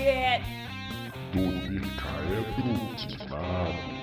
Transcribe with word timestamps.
é 0.00 0.40
brutidade. 2.56 4.02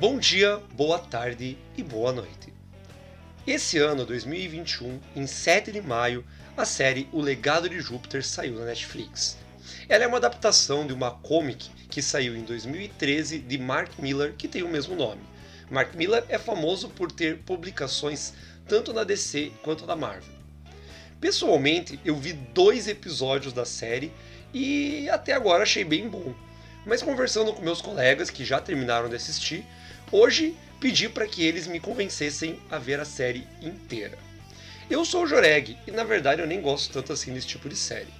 Bom 0.00 0.18
dia, 0.18 0.60
boa 0.72 0.98
tarde 0.98 1.56
e 1.76 1.82
boa 1.82 2.12
noite. 2.12 2.52
Esse 3.46 3.78
ano, 3.78 4.04
2021, 4.04 5.00
em 5.14 5.26
7 5.26 5.70
de 5.70 5.80
maio, 5.80 6.24
a 6.56 6.64
série 6.64 7.08
O 7.12 7.20
Legado 7.20 7.68
de 7.68 7.80
Júpiter 7.80 8.24
saiu 8.24 8.58
na 8.58 8.64
Netflix. 8.64 9.38
Ela 9.88 10.04
é 10.04 10.06
uma 10.06 10.16
adaptação 10.16 10.86
de 10.86 10.92
uma 10.92 11.10
comic 11.10 11.70
que 11.88 12.02
saiu 12.02 12.36
em 12.36 12.42
2013 12.42 13.38
de 13.38 13.58
Mark 13.58 13.98
Miller, 13.98 14.34
que 14.34 14.48
tem 14.48 14.62
o 14.62 14.68
mesmo 14.68 14.96
nome. 14.96 15.31
Mark 15.72 15.94
Miller 15.94 16.22
é 16.28 16.38
famoso 16.38 16.90
por 16.90 17.10
ter 17.10 17.38
publicações 17.38 18.34
tanto 18.68 18.92
na 18.92 19.04
DC 19.04 19.50
quanto 19.62 19.86
na 19.86 19.96
Marvel. 19.96 20.34
Pessoalmente, 21.18 21.98
eu 22.04 22.14
vi 22.14 22.34
dois 22.34 22.86
episódios 22.86 23.54
da 23.54 23.64
série 23.64 24.12
e 24.52 25.08
até 25.08 25.32
agora 25.32 25.62
achei 25.62 25.82
bem 25.82 26.10
bom. 26.10 26.34
Mas 26.84 27.02
conversando 27.02 27.54
com 27.54 27.62
meus 27.62 27.80
colegas 27.80 28.28
que 28.28 28.44
já 28.44 28.60
terminaram 28.60 29.08
de 29.08 29.16
assistir, 29.16 29.64
hoje 30.10 30.54
pedi 30.78 31.08
para 31.08 31.26
que 31.26 31.42
eles 31.42 31.66
me 31.66 31.80
convencessem 31.80 32.60
a 32.70 32.76
ver 32.76 33.00
a 33.00 33.06
série 33.06 33.48
inteira. 33.62 34.18
Eu 34.90 35.06
sou 35.06 35.22
o 35.22 35.26
Joreg 35.26 35.78
e 35.86 35.90
na 35.90 36.04
verdade 36.04 36.42
eu 36.42 36.46
nem 36.46 36.60
gosto 36.60 36.92
tanto 36.92 37.14
assim 37.14 37.32
desse 37.32 37.46
tipo 37.46 37.66
de 37.66 37.76
série. 37.76 38.12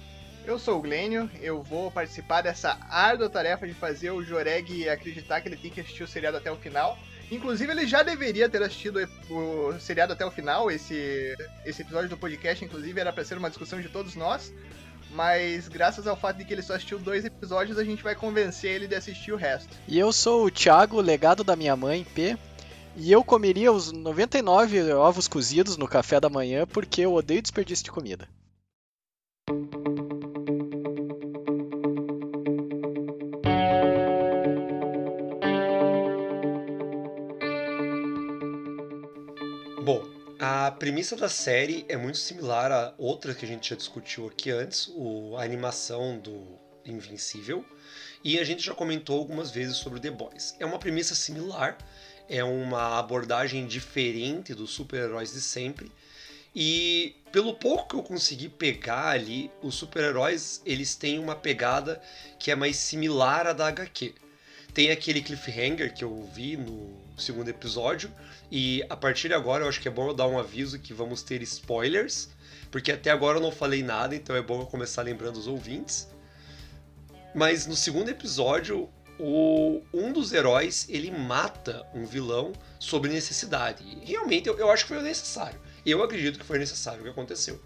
Eu 0.43 0.57
sou 0.57 0.79
o 0.79 0.81
Glênio, 0.81 1.29
eu 1.39 1.61
vou 1.61 1.91
participar 1.91 2.41
dessa 2.41 2.79
árdua 2.89 3.29
tarefa 3.29 3.67
de 3.67 3.75
fazer 3.75 4.09
o 4.09 4.23
Joreg 4.23 4.89
acreditar 4.89 5.39
que 5.39 5.49
ele 5.49 5.55
tem 5.55 5.69
que 5.69 5.81
assistir 5.81 6.01
o 6.01 6.07
seriado 6.07 6.37
até 6.37 6.51
o 6.51 6.57
final. 6.57 6.97
Inclusive, 7.33 7.71
ele 7.71 7.87
já 7.87 8.03
deveria 8.03 8.47
ter 8.47 8.61
assistido 8.61 8.99
o 9.29 9.73
seriado 9.79 10.13
até 10.13 10.23
o 10.25 10.29
final. 10.29 10.69
Esse, 10.69 11.35
esse 11.65 11.81
episódio 11.81 12.09
do 12.09 12.17
podcast, 12.17 12.63
inclusive, 12.63 12.99
era 12.99 13.11
para 13.11 13.25
ser 13.25 13.37
uma 13.37 13.49
discussão 13.49 13.81
de 13.81 13.89
todos 13.89 14.15
nós. 14.15 14.53
Mas 15.11 15.67
graças 15.67 16.05
ao 16.07 16.15
fato 16.15 16.37
de 16.37 16.45
que 16.45 16.53
ele 16.53 16.61
só 16.61 16.75
assistiu 16.75 16.99
dois 16.99 17.25
episódios, 17.25 17.77
a 17.77 17.83
gente 17.83 18.03
vai 18.03 18.15
convencer 18.15 18.71
ele 18.71 18.87
de 18.87 18.95
assistir 18.95 19.31
o 19.31 19.35
resto. 19.35 19.69
E 19.87 19.97
eu 19.97 20.11
sou 20.11 20.45
o 20.45 20.51
Thiago, 20.51 21.01
legado 21.01 21.43
da 21.43 21.55
minha 21.55 21.75
mãe, 21.75 22.05
P. 22.15 22.37
E 22.95 23.11
eu 23.11 23.23
comeria 23.23 23.71
os 23.71 23.91
99 23.91 24.93
ovos 24.93 25.27
cozidos 25.27 25.77
no 25.77 25.87
café 25.87 26.19
da 26.19 26.29
manhã 26.29 26.67
porque 26.67 27.01
eu 27.01 27.13
odeio 27.13 27.41
desperdício 27.41 27.85
de 27.85 27.91
comida. 27.91 28.27
Premissa 40.73 41.15
da 41.15 41.29
série 41.29 41.85
é 41.87 41.95
muito 41.95 42.17
similar 42.17 42.71
a 42.71 42.93
outra 42.97 43.33
que 43.33 43.45
a 43.45 43.47
gente 43.47 43.69
já 43.69 43.75
discutiu 43.75 44.27
aqui 44.27 44.51
antes, 44.51 44.87
o, 44.95 45.37
a 45.37 45.43
animação 45.43 46.19
do 46.19 46.59
Invencível, 46.85 47.65
e 48.23 48.39
a 48.39 48.43
gente 48.43 48.61
já 48.61 48.73
comentou 48.73 49.19
algumas 49.19 49.51
vezes 49.51 49.77
sobre 49.77 49.99
The 49.99 50.11
Boys. 50.11 50.55
É 50.59 50.65
uma 50.65 50.79
premissa 50.79 51.15
similar, 51.15 51.77
é 52.27 52.43
uma 52.43 52.99
abordagem 52.99 53.65
diferente 53.65 54.53
dos 54.53 54.71
super-heróis 54.71 55.31
de 55.31 55.41
sempre, 55.41 55.91
e 56.55 57.15
pelo 57.31 57.55
pouco 57.55 57.87
que 57.87 57.95
eu 57.95 58.03
consegui 58.03 58.49
pegar 58.49 59.09
ali, 59.09 59.49
os 59.61 59.75
super-heróis 59.75 60.61
eles 60.65 60.95
têm 60.95 61.17
uma 61.17 61.35
pegada 61.35 62.01
que 62.37 62.51
é 62.51 62.55
mais 62.55 62.75
similar 62.75 63.47
à 63.47 63.53
da 63.53 63.67
HQ. 63.67 64.13
Tem 64.73 64.91
aquele 64.91 65.21
cliffhanger 65.21 65.93
que 65.93 66.03
eu 66.03 66.27
vi 66.33 66.57
no 66.57 66.97
segundo 67.17 67.47
episódio, 67.49 68.11
e 68.51 68.83
a 68.89 68.97
partir 68.97 69.27
de 69.27 69.33
agora 69.33 69.63
eu 69.63 69.69
acho 69.69 69.79
que 69.79 69.87
é 69.87 69.91
bom 69.91 70.07
eu 70.07 70.13
dar 70.13 70.27
um 70.27 70.39
aviso 70.39 70.79
que 70.79 70.93
vamos 70.93 71.21
ter 71.21 71.41
spoilers, 71.43 72.29
porque 72.71 72.91
até 72.91 73.11
agora 73.11 73.37
eu 73.37 73.41
não 73.41 73.51
falei 73.51 73.83
nada, 73.83 74.15
então 74.15 74.35
é 74.35 74.41
bom 74.41 74.61
eu 74.61 74.65
começar 74.65 75.03
lembrando 75.03 75.37
os 75.37 75.47
ouvintes. 75.47 76.07
Mas 77.35 77.67
no 77.67 77.75
segundo 77.75 78.09
episódio, 78.09 78.89
o, 79.19 79.81
um 79.93 80.11
dos 80.11 80.33
heróis 80.33 80.87
ele 80.89 81.11
mata 81.11 81.85
um 81.93 82.05
vilão 82.05 82.51
sob 82.79 83.07
necessidade. 83.07 83.83
E 83.83 84.05
realmente 84.05 84.47
eu, 84.47 84.57
eu 84.57 84.71
acho 84.71 84.85
que 84.85 84.93
foi 84.93 85.03
necessário. 85.03 85.59
Eu 85.85 86.01
acredito 86.01 86.39
que 86.39 86.45
foi 86.45 86.57
necessário 86.57 87.01
o 87.01 87.03
que 87.03 87.09
aconteceu. 87.09 87.59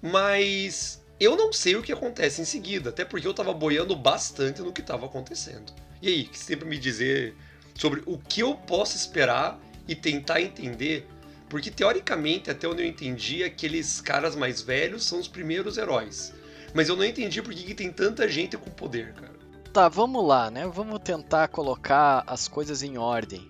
Mas 0.00 1.02
eu 1.18 1.36
não 1.36 1.52
sei 1.52 1.76
o 1.76 1.82
que 1.82 1.92
acontece 1.92 2.42
em 2.42 2.44
seguida, 2.44 2.90
até 2.90 3.04
porque 3.04 3.26
eu 3.26 3.34
tava 3.34 3.52
boiando 3.52 3.96
bastante 3.96 4.60
no 4.60 4.72
que 4.72 4.82
estava 4.82 5.06
acontecendo. 5.06 5.72
E 6.00 6.08
aí, 6.08 6.30
sempre 6.32 6.68
me 6.68 6.78
dizer 6.78 7.34
sobre 7.74 8.02
o 8.06 8.18
que 8.18 8.40
eu 8.40 8.54
posso 8.54 8.96
esperar 8.96 9.60
e 9.86 9.94
tentar 9.94 10.40
entender, 10.40 11.06
porque 11.48 11.70
teoricamente, 11.70 12.50
até 12.50 12.66
onde 12.66 12.82
eu 12.82 12.86
entendi, 12.86 13.44
aqueles 13.44 14.00
caras 14.00 14.34
mais 14.34 14.60
velhos 14.60 15.04
são 15.04 15.18
os 15.20 15.28
primeiros 15.28 15.76
heróis. 15.76 16.32
Mas 16.74 16.88
eu 16.88 16.96
não 16.96 17.04
entendi 17.04 17.40
por 17.40 17.54
que, 17.54 17.62
que 17.62 17.74
tem 17.74 17.90
tanta 17.90 18.28
gente 18.28 18.56
com 18.56 18.70
poder, 18.70 19.14
cara. 19.14 19.36
Tá, 19.72 19.88
vamos 19.88 20.26
lá, 20.26 20.50
né? 20.50 20.66
Vamos 20.66 20.98
tentar 21.00 21.48
colocar 21.48 22.24
as 22.26 22.48
coisas 22.48 22.82
em 22.82 22.98
ordem. 22.98 23.46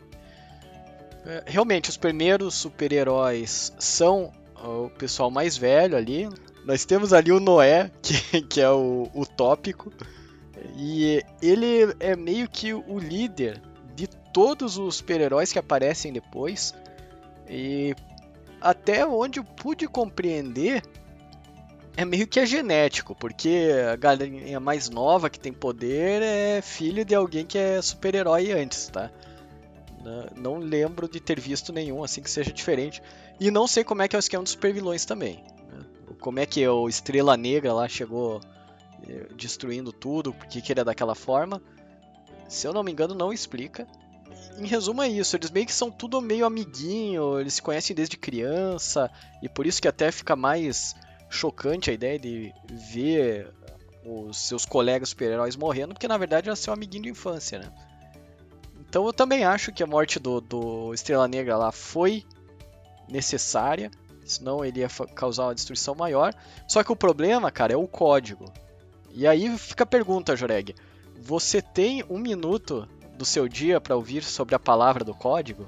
É, 1.24 1.44
Realmente, 1.46 1.88
os 1.88 1.96
primeiros 1.96 2.54
super-heróis 2.54 3.72
são 3.78 4.32
o 4.62 4.90
pessoal 4.90 5.30
mais 5.30 5.56
velho 5.56 5.96
ali. 5.96 6.28
Nós 6.64 6.84
temos 6.84 7.12
ali 7.12 7.30
o 7.30 7.40
Noé, 7.40 7.90
que, 8.02 8.42
que 8.42 8.60
é 8.60 8.70
o, 8.70 9.08
o 9.14 9.24
tópico. 9.24 9.92
E 10.76 11.22
ele 11.40 11.94
é 11.98 12.14
meio 12.14 12.48
que 12.48 12.74
o 12.74 12.98
líder 12.98 13.60
de 13.94 14.06
todos 14.06 14.76
os 14.76 14.96
super-heróis 14.96 15.50
que 15.52 15.58
aparecem 15.58 16.12
depois. 16.12 16.74
E 17.48 17.94
até 18.60 19.06
onde 19.06 19.38
eu 19.40 19.44
pude 19.44 19.88
compreender, 19.88 20.82
é 21.96 22.04
meio 22.04 22.26
que 22.26 22.38
é 22.38 22.44
genético, 22.44 23.14
porque 23.14 23.70
a 23.90 23.96
galerinha 23.96 24.60
mais 24.60 24.90
nova 24.90 25.30
que 25.30 25.40
tem 25.40 25.52
poder 25.52 26.20
é 26.22 26.60
filho 26.60 27.04
de 27.06 27.14
alguém 27.14 27.46
que 27.46 27.56
é 27.56 27.80
super-herói 27.80 28.52
antes, 28.52 28.88
tá? 28.88 29.10
Não- 30.36 30.58
lembro 30.58 31.08
de 31.08 31.18
ter 31.20 31.40
visto 31.40 31.72
nenhum 31.72 32.04
assim 32.04 32.20
que 32.22 32.30
seja 32.30 32.52
diferente. 32.52 33.02
E 33.40 33.50
não 33.50 33.66
sei 33.66 33.82
como 33.82 34.02
é 34.02 34.08
que 34.08 34.14
é 34.14 34.18
o 34.18 34.20
esquema 34.20 34.42
dos 34.42 34.52
supervilões 34.52 35.04
também. 35.04 35.42
né? 35.72 35.84
Como 36.20 36.38
é 36.38 36.46
que 36.46 36.66
o 36.68 36.88
Estrela 36.88 37.36
Negra 37.36 37.72
lá 37.72 37.88
chegou 37.88 38.40
destruindo 39.34 39.92
tudo, 39.92 40.32
por 40.32 40.46
que 40.46 40.60
que 40.60 40.72
ele 40.72 40.80
é 40.80 40.84
daquela 40.84 41.14
forma. 41.14 41.60
Se 42.48 42.66
eu 42.66 42.72
não 42.72 42.82
me 42.82 42.92
engano, 42.92 43.14
não 43.14 43.32
explica. 43.32 43.86
Em 44.58 44.66
resumo 44.66 45.02
é 45.02 45.08
isso, 45.08 45.36
eles 45.36 45.50
meio 45.50 45.66
que 45.66 45.72
são 45.72 45.90
tudo 45.90 46.20
meio 46.20 46.46
amiguinho, 46.46 47.38
eles 47.38 47.54
se 47.54 47.62
conhecem 47.62 47.94
desde 47.94 48.16
criança, 48.16 49.10
e 49.42 49.48
por 49.48 49.66
isso 49.66 49.80
que 49.80 49.88
até 49.88 50.10
fica 50.10 50.34
mais 50.34 50.94
chocante 51.28 51.90
a 51.90 51.92
ideia 51.92 52.18
de 52.18 52.52
ver 52.92 53.52
os 54.04 54.38
seus 54.38 54.64
colegas 54.64 55.10
super-heróis 55.10 55.56
morrendo, 55.56 55.94
porque 55.94 56.08
na 56.08 56.16
verdade 56.16 56.48
era 56.48 56.56
seu 56.56 56.72
amiguinho 56.72 57.04
de 57.04 57.10
infância, 57.10 57.58
né? 57.58 57.72
Então 58.88 59.04
eu 59.04 59.12
também 59.12 59.44
acho 59.44 59.72
que 59.72 59.82
a 59.82 59.86
morte 59.86 60.18
do, 60.18 60.40
do 60.40 60.94
Estrela 60.94 61.28
Negra 61.28 61.56
lá 61.56 61.72
foi 61.72 62.24
necessária, 63.08 63.90
senão 64.24 64.64
ele 64.64 64.80
ia 64.80 64.88
causar 65.14 65.44
uma 65.44 65.54
destruição 65.54 65.94
maior. 65.94 66.34
Só 66.68 66.82
que 66.82 66.92
o 66.92 66.96
problema, 66.96 67.50
cara, 67.50 67.72
é 67.72 67.76
o 67.76 67.86
código. 67.86 68.44
E 69.16 69.26
aí 69.26 69.56
fica 69.58 69.82
a 69.84 69.86
pergunta, 69.86 70.36
Joreg. 70.36 70.74
Você 71.18 71.60
tem 71.62 72.04
um 72.08 72.18
minuto 72.18 72.86
do 73.16 73.24
seu 73.24 73.48
dia 73.48 73.80
pra 73.80 73.96
ouvir 73.96 74.22
sobre 74.22 74.54
a 74.54 74.58
palavra 74.58 75.02
do 75.02 75.14
código? 75.14 75.66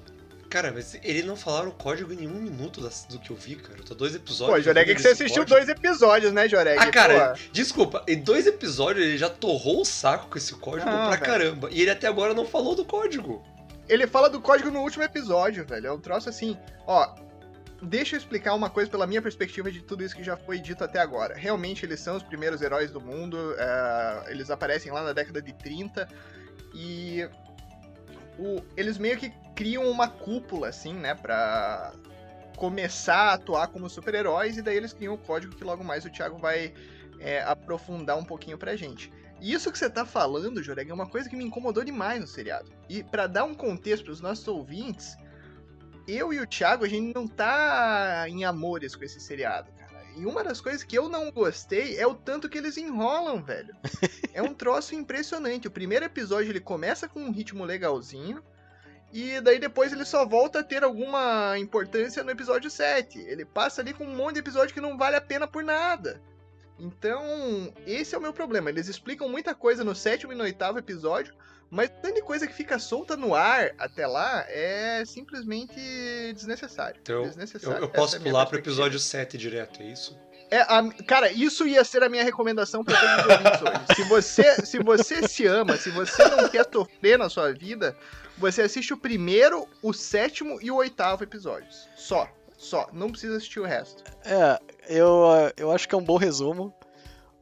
Cara, 0.51 0.71
mas 0.73 0.95
eles 1.03 1.25
não 1.27 1.37
falaram 1.37 1.69
o 1.71 1.73
código 1.73 2.13
em 2.13 2.17
nenhum 2.17 2.41
minuto 2.41 2.81
do 3.11 3.19
que 3.19 3.31
eu 3.31 3.37
vi, 3.37 3.57
cara. 3.57 3.83
Tá 3.83 3.95
dois 3.95 4.13
Pô, 4.13 4.19
episódios. 4.19 4.65
Joreg, 4.65 4.91
é 4.91 4.95
que 4.95 5.01
você 5.03 5.09
assistiu 5.09 5.43
código. 5.43 5.57
dois 5.57 5.69
episódios, 5.69 6.33
né, 6.33 6.49
Joreg? 6.49 6.79
Ah, 6.79 6.91
cara, 6.91 7.31
Pô, 7.35 7.39
desculpa, 7.53 8.03
em 8.07 8.19
dois 8.23 8.47
episódios 8.47 9.05
ele 9.07 9.19
já 9.19 9.29
torrou 9.29 9.81
o 9.81 9.85
saco 9.85 10.29
com 10.31 10.39
esse 10.39 10.55
código 10.55 10.89
Ah, 10.89 11.09
pra 11.09 11.11
velho. 11.11 11.23
caramba. 11.23 11.69
E 11.71 11.81
ele 11.83 11.91
até 11.91 12.07
agora 12.07 12.33
não 12.35 12.47
falou 12.47 12.75
do 12.75 12.85
código. 12.85 13.43
ele 13.89 14.07
fala 14.07 14.29
do 14.31 14.41
código 14.41 14.71
no 14.71 14.81
último 14.81 15.03
episódio, 15.05 15.67
velho. 15.67 15.87
É 15.87 15.93
um 15.93 16.01
troço 16.01 16.29
assim. 16.31 16.57
Ó, 16.87 17.15
deixa 17.83 18.17
eu 18.17 18.19
explicar 18.19 18.55
uma 18.55 18.69
coisa 18.71 18.91
pela 18.91 19.07
minha 19.07 19.23
perspectiva 19.23 19.71
de 19.71 19.83
tudo 19.83 20.03
isso 20.05 20.15
que 20.17 20.23
já 20.25 20.37
foi 20.37 20.59
dito 20.59 20.83
até 20.85 20.99
agora. 21.01 21.35
Realmente, 21.35 21.85
eles 21.87 22.01
são 22.01 22.17
os 22.17 22.23
primeiros 22.23 22.61
heróis 22.63 22.91
do 22.91 23.01
mundo. 23.01 23.55
é, 23.59 24.25
eles 24.29 24.51
aparecem 24.51 24.91
lá 24.93 25.03
na 25.03 25.13
década 25.13 25.41
de 25.41 25.53
30. 25.53 26.09
E. 26.75 27.29
o- 28.39 28.63
eles 28.77 28.99
meio 28.99 29.17
que 29.19 29.31
criam 29.55 29.91
uma 29.91 30.09
cúpula, 30.09 30.69
assim, 30.69 30.95
né? 30.95 31.15
Pra 31.15 31.93
começar 32.57 33.31
a 33.31 33.33
atuar 33.35 33.69
como 33.69 33.89
super-heróis. 33.89 34.57
E 34.57 34.63
daí 34.63 34.77
eles 34.77 34.93
criam 34.93 35.15
o 35.15 35.19
código 35.19 35.55
que 35.55 35.65
logo 35.65 35.83
mais 35.85 36.05
o 36.05 36.11
Thiago 36.11 36.39
vai 36.39 36.73
é, 37.21 37.43
aprofundar 37.43 38.17
um 38.17 38.25
pouquinho 38.25 38.57
pra 38.59 38.77
gente. 38.77 39.13
E 39.41 39.53
isso 39.53 39.71
que 39.73 39.79
você 39.79 39.89
tá 39.91 40.05
falando, 40.05 40.63
Joreg, 40.63 40.91
é 40.91 40.95
uma 40.95 41.09
coisa 41.09 41.29
que 41.29 41.37
me 41.37 41.45
incomodou 41.45 41.85
demais 41.85 42.21
no 42.21 42.27
seriado. 42.27 42.71
E 42.89 43.03
pra 43.03 43.27
dar 43.27 43.45
um 43.45 43.55
contexto 43.55 44.05
pros 44.05 44.21
nossos 44.21 44.47
ouvintes, 44.49 45.17
eu 46.09 46.33
e 46.33 46.41
o 46.41 46.47
Thiago, 46.47 46.85
a 46.85 46.89
gente 46.89 47.15
não 47.15 47.29
tá 47.29 48.25
em 48.29 48.45
amores 48.45 48.97
com 48.97 49.05
esse 49.05 49.21
seriado, 49.21 49.71
cara. 49.79 49.89
E 50.17 50.25
uma 50.25 50.43
das 50.43 50.61
coisas 50.61 50.83
que 50.83 50.99
eu 50.99 51.09
não 51.09 51.31
gostei 51.31 51.97
é 51.97 52.07
o 52.07 52.15
tanto 52.15 52.49
que 52.49 52.59
eles 52.59 52.77
enrolam, 52.77 53.43
velho. 53.43 53.75
É 54.35 54.43
um 54.43 54.55
troço 54.55 54.95
impressionante. 54.95 55.67
O 55.67 55.71
primeiro 55.71 56.05
episódio 56.05 56.53
ele 56.53 56.61
começa 56.61 57.09
com 57.09 57.21
um 57.21 57.33
ritmo 57.33 57.65
legalzinho, 57.65 58.41
E 59.13 59.41
daí 59.41 59.59
depois 59.59 59.93
ele 59.93 60.05
só 60.05 60.25
volta 60.25 60.61
a 60.61 60.63
ter 60.63 60.85
alguma 60.85 61.59
importância 61.59 62.23
no 62.23 62.31
episódio 62.31 62.71
7. 62.71 63.19
Ele 63.19 63.45
passa 63.45 63.81
ali 63.81 63.93
com 63.93 64.05
um 64.05 64.15
monte 64.15 64.35
de 64.35 64.41
episódio 64.41 64.73
que 64.73 64.81
não 64.81 64.97
vale 64.97 65.17
a 65.17 65.21
pena 65.21 65.47
por 65.49 65.65
nada. 65.65 66.21
Então, 66.79 67.73
esse 67.87 68.15
é 68.15 68.19
o 68.19 68.21
meu 68.21 68.33
problema. 68.33 68.71
Eles 68.71 68.87
explicam 68.87 69.29
muita 69.29 69.55
coisa 69.55 69.83
no 69.83 69.95
sétimo 69.95 70.33
e 70.33 70.37
no 70.37 70.45
oitavo 70.45 70.79
episódio, 70.79 71.35
mas 71.71 71.91
tanta 72.03 72.23
coisa 72.23 72.47
que 72.47 72.53
fica 72.55 72.79
solta 72.79 73.17
no 73.17 73.35
ar 73.35 73.73
até 73.79 74.07
lá 74.07 74.45
é 74.49 75.03
simplesmente 75.07 75.75
desnecessário. 76.35 76.99
Então, 77.03 77.17
eu, 77.17 77.23
desnecessário. 77.25 77.85
eu 77.85 77.89
posso 77.89 78.17
Essa 78.17 78.25
é 78.25 78.31
pular 78.31 78.47
pro 78.47 78.59
episódio 78.59 78.99
7 78.99 79.37
direto, 79.39 79.83
é 79.83 79.87
isso? 79.87 80.17
É, 80.51 80.61
a- 80.63 80.89
cara, 81.07 81.31
isso 81.31 81.67
ia 81.67 81.85
ser 81.85 82.03
a 82.03 82.09
minha 82.09 82.25
recomendação 82.25 82.83
para 82.83 82.99
todos 82.99 83.25
os 83.27 83.31
ouvintes 83.31 83.63
hoje. 83.63 83.95
Se 83.97 84.03
você, 84.05 84.67
se 84.67 84.79
você 84.79 85.29
se 85.29 85.47
ama, 85.47 85.77
se 85.77 85.91
você 85.91 86.25
não 86.29 86.49
quer 86.49 86.67
sofrer 86.73 87.19
na 87.19 87.29
sua 87.29 87.53
vida, 87.53 87.95
você 88.39 88.63
assiste 88.63 88.95
o 88.95 88.97
primeiro, 88.97 89.69
o 89.83 89.93
sétimo 89.93 90.59
e 90.63 90.71
o 90.71 90.77
oitavo 90.77 91.23
episódios. 91.23 91.87
Só. 91.97 92.27
Só. 92.57 92.89
Não 92.93 93.11
precisa 93.11 93.37
assistir 93.37 93.61
o 93.61 93.65
resto. 93.67 94.03
É, 94.25 94.59
eu, 94.89 95.23
eu 95.57 95.71
acho 95.71 95.87
que 95.89 95.95
é 95.95 95.99
um 95.99 96.03
bom 96.03 96.17
resumo. 96.17 96.75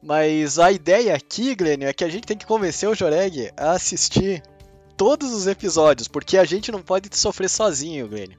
Mas 0.01 0.59
a 0.59 0.71
ideia 0.71 1.15
aqui, 1.15 1.55
Glênio, 1.55 1.87
é 1.87 1.93
que 1.93 2.03
a 2.03 2.09
gente 2.09 2.25
tem 2.25 2.37
que 2.37 2.45
convencer 2.45 2.87
o 2.87 2.95
Joreg 2.95 3.51
a 3.57 3.71
assistir 3.71 4.43
todos 4.95 5.31
os 5.33 5.47
episódios, 5.47 6.07
porque 6.07 6.37
a 6.37 6.45
gente 6.45 6.71
não 6.71 6.81
pode 6.81 7.09
sofrer 7.17 7.49
sozinho, 7.49 8.07
Glênio. 8.07 8.37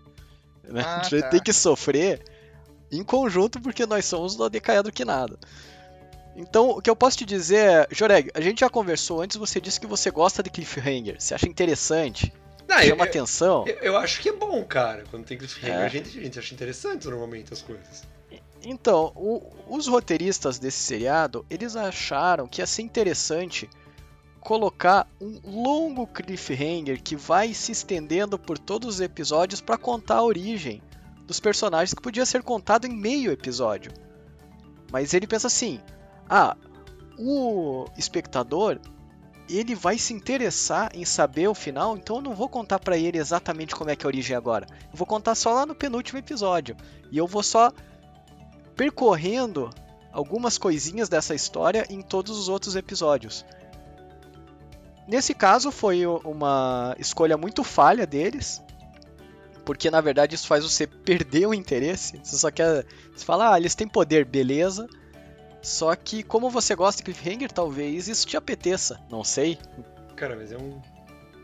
né? 0.65 0.83
Ah, 0.85 1.01
a 1.01 1.03
gente 1.03 1.21
tá. 1.23 1.29
tem 1.31 1.41
que 1.41 1.53
sofrer 1.53 2.23
em 2.91 3.03
conjunto, 3.03 3.61
porque 3.61 3.85
nós 3.87 4.05
somos 4.05 4.35
do 4.37 4.45
ADK 4.45 4.83
do 4.85 4.93
que 4.93 5.05
nada. 5.05 5.39
Então, 6.37 6.71
o 6.71 6.81
que 6.81 6.89
eu 6.89 6.95
posso 6.97 7.19
te 7.19 7.25
dizer 7.27 7.57
é, 7.59 7.89
Joreg, 7.91 8.31
a 8.33 8.41
gente 8.41 8.61
já 8.61 8.71
conversou 8.71 9.21
antes, 9.21 9.37
você 9.37 9.61
disse 9.61 9.81
que 9.81 9.87
você 9.87 10.11
gosta 10.11 10.43
de 10.43 10.51
cliffhanger, 10.51 11.17
você 11.21 11.35
acha 11.35 11.49
interessante, 11.49 12.33
Não, 12.69 12.79
chama 12.79 13.05
eu, 13.05 13.09
atenção. 13.09 13.65
eu- 13.67 13.79
eu 13.79 13.97
acho 13.97 14.21
que 14.21 14.29
é 14.29 14.33
bom, 14.33 14.63
cara. 14.65 15.03
Quando 15.11 15.25
tem 15.25 15.37
cliffhanger, 15.37 15.75
É. 15.77 15.85
a, 15.87 15.89
gente, 15.89 16.17
a 16.19 16.23
gente 16.23 16.39
acha 16.39 16.55
interessante 16.55 17.09
normalmente 17.09 17.53
as 17.53 17.61
coisas. 17.61 18.05
Então, 18.71 19.13
o- 19.17 19.41
os 19.71 19.87
roteiristas 19.87 20.59
desse 20.59 20.79
seriado, 20.81 21.47
eles 21.49 21.75
acharam 21.75 22.47
que 22.47 22.61
ia 22.61 22.67
ser 22.67 22.83
interessante 22.83 23.69
colocar 24.41 25.09
um 25.19 25.41
longo 25.63 26.07
cliffhanger 26.07 27.03
que 27.03 27.17
vai 27.17 27.55
se 27.55 27.73
estendendo 27.73 28.39
por 28.39 28.59
todos 28.59 28.97
os 28.97 29.01
episódios 29.01 29.63
para 29.63 29.79
contar 29.79 30.17
a 30.17 30.23
origem 30.23 30.83
dos 31.27 31.41
personagens 31.41 31.95
que 31.95 32.03
podia 32.03 32.27
ser 32.27 32.43
contado 32.43 32.87
em 32.87 32.95
meio 32.95 33.33
episódio. 33.33 33.91
Mas 34.93 35.15
ele 35.15 35.27
pensa 35.27 35.47
assim: 35.47 35.81
"Ah, 36.29 36.55
o 37.19 37.87
espectador 37.97 38.79
ele 39.49 39.75
vai 39.75 39.97
se 39.97 40.13
interessar 40.13 40.91
em 40.95 41.07
saber 41.07 41.49
o 41.49 41.55
final, 41.55 41.97
então 41.97 42.17
eu 42.17 42.23
não 42.23 42.35
vou 42.35 42.51
contar 42.51 42.79
para 42.79 42.99
ele 42.99 43.17
exatamente 43.17 43.75
como 43.75 43.89
é 43.89 43.97
que 43.97 44.05
é 44.05 44.07
a 44.07 44.09
origem 44.09 44.37
agora. 44.37 44.67
Eu 44.93 44.97
vou 44.99 45.07
contar 45.07 45.35
só 45.35 45.55
lá 45.55 45.65
no 45.65 45.75
penúltimo 45.75 46.19
episódio. 46.19 46.77
E 47.11 47.17
eu 47.17 47.27
vou 47.27 47.43
só 47.43 47.73
percorrendo 48.79 49.71
algumas 50.13 50.57
coisinhas 50.57 51.09
dessa 51.09 51.35
história 51.35 51.85
em 51.91 52.01
todos 52.01 52.39
os 52.39 52.49
outros 52.49 52.77
episódios. 52.77 53.45
Nesse 55.07 55.35
caso 55.35 55.73
foi 55.73 56.07
uma 56.07 56.95
escolha 56.97 57.37
muito 57.37 57.65
falha 57.65 58.07
deles, 58.07 58.63
porque 59.65 59.91
na 59.91 60.01
verdade 60.01 60.37
isso 60.37 60.47
faz 60.47 60.63
você 60.63 60.87
perder 60.87 61.47
o 61.47 61.53
interesse. 61.53 62.21
Você 62.23 62.39
só 62.39 62.53
quer, 62.53 62.87
você 63.13 63.25
fala, 63.25 63.53
ah, 63.53 63.59
eles 63.59 63.75
têm 63.75 63.89
poder, 63.89 64.25
beleza. 64.25 64.87
Só 65.61 65.95
que 65.97 66.23
como 66.23 66.49
você 66.49 66.77
gosta 66.77 66.99
de 66.99 67.05
cliffhanger, 67.05 67.51
talvez 67.51 68.07
isso 68.07 68.29
te 68.29 68.37
apeteça, 68.37 69.01
não 69.11 69.25
sei. 69.25 69.59
Cara, 70.15 70.37
mas 70.37 70.53
é 70.53 70.57
um. 70.57 70.81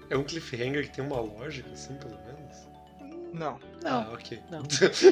É 0.09 0.17
um 0.17 0.23
cliffhanger 0.23 0.85
que 0.85 0.97
tem 0.97 1.05
uma 1.05 1.21
lógica, 1.21 1.69
assim, 1.73 1.95
pelo 1.97 2.17
menos. 2.25 2.69
Não. 3.33 3.59
Não. 3.85 4.01
Ah, 4.01 4.09
ok. 4.15 4.43
não. 4.51 4.63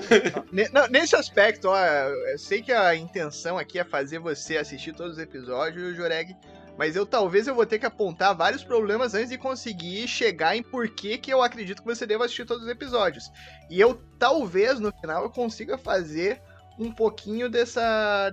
Ne- 0.50 0.68
não, 0.70 0.88
Nesse 0.88 1.14
aspecto, 1.14 1.68
ó, 1.68 1.76
eu 1.78 2.38
sei 2.38 2.62
que 2.62 2.72
a 2.72 2.96
intenção 2.96 3.58
aqui 3.58 3.78
é 3.78 3.84
fazer 3.84 4.18
você 4.18 4.56
assistir 4.56 4.94
todos 4.94 5.12
os 5.18 5.22
episódios, 5.22 5.94
Joreg, 5.94 6.34
mas 6.78 6.96
eu 6.96 7.04
talvez 7.04 7.46
eu 7.46 7.54
vou 7.54 7.66
ter 7.66 7.78
que 7.78 7.84
apontar 7.84 8.34
vários 8.34 8.64
problemas 8.64 9.14
antes 9.14 9.28
de 9.28 9.36
conseguir 9.36 10.08
chegar 10.08 10.56
em 10.56 10.62
por 10.62 10.88
que 10.88 11.18
que 11.18 11.30
eu 11.30 11.42
acredito 11.42 11.82
que 11.82 11.86
você 11.94 12.06
deva 12.06 12.24
assistir 12.24 12.46
todos 12.46 12.64
os 12.64 12.68
episódios. 12.70 13.30
E 13.68 13.78
eu 13.78 14.02
talvez 14.18 14.80
no 14.80 14.90
final 15.00 15.22
eu 15.24 15.30
consiga 15.30 15.76
fazer 15.76 16.40
um 16.78 16.90
pouquinho 16.90 17.50
dessa 17.50 18.30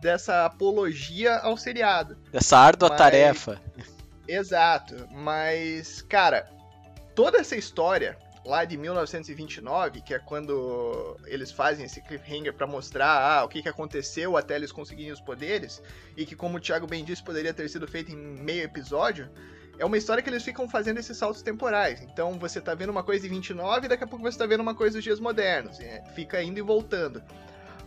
dessa 0.00 0.46
apologia 0.46 1.36
ao 1.40 1.56
seriado. 1.56 2.16
Essa 2.32 2.56
árdua 2.56 2.88
Mas- 2.88 2.98
tarefa. 2.98 3.60
Exato, 4.26 5.06
mas 5.12 6.00
cara, 6.02 6.48
toda 7.14 7.38
essa 7.38 7.56
história 7.56 8.16
lá 8.44 8.64
de 8.64 8.76
1929, 8.76 10.00
que 10.00 10.14
é 10.14 10.18
quando 10.18 11.16
eles 11.26 11.52
fazem 11.52 11.86
esse 11.86 12.00
cliffhanger 12.00 12.52
pra 12.52 12.66
mostrar 12.66 13.38
ah, 13.38 13.44
o 13.44 13.48
que, 13.48 13.62
que 13.62 13.68
aconteceu 13.68 14.36
até 14.36 14.56
eles 14.56 14.72
conseguirem 14.72 15.12
os 15.12 15.20
poderes, 15.20 15.82
e 16.16 16.26
que 16.26 16.34
como 16.34 16.56
o 16.56 16.60
Thiago 16.60 16.86
bem 16.86 17.04
disse, 17.04 17.22
poderia 17.22 17.54
ter 17.54 17.68
sido 17.68 17.86
feito 17.86 18.10
em 18.10 18.16
meio 18.16 18.64
episódio, 18.64 19.30
é 19.78 19.84
uma 19.84 19.96
história 19.96 20.22
que 20.22 20.28
eles 20.28 20.42
ficam 20.42 20.68
fazendo 20.68 20.98
esses 20.98 21.16
saltos 21.16 21.42
temporais. 21.42 22.02
Então 22.02 22.38
você 22.38 22.60
tá 22.60 22.74
vendo 22.74 22.90
uma 22.90 23.02
coisa 23.02 23.22
de 23.22 23.28
29 23.28 23.86
e 23.86 23.88
daqui 23.88 24.04
a 24.04 24.06
pouco 24.06 24.24
você 24.24 24.36
tá 24.36 24.46
vendo 24.46 24.60
uma 24.60 24.74
coisa 24.74 24.96
dos 24.96 25.04
dias 25.04 25.20
modernos, 25.20 25.78
e 25.78 26.02
fica 26.14 26.42
indo 26.42 26.58
e 26.58 26.62
voltando. 26.62 27.22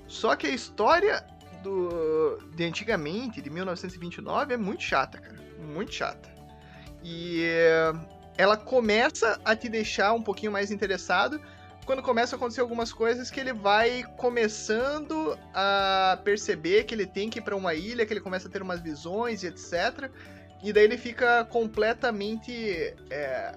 Só 0.07 0.36
que 0.36 0.48
a 0.48 0.52
história 0.52 1.25
do 1.62 2.38
de 2.56 2.63
antigamente, 2.63 3.42
de 3.42 3.50
1929, 3.50 4.54
é 4.54 4.57
muito 4.57 4.84
chata, 4.84 5.18
cara. 5.18 5.36
Muito 5.60 5.94
chata. 5.94 6.30
E 7.04 7.44
ela 8.38 8.58
começa 8.58 9.40
a 9.44 9.56
te 9.56 9.70
deixar 9.70 10.14
um 10.14 10.22
pouquinho 10.22 10.52
mais 10.52 10.72
interessado 10.72 11.42
quando 11.86 12.02
começa 12.02 12.36
a 12.36 12.38
acontecer 12.38 12.62
algumas 12.62 12.92
coisas 12.92 13.30
que 13.30 13.40
ele 13.40 13.54
vai 13.54 14.04
começando 14.18 15.38
a 15.54 16.20
perceber 16.24 16.84
que 16.84 16.96
ele 16.96 17.06
tem 17.06 17.30
que 17.30 17.40
ir 17.40 17.42
pra 17.44 17.56
uma 17.56 17.76
ilha, 17.76 18.06
que 18.06 18.14
ele 18.14 18.22
começa 18.22 18.48
a 18.48 18.52
ter 18.52 18.62
umas 18.62 18.82
visões 18.82 19.44
e 19.44 19.48
etc. 19.48 20.10
E 20.64 20.74
daí 20.74 20.84
ele 20.84 20.98
fica 20.98 21.46
completamente. 21.46 22.52
é, 23.12 23.56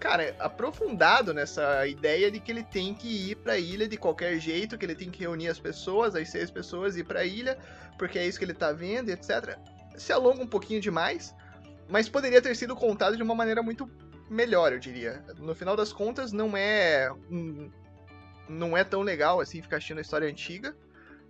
cara, 0.00 0.34
aprofundado 0.38 1.34
nessa 1.34 1.86
ideia 1.86 2.30
de 2.30 2.40
que 2.40 2.50
ele 2.50 2.62
tem 2.62 2.94
que 2.94 3.30
ir 3.30 3.36
pra 3.36 3.58
ilha 3.58 3.86
de 3.86 3.98
qualquer 3.98 4.38
jeito, 4.38 4.78
que 4.78 4.86
ele 4.86 4.94
tem 4.94 5.10
que 5.10 5.20
reunir 5.20 5.48
as 5.48 5.58
pessoas, 5.58 6.14
as 6.14 6.30
seis 6.30 6.50
pessoas, 6.50 6.96
ir 6.96 7.04
pra 7.04 7.24
ilha, 7.24 7.58
porque 7.98 8.18
é 8.18 8.26
isso 8.26 8.38
que 8.38 8.46
ele 8.46 8.54
tá 8.54 8.72
vendo, 8.72 9.10
etc. 9.10 9.58
Se 9.96 10.10
alonga 10.10 10.42
um 10.42 10.46
pouquinho 10.46 10.80
demais, 10.80 11.34
mas 11.88 12.08
poderia 12.08 12.42
ter 12.42 12.54
sido 12.54 12.76
contado 12.76 13.16
de 13.16 13.22
uma 13.22 13.34
maneira 13.34 13.62
muito 13.62 13.90
melhor, 14.28 14.72
eu 14.72 14.78
diria. 14.78 15.24
No 15.38 15.54
final 15.54 15.76
das 15.76 15.92
contas, 15.92 16.32
não 16.32 16.56
é 16.56 17.10
não 18.48 18.76
é 18.76 18.82
tão 18.82 19.02
legal 19.02 19.40
assim 19.40 19.60
ficar 19.60 19.76
assistindo 19.76 19.98
a 19.98 20.02
história 20.02 20.28
antiga, 20.28 20.74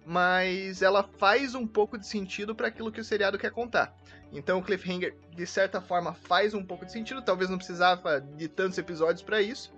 mas 0.06 0.82
ela 0.82 1.09
faz 1.18 1.54
um 1.54 1.66
pouco 1.66 1.99
de 1.99 2.06
sentido 2.06 2.54
para 2.54 2.68
aquilo 2.68 2.92
que 2.92 3.00
o 3.00 3.04
seriado 3.04 3.38
quer 3.38 3.50
contar. 3.50 3.94
Então 4.32 4.59
o 4.59 4.62
cliffhanger 4.62 5.14
de 5.35 5.47
certa 5.47 5.80
forma 5.80 6.14
faz 6.14 6.54
um 6.54 6.64
pouco 6.64 6.85
de 6.85 6.92
sentido, 6.92 7.23
talvez 7.23 7.50
não 7.50 7.59
precisava 7.59 8.21
de 8.21 8.49
tantos 8.49 8.78
episódios 8.78 9.23
para 9.23 9.40
isso, 9.40 9.73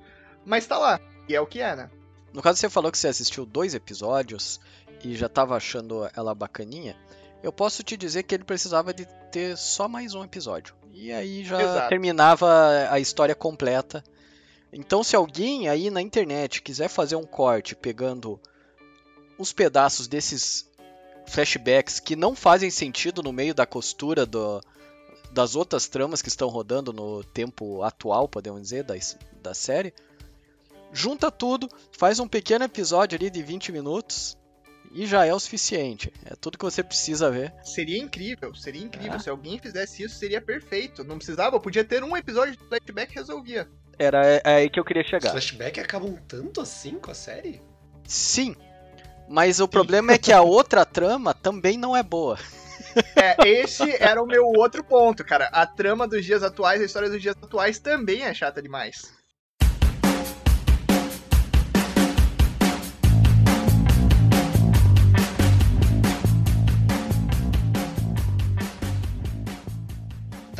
mas 0.44 0.66
tá 0.66 0.78
lá. 0.78 1.00
E 1.28 1.34
é 1.34 1.40
o 1.40 1.46
que 1.46 1.60
é, 1.60 1.76
né? 1.76 1.90
No 2.32 2.42
caso, 2.42 2.58
você 2.58 2.68
falou 2.68 2.92
que 2.92 2.98
você 2.98 3.08
assistiu 3.08 3.44
dois 3.44 3.74
episódios 3.74 4.60
e 5.02 5.16
já 5.16 5.28
tava 5.28 5.56
achando 5.56 6.08
ela 6.14 6.34
bacaninha. 6.34 6.96
Eu 7.42 7.52
posso 7.52 7.82
te 7.82 7.96
dizer 7.96 8.22
que 8.22 8.34
ele 8.34 8.44
precisava 8.44 8.92
de 8.92 9.06
ter 9.32 9.56
só 9.56 9.88
mais 9.88 10.14
um 10.14 10.22
episódio. 10.22 10.74
E 10.92 11.12
aí 11.12 11.44
já 11.44 11.60
Exato. 11.60 11.88
terminava 11.88 12.88
a 12.90 12.98
história 13.00 13.34
completa. 13.34 14.02
Então, 14.72 15.02
se 15.02 15.16
alguém 15.16 15.68
aí 15.68 15.90
na 15.90 16.00
internet 16.00 16.62
quiser 16.62 16.88
fazer 16.88 17.16
um 17.16 17.24
corte 17.26 17.74
pegando 17.74 18.38
os 19.38 19.52
pedaços 19.52 20.06
desses 20.06 20.68
flashbacks 21.26 21.98
que 22.00 22.14
não 22.16 22.34
fazem 22.34 22.70
sentido 22.70 23.22
no 23.22 23.32
meio 23.32 23.54
da 23.54 23.66
costura 23.66 24.24
do- 24.26 24.60
das 25.32 25.54
outras 25.54 25.86
tramas 25.88 26.20
que 26.22 26.28
estão 26.28 26.48
rodando 26.48 26.92
no 26.92 27.22
tempo 27.24 27.82
atual, 27.82 28.28
podemos 28.28 28.60
dizer, 28.62 28.82
da, 28.84 28.94
da 29.40 29.54
série, 29.54 29.94
junta 30.92 31.30
tudo, 31.30 31.68
faz 31.96 32.18
um 32.18 32.26
pequeno 32.28 32.64
episódio 32.64 33.16
ali 33.16 33.30
de 33.30 33.42
20 33.42 33.70
minutos 33.72 34.36
e 34.90 35.06
já 35.06 35.24
é 35.24 35.32
o 35.32 35.38
suficiente. 35.38 36.12
É 36.24 36.34
tudo 36.34 36.58
que 36.58 36.64
você 36.64 36.82
precisa 36.82 37.30
ver. 37.30 37.52
Seria 37.62 37.98
incrível, 37.98 38.54
seria 38.54 38.82
incrível. 38.82 39.14
Ah. 39.14 39.18
Se 39.18 39.30
alguém 39.30 39.58
fizesse 39.58 40.02
isso, 40.02 40.16
seria 40.16 40.40
perfeito. 40.40 41.04
Não 41.04 41.16
precisava, 41.16 41.60
podia 41.60 41.84
ter 41.84 42.02
um 42.02 42.16
episódio 42.16 42.56
de 42.56 42.64
flashback 42.64 43.12
e 43.12 43.16
resolvia. 43.16 43.68
Era 43.98 44.26
é, 44.26 44.42
é 44.44 44.54
aí 44.56 44.70
que 44.70 44.80
eu 44.80 44.84
queria 44.84 45.02
Os 45.02 45.08
chegar. 45.08 45.30
flashbacks 45.30 45.84
acabam 45.84 46.16
tanto 46.26 46.60
assim 46.60 46.98
com 46.98 47.10
a 47.10 47.14
série? 47.14 47.62
Sim, 48.04 48.56
mas 49.28 49.60
o 49.60 49.68
problema 49.68 50.12
é 50.12 50.18
que 50.18 50.32
a 50.32 50.40
outra 50.42 50.84
trama 50.84 51.32
também 51.32 51.78
não 51.78 51.96
é 51.96 52.02
boa. 52.02 52.38
É, 53.14 53.36
esse 53.48 53.94
era 54.02 54.20
o 54.20 54.26
meu 54.26 54.46
outro 54.46 54.82
ponto, 54.82 55.24
cara. 55.24 55.46
A 55.52 55.66
trama 55.66 56.08
dos 56.08 56.24
dias 56.24 56.42
atuais, 56.42 56.80
a 56.80 56.84
história 56.84 57.08
dos 57.08 57.22
dias 57.22 57.36
atuais 57.40 57.78
também 57.78 58.22
é 58.22 58.34
chata 58.34 58.60
demais. 58.60 59.19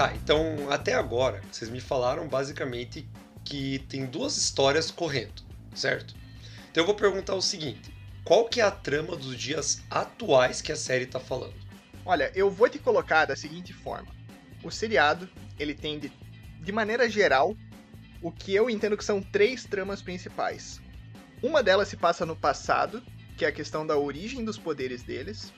Tá, 0.00 0.14
então 0.14 0.71
até 0.71 0.95
agora 0.95 1.42
vocês 1.52 1.71
me 1.71 1.78
falaram 1.78 2.26
basicamente 2.26 3.07
que 3.45 3.80
tem 3.80 4.07
duas 4.07 4.35
histórias 4.38 4.90
correndo, 4.90 5.42
certo? 5.75 6.14
Então 6.71 6.83
eu 6.83 6.87
vou 6.87 6.95
perguntar 6.95 7.35
o 7.35 7.42
seguinte: 7.42 7.95
qual 8.25 8.47
que 8.47 8.62
é 8.62 8.64
a 8.64 8.71
trama 8.71 9.14
dos 9.14 9.37
dias 9.37 9.83
atuais 9.90 10.62
que 10.62 10.73
a 10.73 10.76
série 10.76 11.04
tá 11.04 11.21
falando? 11.21 11.52
Olha, 12.02 12.33
eu 12.35 12.50
vou 12.50 12.66
te 12.66 12.78
colocar 12.78 13.26
da 13.26 13.37
seguinte 13.37 13.75
forma. 13.75 14.09
O 14.64 14.71
seriado, 14.71 15.28
ele 15.59 15.75
tem 15.75 15.99
de, 15.99 16.11
de 16.62 16.73
maneira 16.73 17.07
geral 17.07 17.54
o 18.23 18.33
que 18.33 18.54
eu 18.54 18.71
entendo 18.71 18.97
que 18.97 19.04
são 19.04 19.21
três 19.21 19.64
tramas 19.64 20.00
principais. 20.00 20.80
Uma 21.42 21.62
delas 21.62 21.88
se 21.88 21.99
passa 21.99 22.25
no 22.25 22.35
passado, 22.35 23.02
que 23.37 23.45
é 23.45 23.49
a 23.49 23.52
questão 23.52 23.87
da 23.87 23.99
origem 23.99 24.47
dos 24.47 24.57
poderes 24.57 25.02
deles, 25.02 25.52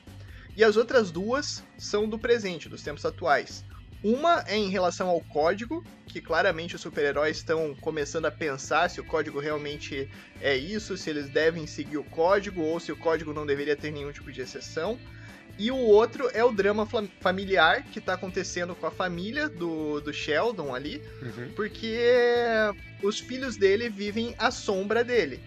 e 0.56 0.64
as 0.64 0.76
outras 0.76 1.12
duas 1.12 1.62
são 1.78 2.08
do 2.08 2.18
presente, 2.18 2.68
dos 2.68 2.82
tempos 2.82 3.04
atuais. 3.04 3.64
Uma 4.02 4.44
é 4.48 4.56
em 4.56 4.68
relação 4.68 5.08
ao 5.08 5.20
código, 5.20 5.84
que 6.06 6.20
claramente 6.20 6.74
os 6.74 6.80
super-heróis 6.80 7.36
estão 7.38 7.74
começando 7.80 8.26
a 8.26 8.30
pensar 8.30 8.90
se 8.90 9.00
o 9.00 9.04
código 9.04 9.38
realmente 9.38 10.08
é 10.40 10.56
isso, 10.56 10.96
se 10.96 11.08
eles 11.08 11.28
devem 11.28 11.66
seguir 11.66 11.98
o 11.98 12.04
código 12.04 12.62
ou 12.62 12.80
se 12.80 12.90
o 12.90 12.96
código 12.96 13.32
não 13.32 13.46
deveria 13.46 13.76
ter 13.76 13.90
nenhum 13.92 14.10
tipo 14.12 14.32
de 14.32 14.40
exceção. 14.40 14.98
E 15.58 15.70
o 15.70 15.76
outro 15.76 16.30
é 16.32 16.42
o 16.42 16.50
drama 16.50 16.88
familiar 17.20 17.82
que 17.84 18.00
tá 18.00 18.14
acontecendo 18.14 18.74
com 18.74 18.86
a 18.86 18.90
família 18.90 19.48
do, 19.48 20.00
do 20.00 20.12
Sheldon 20.12 20.74
ali, 20.74 21.00
Uhum. 21.20 21.52
porque 21.54 21.96
os 23.02 23.20
filhos 23.20 23.56
dele 23.56 23.88
vivem 23.88 24.34
à 24.38 24.50
sombra 24.50 25.04
dele. 25.04 25.40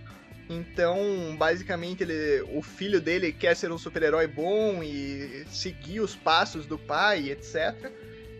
Então, 0.47 1.35
basicamente, 1.37 2.03
ele, 2.03 2.41
o 2.53 2.61
filho 2.61 3.01
dele 3.01 3.31
quer 3.31 3.55
ser 3.55 3.71
um 3.71 3.79
super-herói 3.79 4.27
bom 4.27 4.83
e 4.83 5.43
seguir 5.49 5.99
os 6.01 6.15
passos 6.15 6.67
do 6.67 6.77
pai, 6.77 7.31
etc. 7.31 7.91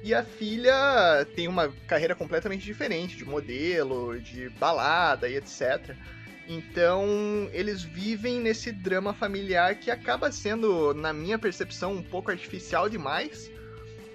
E 0.06 0.14
a 0.14 0.24
filha 0.24 1.26
tem 1.36 1.48
uma 1.48 1.74
carreira 1.88 2.14
completamente 2.14 2.64
diferente, 2.64 3.18
de 3.18 3.26
modelo, 3.26 4.20
de 4.20 4.50
balada 4.50 5.28
e 5.28 5.36
etc. 5.36 5.96
Então, 6.48 7.50
eles 7.52 7.82
vivem 7.82 8.40
nesse 8.40 8.72
drama 8.72 9.16
familiar 9.16 9.74
que 9.74 9.90
acaba 9.90 10.32
sendo, 10.32 10.94
na 10.94 11.12
minha 11.12 11.40
percepção, 11.40 11.94
um 11.94 12.04
pouco 12.04 12.30
artificial 12.30 12.88
demais. 12.88 13.50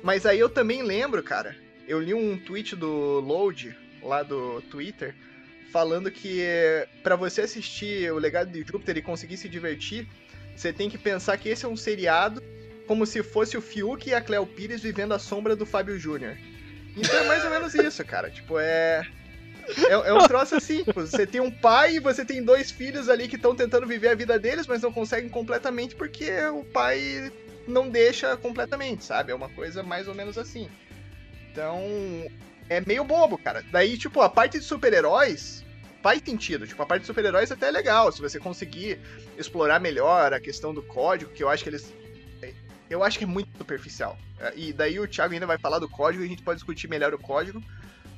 Mas 0.00 0.24
aí 0.24 0.38
eu 0.38 0.48
também 0.48 0.80
lembro, 0.80 1.24
cara, 1.24 1.56
eu 1.88 2.00
li 2.00 2.14
um 2.14 2.38
tweet 2.38 2.76
do 2.76 3.18
Load, 3.18 3.76
lá 4.00 4.22
do 4.22 4.62
Twitter, 4.70 5.12
falando 5.72 6.08
que 6.08 6.40
para 7.02 7.16
você 7.16 7.40
assistir 7.40 8.12
o 8.12 8.18
Legado 8.18 8.52
de 8.52 8.62
Júpiter 8.62 8.96
e 8.98 9.02
conseguir 9.02 9.38
se 9.38 9.48
divertir, 9.48 10.06
você 10.54 10.72
tem 10.72 10.88
que 10.88 10.96
pensar 10.96 11.36
que 11.36 11.48
esse 11.48 11.64
é 11.64 11.68
um 11.68 11.76
seriado 11.76 12.40
como 12.90 13.06
se 13.06 13.22
fosse 13.22 13.56
o 13.56 13.62
Fiuk 13.62 14.10
e 14.10 14.14
a 14.14 14.20
Cleo 14.20 14.44
Pires 14.44 14.82
vivendo 14.82 15.14
a 15.14 15.18
sombra 15.20 15.54
do 15.54 15.64
Fábio 15.64 15.96
Júnior. 15.96 16.36
Então 16.96 17.20
é 17.20 17.24
mais 17.24 17.44
ou 17.44 17.50
menos 17.52 17.72
isso, 17.72 18.04
cara. 18.04 18.28
Tipo, 18.28 18.58
é. 18.58 19.06
É, 19.88 19.92
é 19.92 20.12
um 20.12 20.26
troço 20.26 20.56
assim, 20.56 20.82
tipo, 20.82 21.00
você 21.00 21.24
tem 21.24 21.40
um 21.40 21.52
pai 21.52 21.94
e 21.94 22.00
você 22.00 22.24
tem 22.24 22.42
dois 22.42 22.72
filhos 22.72 23.08
ali 23.08 23.28
que 23.28 23.36
estão 23.36 23.54
tentando 23.54 23.86
viver 23.86 24.08
a 24.08 24.16
vida 24.16 24.40
deles, 24.40 24.66
mas 24.66 24.82
não 24.82 24.92
conseguem 24.92 25.30
completamente 25.30 25.94
porque 25.94 26.32
o 26.48 26.64
pai 26.64 27.32
não 27.64 27.88
deixa 27.88 28.36
completamente, 28.36 29.04
sabe? 29.04 29.30
É 29.30 29.36
uma 29.36 29.50
coisa 29.50 29.84
mais 29.84 30.08
ou 30.08 30.14
menos 30.16 30.36
assim. 30.36 30.68
Então, 31.52 31.80
é 32.68 32.80
meio 32.80 33.04
bobo, 33.04 33.38
cara. 33.38 33.64
Daí, 33.70 33.96
tipo, 33.96 34.20
a 34.20 34.28
parte 34.28 34.58
de 34.58 34.64
super-heróis 34.64 35.64
faz 36.02 36.20
sentido. 36.24 36.66
Tipo, 36.66 36.82
a 36.82 36.86
parte 36.86 37.02
de 37.02 37.06
super-heróis 37.06 37.52
até 37.52 37.68
é 37.68 37.70
legal, 37.70 38.10
se 38.10 38.20
você 38.20 38.40
conseguir 38.40 38.98
explorar 39.38 39.78
melhor 39.78 40.32
a 40.32 40.40
questão 40.40 40.74
do 40.74 40.82
código, 40.82 41.30
que 41.30 41.44
eu 41.44 41.48
acho 41.48 41.62
que 41.62 41.70
eles. 41.70 42.00
Eu 42.90 43.02
acho 43.04 43.16
que 43.16 43.24
é 43.24 43.26
muito 43.26 43.48
superficial. 43.56 44.18
E 44.56 44.72
daí 44.72 44.98
o 44.98 45.06
Thiago 45.08 45.32
ainda 45.32 45.46
vai 45.46 45.56
falar 45.58 45.78
do 45.78 45.88
código 45.88 46.22
e 46.22 46.26
a 46.26 46.28
gente 46.28 46.42
pode 46.42 46.56
discutir 46.58 46.88
melhor 46.88 47.14
o 47.14 47.18
código. 47.18 47.62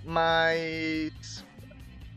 Mas. 0.05 1.45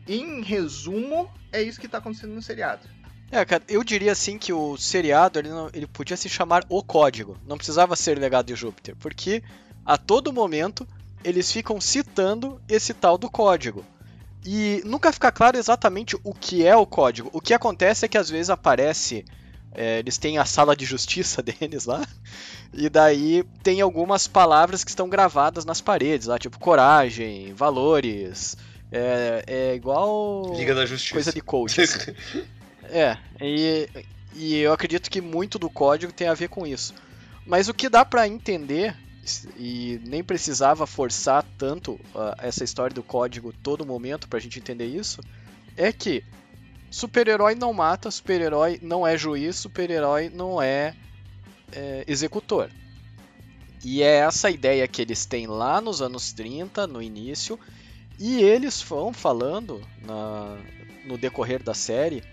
Em 0.08 0.40
resumo, 0.42 1.28
é 1.52 1.60
isso 1.60 1.80
que 1.80 1.88
tá 1.88 1.98
acontecendo 1.98 2.32
no 2.32 2.40
seriado. 2.40 2.88
É, 3.30 3.44
cara, 3.44 3.64
eu 3.68 3.82
diria 3.82 4.12
assim 4.12 4.38
que 4.38 4.52
o 4.52 4.76
seriado 4.76 5.38
ele, 5.40 5.48
não- 5.48 5.68
ele 5.74 5.86
podia 5.86 6.16
se 6.16 6.28
chamar 6.28 6.64
O 6.68 6.80
Código. 6.80 7.36
Não 7.44 7.56
precisava 7.56 7.96
ser 7.96 8.16
Legado 8.16 8.46
de 8.46 8.54
Júpiter, 8.54 8.94
porque 9.00 9.42
a 9.84 9.98
todo 9.98 10.32
momento 10.32 10.86
eles 11.24 11.50
ficam 11.50 11.80
citando 11.80 12.60
esse 12.68 12.94
tal 12.94 13.18
do 13.18 13.28
código. 13.28 13.84
E 14.44 14.80
nunca 14.84 15.12
fica 15.12 15.32
claro 15.32 15.56
exatamente 15.58 16.16
o 16.22 16.32
que 16.32 16.64
é 16.64 16.76
o 16.76 16.86
código. 16.86 17.28
O 17.32 17.40
que 17.40 17.52
acontece 17.52 18.04
é 18.04 18.08
que 18.08 18.16
às 18.16 18.30
vezes 18.30 18.48
aparece. 18.48 19.24
É, 19.76 19.98
eles 19.98 20.16
têm 20.16 20.38
a 20.38 20.44
sala 20.46 20.74
de 20.74 20.86
justiça 20.86 21.42
deles 21.44 21.84
lá. 21.84 22.06
E 22.72 22.88
daí 22.88 23.44
tem 23.62 23.82
algumas 23.82 24.26
palavras 24.26 24.82
que 24.82 24.90
estão 24.90 25.08
gravadas 25.08 25.66
nas 25.66 25.82
paredes 25.82 26.26
lá, 26.26 26.38
tipo 26.38 26.58
coragem, 26.58 27.52
valores. 27.52 28.56
É, 28.90 29.44
é 29.46 29.74
igual. 29.74 30.54
Liga 30.56 30.74
da 30.74 30.86
Justiça. 30.86 31.14
coisa 31.14 31.32
de 31.32 31.40
coach. 31.40 31.80
assim. 31.80 32.14
É, 32.88 33.18
e, 33.40 33.88
e 34.32 34.58
eu 34.58 34.72
acredito 34.72 35.10
que 35.10 35.20
muito 35.20 35.58
do 35.58 35.68
código 35.68 36.12
tem 36.12 36.28
a 36.28 36.34
ver 36.34 36.48
com 36.48 36.64
isso. 36.64 36.94
Mas 37.44 37.68
o 37.68 37.74
que 37.74 37.88
dá 37.88 38.04
pra 38.04 38.28
entender, 38.28 38.94
e 39.56 40.00
nem 40.04 40.22
precisava 40.22 40.86
forçar 40.86 41.44
tanto 41.58 41.98
ah, 42.14 42.36
essa 42.38 42.62
história 42.62 42.94
do 42.94 43.02
código 43.02 43.52
todo 43.52 43.84
momento 43.84 44.28
pra 44.28 44.38
gente 44.38 44.60
entender 44.60 44.86
isso, 44.86 45.20
é 45.76 45.90
que 45.90 46.22
super-herói 46.96 47.54
não 47.54 47.74
mata, 47.74 48.10
super-herói 48.10 48.78
não 48.80 49.06
é 49.06 49.18
juiz, 49.18 49.56
super-herói 49.56 50.30
não 50.34 50.62
é, 50.62 50.94
é 51.70 52.04
executor. 52.06 52.70
E 53.84 54.02
é 54.02 54.20
essa 54.20 54.50
ideia 54.50 54.88
que 54.88 55.02
eles 55.02 55.26
têm 55.26 55.46
lá 55.46 55.78
nos 55.78 56.00
anos 56.00 56.32
30, 56.32 56.86
no 56.86 57.02
início, 57.02 57.60
e 58.18 58.42
eles 58.42 58.80
vão 58.80 59.12
falando 59.12 59.82
na, 60.06 60.56
no 61.04 61.18
decorrer 61.18 61.62
da 61.62 61.74
série 61.74 62.24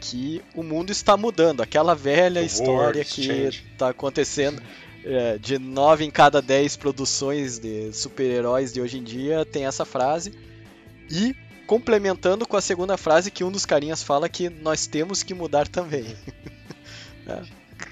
que 0.00 0.42
o 0.52 0.64
mundo 0.64 0.90
está 0.90 1.16
mudando. 1.16 1.60
Aquela 1.60 1.94
velha 1.94 2.40
The 2.40 2.46
história 2.46 3.04
que 3.04 3.30
está 3.72 3.90
acontecendo 3.90 4.60
é, 5.04 5.38
de 5.38 5.60
9 5.60 6.04
em 6.04 6.10
cada 6.10 6.42
10 6.42 6.76
produções 6.76 7.60
de 7.60 7.92
super-heróis 7.92 8.72
de 8.72 8.80
hoje 8.80 8.98
em 8.98 9.04
dia 9.04 9.44
tem 9.44 9.64
essa 9.64 9.84
frase. 9.84 10.34
E 11.08 11.36
complementando 11.66 12.46
com 12.46 12.56
a 12.56 12.60
segunda 12.60 12.96
frase 12.96 13.30
que 13.30 13.44
um 13.44 13.50
dos 13.50 13.66
carinhas 13.66 14.02
fala 14.02 14.28
que 14.28 14.48
nós 14.48 14.86
temos 14.86 15.22
que 15.22 15.34
mudar 15.34 15.68
também. 15.68 16.06
É. 17.28 17.42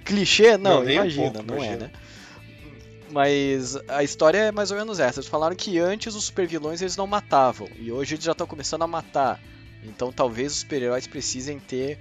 Clichê? 0.04 0.56
Não, 0.56 0.76
Não, 0.76 0.84
nem 0.84 0.96
um 0.96 1.02
imagina, 1.02 1.32
pouco, 1.32 1.48
não 1.48 1.54
é, 1.56 1.58
imagina. 1.66 1.86
né? 1.88 1.90
Mas 3.10 3.76
a 3.88 4.04
história 4.04 4.38
é 4.38 4.52
mais 4.52 4.70
ou 4.70 4.76
menos 4.76 5.00
essa. 5.00 5.18
Eles 5.18 5.28
falaram 5.28 5.56
que 5.56 5.78
antes 5.80 6.14
os 6.14 6.24
supervilões 6.24 6.80
eles 6.80 6.96
não 6.96 7.06
matavam 7.06 7.68
e 7.76 7.90
hoje 7.90 8.14
eles 8.14 8.24
já 8.24 8.30
estão 8.30 8.46
começando 8.46 8.82
a 8.82 8.86
matar. 8.86 9.40
Então 9.82 10.12
talvez 10.12 10.52
os 10.52 10.58
super-heróis 10.58 11.08
precisem 11.08 11.58
ter 11.58 11.98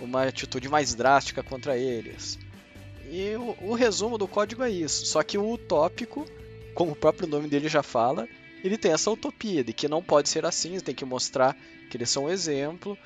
uma 0.00 0.22
atitude 0.24 0.68
mais 0.68 0.94
drástica 0.94 1.42
contra 1.42 1.76
eles. 1.76 2.38
E 3.10 3.34
o, 3.36 3.56
o 3.70 3.74
resumo 3.74 4.16
do 4.16 4.28
código 4.28 4.62
é 4.62 4.70
isso. 4.70 5.06
Só 5.06 5.24
que 5.24 5.36
o 5.36 5.52
utópico, 5.52 6.24
como 6.72 6.92
o 6.92 6.96
próprio 6.96 7.28
nome 7.28 7.48
dele 7.48 7.68
já 7.68 7.82
fala, 7.82 8.28
ele 8.66 8.78
tem 8.78 8.92
essa 8.92 9.10
utopia 9.10 9.62
de 9.62 9.72
que 9.72 9.88
não 9.88 10.02
pode 10.02 10.28
ser 10.28 10.44
assim, 10.44 10.78
tem 10.80 10.94
que 10.94 11.04
mostrar 11.04 11.56
que 11.90 11.96
eles 11.96 12.10
são 12.10 12.24
um 12.24 12.30
exemplo. 12.30 12.96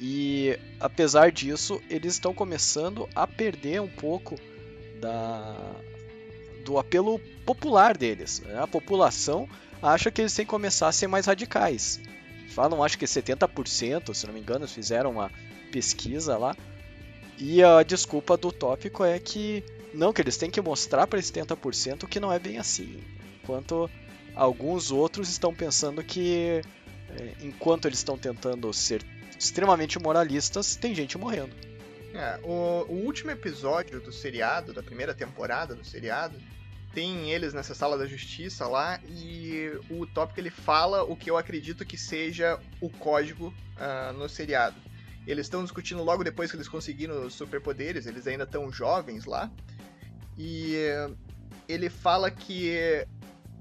E 0.00 0.58
apesar 0.78 1.32
disso, 1.32 1.80
eles 1.88 2.14
estão 2.14 2.34
começando 2.34 3.08
a 3.14 3.26
perder 3.26 3.80
um 3.80 3.88
pouco 3.88 4.36
da 5.00 5.56
do 6.64 6.78
apelo 6.78 7.20
popular 7.44 7.96
deles. 7.96 8.40
né? 8.40 8.60
A 8.60 8.66
população 8.66 9.48
acha 9.80 10.10
que 10.10 10.20
eles 10.20 10.34
têm 10.34 10.44
que 10.44 10.50
começar 10.50 10.88
a 10.88 10.92
ser 10.92 11.06
mais 11.06 11.26
radicais. 11.26 12.00
Falam, 12.50 12.82
acho 12.82 12.98
que 12.98 13.04
70%, 13.04 14.12
se 14.12 14.26
não 14.26 14.34
me 14.34 14.40
engano, 14.40 14.66
fizeram 14.66 15.12
uma 15.12 15.30
pesquisa 15.70 16.36
lá. 16.36 16.56
E 17.38 17.62
a 17.62 17.82
desculpa 17.84 18.36
do 18.36 18.50
tópico 18.50 19.04
é 19.04 19.18
que 19.20 19.62
não, 19.94 20.12
que 20.12 20.20
eles 20.20 20.36
têm 20.36 20.50
que 20.50 20.60
mostrar 20.60 21.06
para 21.06 21.18
esse 21.18 21.32
70% 21.32 22.06
que 22.08 22.18
não 22.18 22.32
é 22.32 22.38
bem 22.38 22.58
assim. 22.58 23.00
Enquanto 23.42 23.88
alguns 24.36 24.90
outros 24.90 25.30
estão 25.30 25.54
pensando 25.54 26.04
que, 26.04 26.62
é, 27.10 27.34
enquanto 27.40 27.86
eles 27.86 27.98
estão 27.98 28.18
tentando 28.18 28.72
ser 28.72 29.02
extremamente 29.38 29.98
moralistas, 29.98 30.76
tem 30.76 30.94
gente 30.94 31.16
morrendo. 31.16 31.56
É, 32.14 32.38
o, 32.44 32.86
o 32.88 33.04
último 33.04 33.30
episódio 33.30 34.00
do 34.00 34.12
seriado, 34.12 34.72
da 34.72 34.82
primeira 34.82 35.14
temporada 35.14 35.74
do 35.74 35.84
seriado, 35.84 36.38
tem 36.94 37.30
eles 37.30 37.52
nessa 37.52 37.74
sala 37.74 37.98
da 37.98 38.06
justiça 38.06 38.66
lá 38.66 38.98
e 39.06 39.70
o 39.90 40.06
tópico 40.06 40.40
ele 40.40 40.48
fala 40.48 41.02
o 41.02 41.14
que 41.14 41.30
eu 41.30 41.36
acredito 41.36 41.84
que 41.84 41.98
seja 41.98 42.58
o 42.80 42.88
código 42.88 43.52
ah, 43.76 44.14
no 44.16 44.28
seriado. 44.28 44.76
Eles 45.26 45.46
estão 45.46 45.62
discutindo 45.62 46.02
logo 46.02 46.24
depois 46.24 46.50
que 46.50 46.56
eles 46.56 46.68
conseguiram 46.68 47.26
os 47.26 47.34
superpoderes, 47.34 48.06
eles 48.06 48.26
ainda 48.26 48.44
estão 48.44 48.72
jovens 48.72 49.26
lá. 49.26 49.50
E 50.38 50.76
ele 51.68 51.90
fala 51.90 52.30
que 52.30 53.06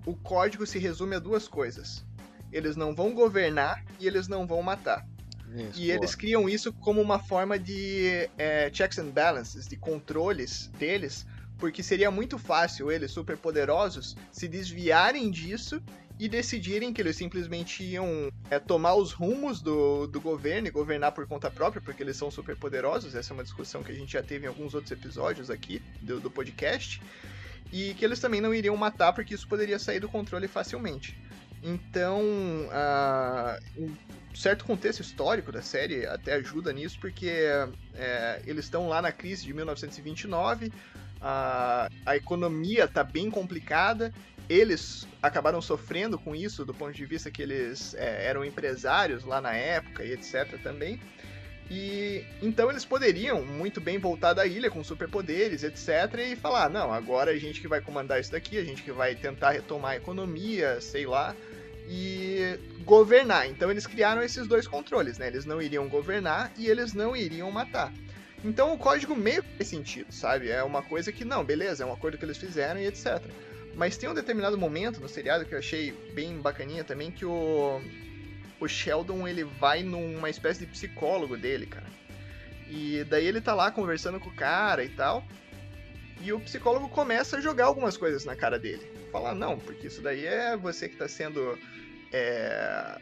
o 0.06 0.16
código 0.16 0.66
se 0.66 0.78
resume 0.80 1.16
a 1.16 1.20
duas 1.20 1.48
coisas. 1.48 2.06
Eles 2.52 2.76
não 2.76 2.94
vão 2.96 3.14
governar 3.14 3.84
e 4.00 4.08
eles 4.08 4.28
não 4.28 4.46
vão 4.46 4.62
matar. 4.62 5.06
Isso, 5.54 5.80
E 5.82 5.86
boa. 5.88 5.98
eles 5.98 6.16
criam 6.16 6.50
isso 6.50 6.72
como 6.74 7.02
uma 7.02 7.20
forma 7.20 7.58
de 7.58 8.30
é, 8.38 8.70
checks 8.74 9.00
and 9.00 9.10
balances, 9.10 9.68
de 9.68 9.76
controles 9.78 10.68
deles, 10.78 11.26
porque 11.58 11.82
seria 11.82 12.12
muito 12.12 12.38
fácil 12.38 12.92
eles, 12.92 13.12
super 13.12 13.38
poderosos, 13.38 14.16
se 14.32 14.48
desviarem 14.48 15.32
disso 15.32 15.82
e 16.20 16.30
decidirem 16.30 16.94
que 16.94 17.02
eles 17.02 17.16
simplesmente 17.16 17.84
iam 17.84 18.30
é, 18.50 18.58
tomar 18.58 18.96
os 18.96 19.12
rumos 19.12 19.62
do, 19.62 20.08
do 20.08 20.20
governo 20.22 20.68
e 20.68 20.72
governar 20.72 21.12
por 21.12 21.28
conta 21.28 21.52
própria, 21.52 21.82
porque 21.82 22.02
eles 22.04 22.16
são 22.16 22.32
super 22.32 22.56
poderosos. 22.58 23.16
Essa 23.16 23.32
é 23.32 23.34
uma 23.34 23.44
discussão 23.44 23.84
que 23.84 23.92
a 23.92 23.96
gente 23.96 24.14
já 24.14 24.24
teve 24.24 24.46
em 24.46 24.48
alguns 24.48 24.74
outros 24.74 24.92
episódios 24.92 25.50
aqui 25.50 25.82
do, 26.02 26.20
do 26.20 26.32
podcast. 26.32 27.02
E 27.72 27.94
que 27.94 28.06
eles 28.06 28.20
também 28.20 28.40
não 28.40 28.54
iriam 28.54 28.76
matar, 28.78 29.14
porque 29.14 29.34
isso 29.34 29.48
poderia 29.48 29.80
sair 29.80 30.00
do 30.00 30.08
controle 30.08 30.48
facilmente. 30.48 31.18
Então, 31.64 32.22
uh, 32.22 33.82
um 33.82 34.36
certo 34.36 34.66
contexto 34.66 35.02
histórico 35.02 35.52
da 35.52 35.62
série 35.62 36.06
até 36.06 36.34
ajuda 36.34 36.72
nisso, 36.72 36.98
porque 37.00 37.30
é, 37.96 38.42
eles 38.46 38.66
estão 38.66 38.88
lá 38.88 39.02
na 39.02 39.12
crise 39.12 39.46
de 39.46 39.54
1929, 39.54 40.72
a, 41.20 41.90
a 42.06 42.16
economia 42.16 42.84
está 42.84 43.04
bem 43.04 43.32
complicada 43.32 44.14
eles 44.50 45.08
acabaram 45.22 45.62
sofrendo 45.62 46.18
com 46.18 46.36
isso 46.36 46.66
do 46.66 46.74
ponto 46.74 46.94
de 46.94 47.06
vista 47.06 47.32
que 47.32 47.42
eles 47.42 47.94
é, 47.96 48.26
eram 48.26 48.46
empresários 48.46 49.24
lá 49.24 49.42
na 49.42 49.54
época 49.54 50.04
e 50.04 50.12
etc 50.12 50.62
também. 50.62 51.00
E 51.70 52.24
então 52.42 52.70
eles 52.70 52.86
poderiam 52.86 53.44
muito 53.44 53.82
bem 53.82 53.98
voltar 53.98 54.34
da 54.34 54.46
ilha 54.46 54.70
com 54.70 54.84
superpoderes, 54.84 55.64
etc, 55.64 56.20
e 56.32 56.36
falar: 56.36 56.70
"Não, 56.70 56.94
agora 56.94 57.32
a 57.32 57.38
gente 57.38 57.60
que 57.60 57.68
vai 57.68 57.82
comandar 57.82 58.20
isso 58.20 58.32
daqui, 58.32 58.58
a 58.58 58.64
gente 58.64 58.84
que 58.84 58.92
vai 58.92 59.16
tentar 59.16 59.52
retomar 59.52 59.92
a 59.92 59.96
economia, 59.96 60.80
sei 60.80 61.08
lá, 61.08 61.36
e 61.88 62.60
governar". 62.84 63.50
Então 63.50 63.72
eles 63.72 63.88
criaram 63.88 64.22
esses 64.22 64.48
dois 64.48 64.68
controles, 64.68 65.18
né? 65.18 65.28
Eles 65.28 65.46
não 65.46 65.60
iriam 65.60 65.90
governar 65.90 66.52
e 66.56 66.68
eles 66.68 66.94
não 66.94 67.16
iriam 67.16 67.50
matar. 67.50 67.92
Então 68.44 68.72
o 68.72 68.78
código 68.78 69.16
meio 69.16 69.42
que 69.42 69.58
faz 69.58 69.68
sentido, 69.68 70.12
sabe? 70.14 70.50
É 70.50 70.62
uma 70.62 70.84
coisa 70.84 71.12
que 71.12 71.26
não, 71.26 71.44
beleza, 71.44 71.84
é 71.84 71.86
um 71.88 71.94
acordo 71.94 72.18
que 72.18 72.26
eles 72.26 72.38
fizeram 72.38 72.80
e 72.80 72.86
etc. 72.86 73.24
Mas 73.74 73.98
tem 73.98 74.08
um 74.08 74.14
determinado 74.14 74.56
momento 74.56 75.02
no 75.02 75.10
seriado 75.10 75.46
que 75.46 75.56
eu 75.56 75.60
achei 75.60 75.94
bem 76.14 76.38
bacaninha 76.38 76.84
também, 76.84 77.10
que 77.12 77.26
o, 77.26 77.82
o 78.60 78.68
Sheldon 78.68 79.28
ele 79.28 79.44
vai 79.44 79.84
numa 79.84 80.30
espécie 80.30 80.62
de 80.62 80.66
psicólogo 80.68 81.38
dele, 81.38 81.66
cara. 81.66 81.86
E 82.68 83.04
daí 83.06 83.26
ele 83.26 83.42
tá 83.42 83.54
lá 83.54 83.72
conversando 83.72 84.20
com 84.20 84.30
o 84.30 84.36
cara 84.36 84.84
e 84.84 84.90
tal. 84.90 85.24
E 86.22 86.34
o 86.34 86.40
psicólogo 86.40 86.90
começa 86.90 87.38
a 87.38 87.42
jogar 87.42 87.66
algumas 87.66 87.98
coisas 87.98 88.26
na 88.26 88.36
cara 88.36 88.58
dele. 88.58 88.86
Falar, 89.12 89.36
não, 89.36 89.60
porque 89.60 89.88
isso 89.88 90.02
daí 90.02 90.26
é 90.26 90.58
você 90.58 90.90
que 90.90 90.96
tá 90.96 91.08
sendo 91.08 91.58
é, 92.12 93.00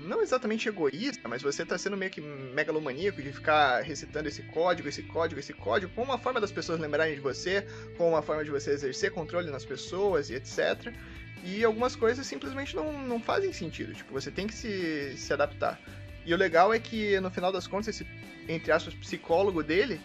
não 0.00 0.22
exatamente 0.22 0.68
egoísta, 0.68 1.28
mas 1.28 1.42
você 1.42 1.64
tá 1.64 1.76
sendo 1.76 1.96
meio 1.96 2.10
que 2.10 2.20
megalomaníaco 2.20 3.22
de 3.22 3.32
ficar 3.32 3.82
recitando 3.82 4.28
esse 4.28 4.42
código, 4.42 4.88
esse 4.88 5.02
código, 5.02 5.38
esse 5.38 5.52
código, 5.52 5.92
como 5.94 6.10
uma 6.10 6.18
forma 6.18 6.40
das 6.40 6.50
pessoas 6.50 6.80
lembrarem 6.80 7.14
de 7.14 7.20
você, 7.20 7.66
como 7.96 8.10
uma 8.10 8.22
forma 8.22 8.44
de 8.44 8.50
você 8.50 8.70
exercer 8.70 9.10
controle 9.12 9.50
nas 9.50 9.64
pessoas 9.64 10.30
e 10.30 10.34
etc. 10.34 10.92
E 11.44 11.64
algumas 11.64 11.96
coisas 11.96 12.26
simplesmente 12.26 12.76
não, 12.76 12.92
não 13.06 13.20
fazem 13.20 13.52
sentido, 13.52 13.94
tipo, 13.94 14.12
você 14.12 14.30
tem 14.30 14.46
que 14.46 14.54
se, 14.54 15.16
se 15.16 15.32
adaptar. 15.32 15.80
E 16.24 16.34
o 16.34 16.36
legal 16.36 16.72
é 16.72 16.78
que, 16.78 17.18
no 17.20 17.30
final 17.30 17.50
das 17.50 17.66
contas, 17.66 17.88
esse, 17.88 18.06
entre 18.48 18.70
aspas, 18.70 18.94
psicólogo 18.94 19.62
dele, 19.62 20.00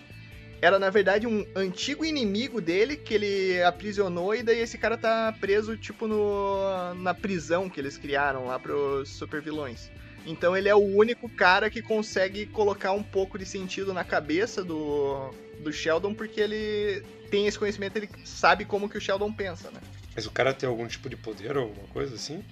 era 0.62 0.80
na 0.80 0.90
verdade 0.90 1.28
um 1.28 1.46
antigo 1.56 2.06
inimigo 2.06 2.62
dele 2.62 2.96
que 2.96 3.14
ele 3.14 3.62
aprisionou 3.64 4.34
e 4.34 4.42
daí 4.42 4.60
esse 4.60 4.78
cara 4.78 4.98
tá 4.98 5.36
preso 5.40 5.76
tipo 5.78 6.08
no 6.08 6.94
na 6.96 7.14
prisão 7.14 7.70
que 7.70 7.80
eles 7.80 7.98
criaram 7.98 8.48
lá 8.48 8.58
pros 8.58 9.10
supervilões. 9.10 9.92
Então 10.26 10.58
ele 10.58 10.68
é 10.68 10.74
o 10.74 10.80
único 10.80 11.30
cara 11.30 11.70
que 11.70 11.82
consegue 11.82 12.48
colocar 12.48 12.94
um 12.94 13.04
pouco 13.04 13.38
de 13.38 13.46
sentido 13.46 13.94
na 13.94 14.04
cabeça 14.04 14.64
do, 14.64 15.30
do 15.60 15.72
Sheldon 15.72 16.16
porque 16.16 16.42
ele 16.42 17.04
tem 17.30 17.48
esse 17.48 17.60
conhecimento, 17.60 17.98
ele 17.98 18.10
sabe 18.24 18.66
como 18.66 18.90
que 18.90 18.98
o 18.98 19.02
Sheldon 19.02 19.32
pensa, 19.32 19.70
né? 19.70 19.80
Mas 20.16 20.26
o 20.26 20.32
cara 20.32 20.54
tem 20.54 20.68
algum 20.68 20.88
tipo 20.88 21.10
de 21.10 21.18
poder 21.18 21.58
ou 21.58 21.64
alguma 21.64 21.88
coisa 21.90 22.16
assim? 22.16 22.44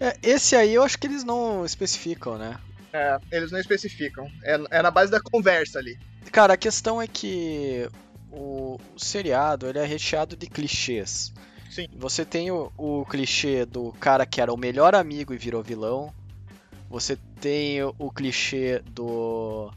É, 0.00 0.16
esse 0.22 0.56
aí 0.56 0.74
eu 0.74 0.82
acho 0.82 0.98
que 0.98 1.06
eles 1.06 1.24
não 1.24 1.64
especificam, 1.64 2.38
né? 2.38 2.58
É, 2.92 3.18
eles 3.30 3.52
não 3.52 3.58
especificam. 3.58 4.30
É, 4.42 4.58
é 4.70 4.82
na 4.82 4.90
base 4.90 5.10
da 5.10 5.20
conversa 5.20 5.78
ali. 5.78 5.98
Cara, 6.32 6.54
a 6.54 6.56
questão 6.56 7.02
é 7.02 7.06
que 7.06 7.88
o, 8.30 8.78
o 8.94 8.98
seriado 8.98 9.66
ele 9.66 9.78
é 9.78 9.84
recheado 9.84 10.36
de 10.36 10.46
clichês. 10.46 11.32
Sim. 11.70 11.88
Você 11.96 12.24
tem 12.24 12.50
o, 12.50 12.72
o, 12.76 13.04
clichê 13.04 13.66
do 13.66 13.92
cara 14.00 14.24
que 14.24 14.40
era 14.40 14.52
o 14.52 14.56
melhor 14.56 14.94
amigo 14.94 15.34
e 15.34 15.38
virou 15.38 15.62
vilão. 15.62 16.12
Você 16.88 17.18
tem 17.40 17.82
o, 17.82 17.94
o 17.98 18.10
clichê 18.10 18.82
do, 18.90 19.70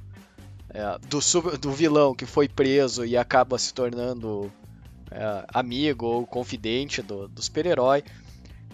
é, 0.69 0.97
do, 0.99 1.57
do 1.57 1.71
vilão 1.71 2.15
que 2.15 2.25
foi 2.25 2.47
preso 2.47 3.05
e 3.05 3.17
acaba 3.17 3.57
se 3.57 3.73
tornando 3.73 4.51
é, 5.11 5.45
amigo 5.53 6.05
ou 6.05 6.25
confidente 6.25 7.01
do, 7.01 7.27
do 7.27 7.41
super-herói. 7.41 8.03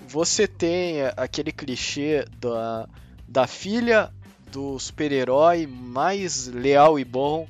Você 0.08 0.48
tem 0.48 1.02
aquele 1.18 1.52
clichê 1.52 2.26
da, 2.40 2.88
da 3.28 3.48
filha 3.48 4.14
do 4.52 4.80
super-herói 4.80 5.68
mais 5.68 6.48
leal 6.48 7.00
e 7.00 7.04
bom 7.04 7.48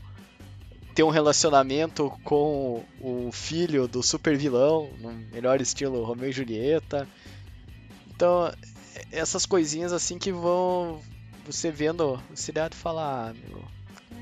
ter 0.95 1.03
um 1.03 1.09
relacionamento 1.09 2.11
com 2.23 2.83
o 2.99 3.29
filho 3.31 3.87
do 3.87 4.01
super 4.01 4.35
vilão, 4.35 4.89
no 4.99 5.11
melhor 5.11 5.61
estilo 5.61 6.03
Romeu 6.03 6.29
e 6.29 6.31
Julieta. 6.31 7.07
Então, 8.09 8.51
essas 9.11 9.45
coisinhas 9.45 9.93
assim 9.93 10.17
que 10.17 10.31
vão 10.31 10.99
você 11.45 11.71
vendo 11.71 12.21
o 12.31 12.35
seriado 12.35 12.75
falar, 12.75 13.29
ah, 13.29 13.33
meu, 13.33 13.63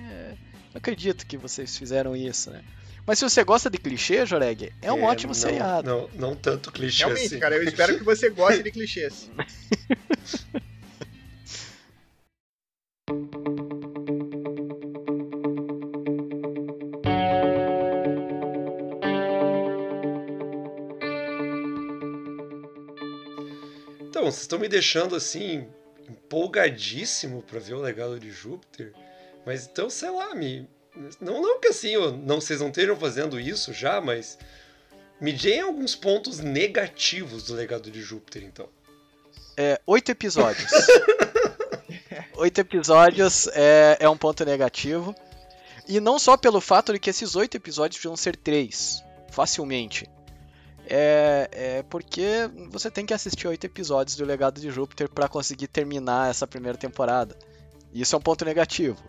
é, 0.09 0.35
não 0.73 0.77
acredito 0.77 1.25
que 1.25 1.37
vocês 1.37 1.77
fizeram 1.77 2.15
isso, 2.15 2.51
né? 2.51 2.63
Mas 3.05 3.19
se 3.19 3.29
você 3.29 3.43
gosta 3.43 3.69
de 3.69 3.77
clichê, 3.77 4.25
Joreg, 4.25 4.73
é 4.81 4.91
um 4.91 5.01
é, 5.01 5.03
ótimo 5.03 5.33
não, 5.33 5.39
seriado. 5.39 5.87
Não, 5.87 6.09
não 6.15 6.35
tanto 6.35 6.71
clichê 6.71 7.03
Realmente, 7.03 7.27
assim. 7.27 7.39
cara, 7.39 7.55
eu 7.55 7.63
espero 7.63 7.97
que 7.97 8.03
você 8.03 8.29
goste 8.29 8.63
de 8.63 8.71
clichês. 8.71 9.29
Então, 24.17 24.23
vocês 24.31 24.43
estão 24.43 24.57
me 24.57 24.69
deixando 24.69 25.13
assim 25.13 25.67
empolgadíssimo 26.07 27.43
para 27.43 27.59
ver 27.59 27.73
o 27.73 27.81
legado 27.81 28.17
de 28.17 28.31
Júpiter. 28.31 28.93
Mas 29.45 29.67
então, 29.67 29.89
sei 29.89 30.09
lá, 30.09 30.33
me 30.33 30.67
não 31.19 31.41
não 31.41 31.59
que 31.59 31.67
assim, 31.67 31.95
não 32.23 32.39
vocês 32.39 32.59
não 32.59 32.69
estejam 32.69 32.95
fazendo 32.95 33.39
isso 33.39 33.73
já, 33.73 33.99
mas 33.99 34.37
me 35.19 35.31
deem 35.31 35.61
alguns 35.61 35.95
pontos 35.95 36.39
negativos 36.39 37.43
do 37.43 37.53
legado 37.53 37.89
de 37.89 38.01
Júpiter, 38.01 38.43
então. 38.43 38.67
É, 39.57 39.79
oito 39.85 40.11
episódios. 40.11 40.71
oito 42.35 42.59
episódios 42.59 43.47
é, 43.53 43.97
é 43.99 44.09
um 44.09 44.17
ponto 44.17 44.43
negativo. 44.43 45.15
E 45.87 45.99
não 45.99 46.17
só 46.17 46.35
pelo 46.35 46.59
fato 46.59 46.93
de 46.93 46.99
que 46.99 47.09
esses 47.09 47.35
oito 47.35 47.55
episódios 47.55 48.03
vão 48.03 48.17
ser 48.17 48.35
três, 48.35 49.03
facilmente 49.29 50.09
é, 50.87 51.49
é 51.51 51.83
porque 51.83 52.49
você 52.69 52.91
tem 52.91 53.05
que 53.05 53.13
assistir 53.13 53.47
oito 53.47 53.65
episódios 53.65 54.15
do 54.15 54.25
Legado 54.25 54.61
de 54.61 54.69
Júpiter 54.69 55.09
para 55.09 55.27
conseguir 55.27 55.67
terminar 55.67 56.29
essa 56.29 56.45
primeira 56.45 56.77
temporada. 56.77 57.35
Isso 57.93 58.15
é 58.15 58.19
um 58.19 58.21
ponto 58.21 58.45
negativo. 58.45 59.01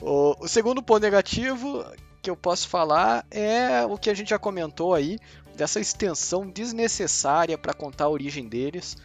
O, 0.00 0.44
o 0.44 0.48
segundo 0.48 0.82
ponto 0.82 1.02
negativo 1.02 1.84
que 2.22 2.30
eu 2.30 2.36
posso 2.36 2.68
falar 2.68 3.24
é 3.30 3.84
o 3.84 3.96
que 3.96 4.10
a 4.10 4.14
gente 4.14 4.30
já 4.30 4.38
comentou 4.38 4.94
aí, 4.94 5.18
dessa 5.56 5.80
extensão 5.80 6.48
desnecessária 6.48 7.56
para 7.56 7.72
contar 7.72 8.04
a 8.04 8.10
origem 8.10 8.48
deles. 8.48 8.96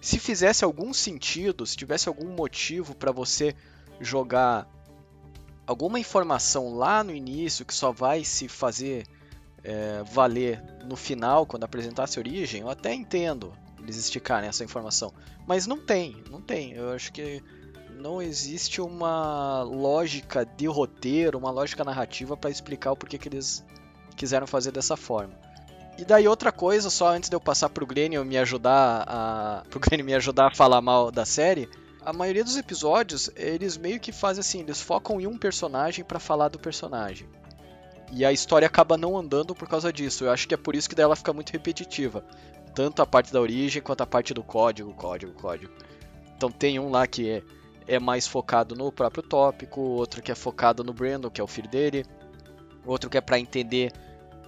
Se 0.00 0.18
fizesse 0.18 0.64
algum 0.64 0.92
sentido, 0.92 1.64
se 1.64 1.76
tivesse 1.76 2.08
algum 2.08 2.28
motivo 2.28 2.94
para 2.94 3.10
você 3.10 3.54
jogar 4.00 4.68
alguma 5.66 5.98
informação 5.98 6.74
lá 6.74 7.02
no 7.02 7.14
início 7.14 7.64
que 7.64 7.72
só 7.72 7.90
vai 7.90 8.22
se 8.22 8.48
fazer 8.48 9.06
é, 9.62 10.02
valer 10.02 10.62
no 10.84 10.94
final, 10.94 11.46
quando 11.46 11.64
apresentasse 11.64 12.18
a 12.18 12.20
origem, 12.20 12.60
eu 12.60 12.68
até 12.68 12.92
entendo 12.92 13.52
eles 13.80 13.96
esticarem 13.96 14.48
essa 14.48 14.64
informação. 14.64 15.12
Mas 15.46 15.66
não 15.66 15.78
tem, 15.78 16.22
não 16.30 16.40
tem. 16.40 16.72
Eu 16.72 16.90
acho 16.90 17.12
que 17.12 17.42
não 17.94 18.20
existe 18.20 18.80
uma 18.80 19.62
lógica 19.62 20.44
de 20.44 20.66
roteiro, 20.66 21.38
uma 21.38 21.50
lógica 21.50 21.84
narrativa 21.84 22.36
para 22.36 22.50
explicar 22.50 22.92
o 22.92 22.96
porquê 22.96 23.18
que 23.18 23.28
eles 23.28 23.64
quiseram 24.16 24.46
fazer 24.46 24.72
dessa 24.72 24.96
forma. 24.96 25.34
E 25.96 26.04
daí 26.04 26.26
outra 26.26 26.50
coisa, 26.50 26.90
só 26.90 27.08
antes 27.08 27.30
de 27.30 27.36
eu 27.36 27.40
passar 27.40 27.68
pro 27.68 27.86
Glênio 27.86 28.24
me 28.24 28.36
ajudar 28.36 29.04
a 29.06 29.62
pro 29.70 29.80
Glênio 29.80 30.04
me 30.04 30.14
ajudar 30.14 30.48
a 30.48 30.54
falar 30.54 30.80
mal 30.80 31.10
da 31.10 31.24
série, 31.24 31.68
a 32.04 32.12
maioria 32.12 32.44
dos 32.44 32.56
episódios, 32.56 33.30
eles 33.36 33.76
meio 33.76 34.00
que 34.00 34.12
fazem 34.12 34.40
assim, 34.40 34.60
eles 34.60 34.80
focam 34.80 35.20
em 35.20 35.26
um 35.26 35.38
personagem 35.38 36.04
para 36.04 36.18
falar 36.18 36.48
do 36.48 36.58
personagem. 36.58 37.28
E 38.12 38.24
a 38.24 38.32
história 38.32 38.66
acaba 38.66 38.98
não 38.98 39.16
andando 39.16 39.54
por 39.54 39.68
causa 39.68 39.92
disso. 39.92 40.24
Eu 40.24 40.30
acho 40.30 40.46
que 40.46 40.54
é 40.54 40.56
por 40.56 40.76
isso 40.76 40.88
que 40.88 41.00
ela 41.00 41.16
fica 41.16 41.32
muito 41.32 41.50
repetitiva. 41.50 42.24
Tanto 42.74 43.00
a 43.00 43.06
parte 43.06 43.32
da 43.32 43.40
origem 43.40 43.80
quanto 43.80 44.02
a 44.02 44.06
parte 44.06 44.34
do 44.34 44.42
código, 44.42 44.92
código, 44.94 45.32
código. 45.32 45.72
Então 46.36 46.50
tem 46.50 46.78
um 46.78 46.90
lá 46.90 47.06
que 47.06 47.28
é, 47.28 47.42
é 47.86 47.98
mais 47.98 48.26
focado 48.26 48.74
no 48.74 48.90
próprio 48.90 49.22
tópico, 49.22 49.80
outro 49.80 50.22
que 50.22 50.32
é 50.32 50.34
focado 50.34 50.82
no 50.82 50.92
Brandon, 50.92 51.30
que 51.30 51.40
é 51.40 51.44
o 51.44 51.46
filho 51.46 51.68
dele, 51.68 52.04
outro 52.84 53.10
que 53.10 53.18
é 53.18 53.20
para 53.20 53.38
entender 53.38 53.92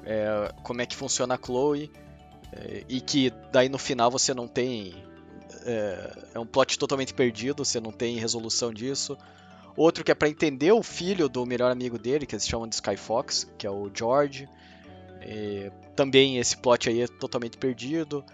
é, 0.05 0.53
como 0.63 0.81
é 0.81 0.87
que 0.87 0.97
funciona 0.97 1.35
a 1.35 1.39
Chloe. 1.39 1.91
É, 2.53 2.85
e 2.89 3.01
que 3.01 3.33
daí 3.53 3.69
no 3.69 3.79
final 3.79 4.11
você 4.11 4.33
não 4.33 4.47
tem. 4.47 4.95
É, 5.65 6.13
é 6.35 6.39
um 6.39 6.47
plot 6.47 6.79
totalmente 6.79 7.13
perdido, 7.13 7.65
você 7.65 7.81
não 7.81 7.91
tem 7.91 8.17
resolução 8.17 8.73
disso. 8.73 9.19
Outro 9.77 10.03
que 10.05 10.11
é 10.11 10.15
para 10.15 10.29
entender 10.29 10.73
o 10.73 10.83
filho 10.83 11.29
do 11.29 11.45
melhor 11.45 11.71
amigo 11.71 11.99
dele, 11.99 12.25
que 12.25 12.35
eles 12.35 12.47
chamam 12.47 12.67
de 12.67 12.77
Skyfox, 12.77 13.47
que 13.59 13.67
é 13.67 13.71
o 13.71 13.91
George. 13.93 14.49
É, 15.21 15.71
também 15.95 16.39
esse 16.39 16.57
plot 16.57 16.89
aí 16.89 17.03
é 17.03 17.07
totalmente 17.07 17.59
perdido. 17.59 18.25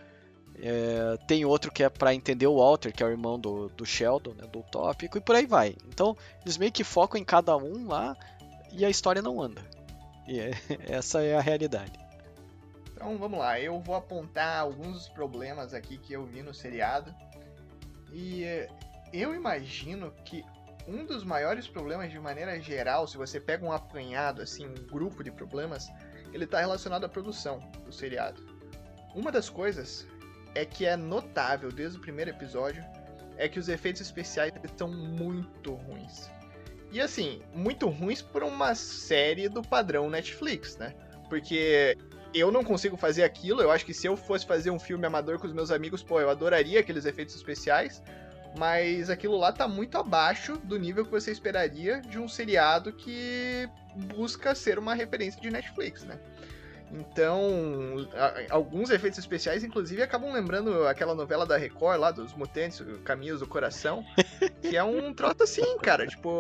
É, 0.65 1.17
tem 1.27 1.45
outro 1.45 1.73
que 1.73 1.83
é 1.83 1.89
para 1.89 2.15
entender 2.15 2.47
o 2.47 2.59
Walter, 2.59 2.93
que 2.93 3.03
é 3.03 3.07
o 3.07 3.11
irmão 3.11 3.37
do, 3.37 3.69
do 3.71 3.85
Sheldon, 3.85 4.33
né, 4.35 4.47
do 4.47 4.63
tópico, 4.63 5.19
e 5.19 5.21
por 5.21 5.35
aí 5.35 5.45
vai. 5.45 5.75
Então, 5.89 6.17
eles 6.43 6.57
meio 6.57 6.71
que 6.71 6.85
focam 6.85 7.21
em 7.21 7.25
cada 7.25 7.57
um 7.57 7.89
lá 7.89 8.17
e 8.71 8.85
a 8.85 8.89
história 8.89 9.21
não 9.21 9.43
anda. 9.43 9.61
E 10.29 10.39
é, 10.39 10.53
essa 10.89 11.21
é 11.21 11.37
a 11.37 11.41
realidade. 11.41 12.01
Então 12.93 13.19
vamos 13.19 13.41
lá, 13.41 13.59
eu 13.59 13.81
vou 13.81 13.97
apontar 13.97 14.61
alguns 14.61 14.93
dos 14.93 15.09
problemas 15.09 15.75
aqui 15.75 15.99
que 15.99 16.13
eu 16.13 16.25
vi 16.25 16.41
no 16.41 16.55
seriado. 16.55 17.13
E 18.13 18.45
eh, 18.45 18.69
eu 19.13 19.35
imagino 19.35 20.13
que 20.25 20.45
um 20.87 21.05
dos 21.05 21.25
maiores 21.25 21.67
problemas 21.67 22.13
de 22.13 22.21
maneira 22.21 22.61
geral, 22.61 23.09
se 23.09 23.17
você 23.17 23.41
pega 23.41 23.67
um 23.67 23.73
apanhado, 23.73 24.41
assim, 24.41 24.69
um 24.69 24.87
grupo 24.87 25.25
de 25.25 25.33
problemas, 25.33 25.89
ele 26.33 26.45
está 26.45 26.61
relacionado 26.61 27.03
à 27.03 27.09
produção 27.09 27.59
do 27.85 27.93
seriado. 27.93 28.41
Uma 29.17 29.33
das 29.33 29.51
coisas 29.51 30.07
é 30.55 30.65
que 30.65 30.85
é 30.85 30.97
notável 30.97 31.71
desde 31.71 31.99
o 31.99 32.01
primeiro 32.01 32.31
episódio 32.31 32.85
é 33.37 33.49
que 33.49 33.59
os 33.59 33.69
efeitos 33.69 34.03
especiais 34.03 34.53
são 34.77 34.89
muito 34.89 35.75
ruins. 35.75 36.31
E 36.91 37.01
assim, 37.01 37.41
muito 37.55 37.89
ruins 37.89 38.21
por 38.21 38.43
uma 38.43 38.75
série 38.75 39.49
do 39.49 39.63
padrão 39.63 40.11
Netflix, 40.11 40.77
né? 40.77 40.95
Porque 41.29 41.97
eu 42.35 42.51
não 42.51 42.63
consigo 42.63 42.97
fazer 42.97 43.25
aquilo. 43.25 43.63
Eu 43.63 43.71
acho 43.71 43.87
que 43.87 43.95
se 43.95 44.07
eu 44.07 44.17
fosse 44.17 44.47
fazer 44.47 44.71
um 44.71 44.79
filme 44.79 45.07
amador 45.07 45.39
com 45.39 45.47
os 45.47 45.53
meus 45.53 45.71
amigos, 45.71 46.03
pô, 46.03 46.21
eu 46.21 46.29
adoraria 46.29 46.81
aqueles 46.81 47.07
efeitos 47.07 47.35
especiais. 47.35 48.03
Mas 48.59 49.09
aquilo 49.09 49.39
lá 49.39 49.51
tá 49.51 49.67
muito 49.67 49.97
abaixo 49.97 50.59
do 50.59 50.79
nível 50.79 51.07
que 51.07 51.11
você 51.11 51.33
esperaria 51.33 52.03
de 52.03 52.19
um 52.19 52.29
seriado 52.29 52.93
que 52.93 53.67
busca 54.15 54.55
ser 54.55 54.79
uma 54.79 54.95
referência 54.95 55.41
de 55.41 55.51
Netflix, 55.51 56.05
né? 56.05 56.21
Então, 56.93 58.07
a, 58.13 58.55
alguns 58.55 58.91
efeitos 58.91 59.19
especiais, 59.19 59.65
inclusive, 59.65 60.03
acabam 60.03 60.31
lembrando 60.33 60.87
aquela 60.87 61.15
novela 61.15 61.47
da 61.47 61.57
Record 61.57 61.99
lá, 61.99 62.11
dos 62.11 62.35
Mutantes, 62.35 62.83
Caminhos 63.03 63.41
do 63.41 63.47
Coração, 63.47 64.05
que 64.61 64.77
é 64.77 64.85
um 64.85 65.15
troço 65.15 65.43
assim, 65.43 65.79
cara. 65.79 66.07
Tipo, 66.07 66.31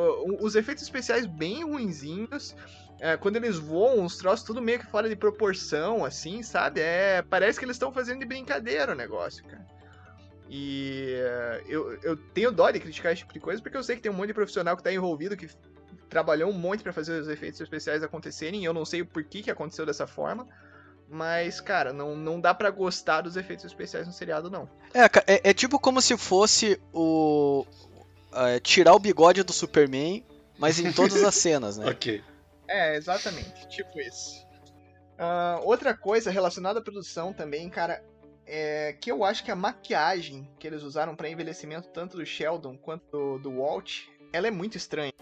os 0.40 0.54
efeitos 0.54 0.82
especiais 0.82 1.26
bem 1.26 1.64
ruinzinhos. 1.64 2.54
É, 3.00 3.16
quando 3.16 3.36
eles 3.36 3.58
voam, 3.58 4.04
os 4.04 4.16
troços 4.16 4.46
tudo 4.46 4.62
meio 4.62 4.78
que 4.78 4.86
fora 4.86 5.08
de 5.08 5.16
proporção, 5.16 6.04
assim, 6.04 6.42
sabe? 6.42 6.80
É, 6.80 7.22
parece 7.22 7.58
que 7.58 7.64
eles 7.64 7.74
estão 7.74 7.90
fazendo 7.90 8.20
de 8.20 8.26
brincadeira 8.26 8.92
o 8.92 8.94
negócio, 8.94 9.44
cara. 9.44 9.66
E 10.48 11.16
uh, 11.16 11.66
eu, 11.66 11.98
eu 12.02 12.16
tenho 12.16 12.52
dó 12.52 12.70
de 12.70 12.78
criticar 12.78 13.10
esse 13.10 13.22
tipo 13.22 13.32
de 13.32 13.40
coisa, 13.40 13.60
porque 13.62 13.76
eu 13.76 13.82
sei 13.82 13.96
que 13.96 14.02
tem 14.02 14.12
um 14.12 14.14
monte 14.14 14.28
de 14.28 14.34
profissional 14.34 14.76
que 14.76 14.82
tá 14.82 14.92
envolvido, 14.92 15.36
que 15.36 15.48
trabalhou 16.12 16.50
um 16.50 16.52
monte 16.52 16.82
para 16.82 16.92
fazer 16.92 17.18
os 17.18 17.26
efeitos 17.26 17.58
especiais 17.58 18.02
acontecerem, 18.02 18.60
e 18.60 18.64
eu 18.66 18.74
não 18.74 18.84
sei 18.84 19.00
o 19.00 19.06
porquê 19.06 19.40
que 19.40 19.50
aconteceu 19.50 19.86
dessa 19.86 20.06
forma. 20.06 20.46
Mas, 21.08 21.58
cara, 21.58 21.90
não, 21.90 22.14
não 22.14 22.38
dá 22.38 22.52
para 22.52 22.70
gostar 22.70 23.22
dos 23.22 23.34
efeitos 23.34 23.64
especiais 23.64 24.06
no 24.06 24.12
seriado, 24.12 24.50
não. 24.50 24.68
É, 24.92 25.04
é, 25.34 25.50
é 25.50 25.54
tipo 25.54 25.80
como 25.80 26.02
se 26.02 26.14
fosse 26.18 26.78
o. 26.92 27.64
É, 28.34 28.60
tirar 28.60 28.94
o 28.94 28.98
bigode 28.98 29.42
do 29.42 29.54
Superman, 29.54 30.22
mas 30.58 30.78
em 30.78 30.92
todas 30.92 31.24
as 31.24 31.34
cenas, 31.34 31.78
né? 31.78 31.88
ok. 31.88 32.22
É, 32.68 32.94
exatamente. 32.96 33.66
Tipo 33.68 33.98
isso. 33.98 34.46
Uh, 35.14 35.64
outra 35.64 35.94
coisa 35.94 36.30
relacionada 36.30 36.78
à 36.78 36.82
produção 36.82 37.32
também, 37.32 37.70
cara, 37.70 38.02
é 38.46 38.94
que 39.00 39.10
eu 39.10 39.24
acho 39.24 39.42
que 39.42 39.50
a 39.50 39.56
maquiagem 39.56 40.46
que 40.58 40.66
eles 40.66 40.82
usaram 40.82 41.16
para 41.16 41.30
envelhecimento, 41.30 41.88
tanto 41.88 42.18
do 42.18 42.26
Sheldon 42.26 42.76
quanto 42.76 43.04
do, 43.10 43.38
do 43.38 43.56
Walt, 43.56 44.02
ela 44.30 44.46
é 44.46 44.50
muito 44.50 44.76
estranha. 44.76 45.12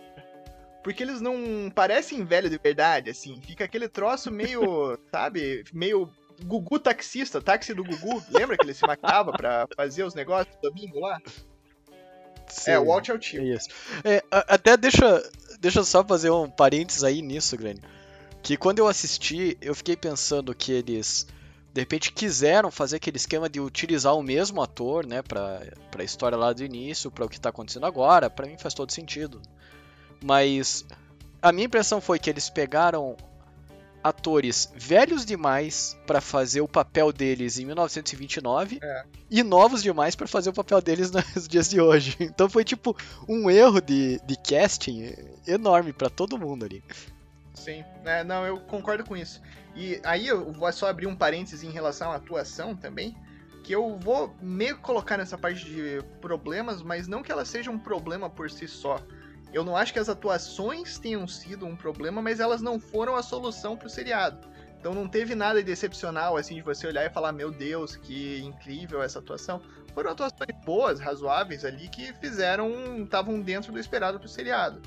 Porque 0.83 1.03
eles 1.03 1.21
não 1.21 1.71
parecem 1.75 2.25
velho 2.25 2.49
de 2.49 2.59
verdade, 2.59 3.11
assim. 3.11 3.41
Fica 3.43 3.65
aquele 3.65 3.89
troço 3.89 4.31
meio, 4.31 4.99
sabe, 5.11 5.65
meio 5.73 6.11
Gugu 6.45 6.79
taxista, 6.79 7.41
táxi 7.41 7.75
do 7.75 7.85
Gugu. 7.85 8.23
Lembra 8.31 8.57
que 8.57 8.65
ele 8.65 8.75
se 8.75 8.87
maquiava 8.87 9.33
pra 9.33 9.67
fazer 9.77 10.05
os 10.05 10.15
negócios 10.15 10.55
do 10.57 10.71
domingo 10.71 11.01
lá? 11.01 11.19
Sim, 12.49 12.73
é, 12.73 12.79
o 12.79 12.87
Walt 12.87 13.09
é 13.09 13.15
o 13.15 13.19
tio. 13.19 13.43
Isso. 13.43 13.69
É, 14.05 14.23
até 14.31 14.77
deixa, 14.77 15.23
deixa 15.61 15.81
eu 15.81 15.85
só 15.85 16.03
fazer 16.03 16.31
um 16.31 16.51
parênteses 16.51 17.05
aí 17.05 17.23
nisso, 17.23 17.57
Grêmio. 17.57 17.83
Que 18.43 18.57
quando 18.57 18.79
eu 18.79 18.89
assisti, 18.89 19.57
eu 19.61 19.75
fiquei 19.75 19.97
pensando 19.97 20.55
que 20.55 20.73
eles 20.73 21.27
de 21.73 21.81
repente 21.81 22.13
quiseram 22.13 22.71
fazer 22.71 22.97
aquele 22.97 23.17
esquema 23.17 23.49
de 23.49 23.61
utilizar 23.61 24.17
o 24.17 24.23
mesmo 24.23 24.61
ator, 24.61 25.07
né, 25.07 25.23
pra, 25.23 25.63
pra 25.91 26.03
história 26.03 26.37
lá 26.37 26.53
do 26.53 26.65
início, 26.65 27.11
para 27.11 27.25
o 27.25 27.29
que 27.29 27.41
tá 27.41 27.51
acontecendo 27.51 27.87
agora, 27.87 28.29
para 28.29 28.47
mim 28.47 28.59
faz 28.59 28.75
todo 28.75 28.91
sentido. 28.91 29.41
Mas 30.23 30.85
a 31.41 31.53
minha 31.53 31.67
impressão 31.67 32.01
foi 32.01 32.19
que 32.19 32.29
eles 32.29 32.51
pegaram 32.51 33.17
atores 34.03 34.73
velhos 34.75 35.27
demais 35.27 35.97
para 36.07 36.21
fazer 36.21 36.61
o 36.61 36.69
papel 36.69 37.13
deles 37.13 37.59
em 37.59 37.67
1929 37.67 38.79
é. 38.83 39.05
e 39.31 39.43
novos 39.43 39.83
demais 39.83 40.17
para 40.17 40.27
fazer 40.27 40.49
o 40.51 40.55
papel 40.55 40.81
deles 40.81 41.11
nos 41.13 41.47
dias 41.47 41.69
de 41.69 41.81
hoje. 41.81 42.17
Então 42.19 42.49
foi 42.49 42.65
tipo 42.65 42.97
um 43.29 43.51
erro 43.51 43.81
de, 43.81 44.19
de 44.25 44.37
casting 44.37 45.15
enorme 45.47 45.93
para 45.93 46.09
todo 46.09 46.39
mundo 46.39 46.65
ali. 46.65 46.83
Sim, 47.55 47.85
é, 48.05 48.25
não, 48.25 48.47
eu 48.47 48.59
concordo 48.61 49.05
com 49.05 49.17
isso. 49.17 49.41
E 49.77 50.01
aí 50.03 50.27
eu 50.27 50.51
vou 50.53 50.73
só 50.73 50.89
abrir 50.89 51.07
um 51.07 51.15
parênteses 51.15 51.63
em 51.63 51.71
relação 51.71 52.11
à 52.11 52.17
atuação 52.17 52.75
também, 52.75 53.15
que 53.63 53.75
eu 53.75 53.99
vou 53.99 54.35
meio 54.41 54.79
colocar 54.79 55.19
nessa 55.19 55.37
parte 55.37 55.65
de 55.65 56.03
problemas, 56.21 56.83
mas 56.83 57.07
não 57.07 57.23
que 57.23 57.31
ela 57.31 57.45
seja 57.45 57.71
um 57.71 57.79
problema 57.79 58.31
por 58.31 58.51
si 58.51 58.67
só. 58.67 58.99
Eu 59.53 59.65
não 59.65 59.77
acho 59.77 59.93
que 59.93 59.99
as 59.99 60.09
atuações 60.09 60.99
tenham 60.99 61.27
sido 61.27 61.67
um 61.67 61.75
problema, 61.75 62.23
mas 62.23 62.41
elas 62.41 62.61
não 62.61 62.79
foram 62.79 63.17
a 63.17 63.23
solução 63.23 63.77
pro 63.77 63.89
seriado. 63.89 64.49
Então 64.79 64.95
não 64.95 65.07
teve 65.07 65.35
nada 65.35 65.63
de 65.63 65.71
excepcional, 65.71 66.37
assim, 66.37 66.55
de 66.55 66.63
você 66.63 66.87
olhar 66.87 67.05
e 67.05 67.11
falar, 67.11 67.33
meu 67.33 67.51
Deus, 67.51 67.97
que 67.97 68.41
incrível 68.41 69.03
essa 69.03 69.19
atuação. 69.19 69.61
Foram 69.93 70.13
atuações 70.13 70.57
boas, 70.65 71.01
razoáveis 71.01 71.65
ali, 71.65 71.89
que 71.89 72.13
fizeram, 72.15 73.03
estavam 73.03 73.41
dentro 73.41 73.73
do 73.73 73.79
esperado 73.79 74.19
pro 74.19 74.29
seriado. 74.29 74.81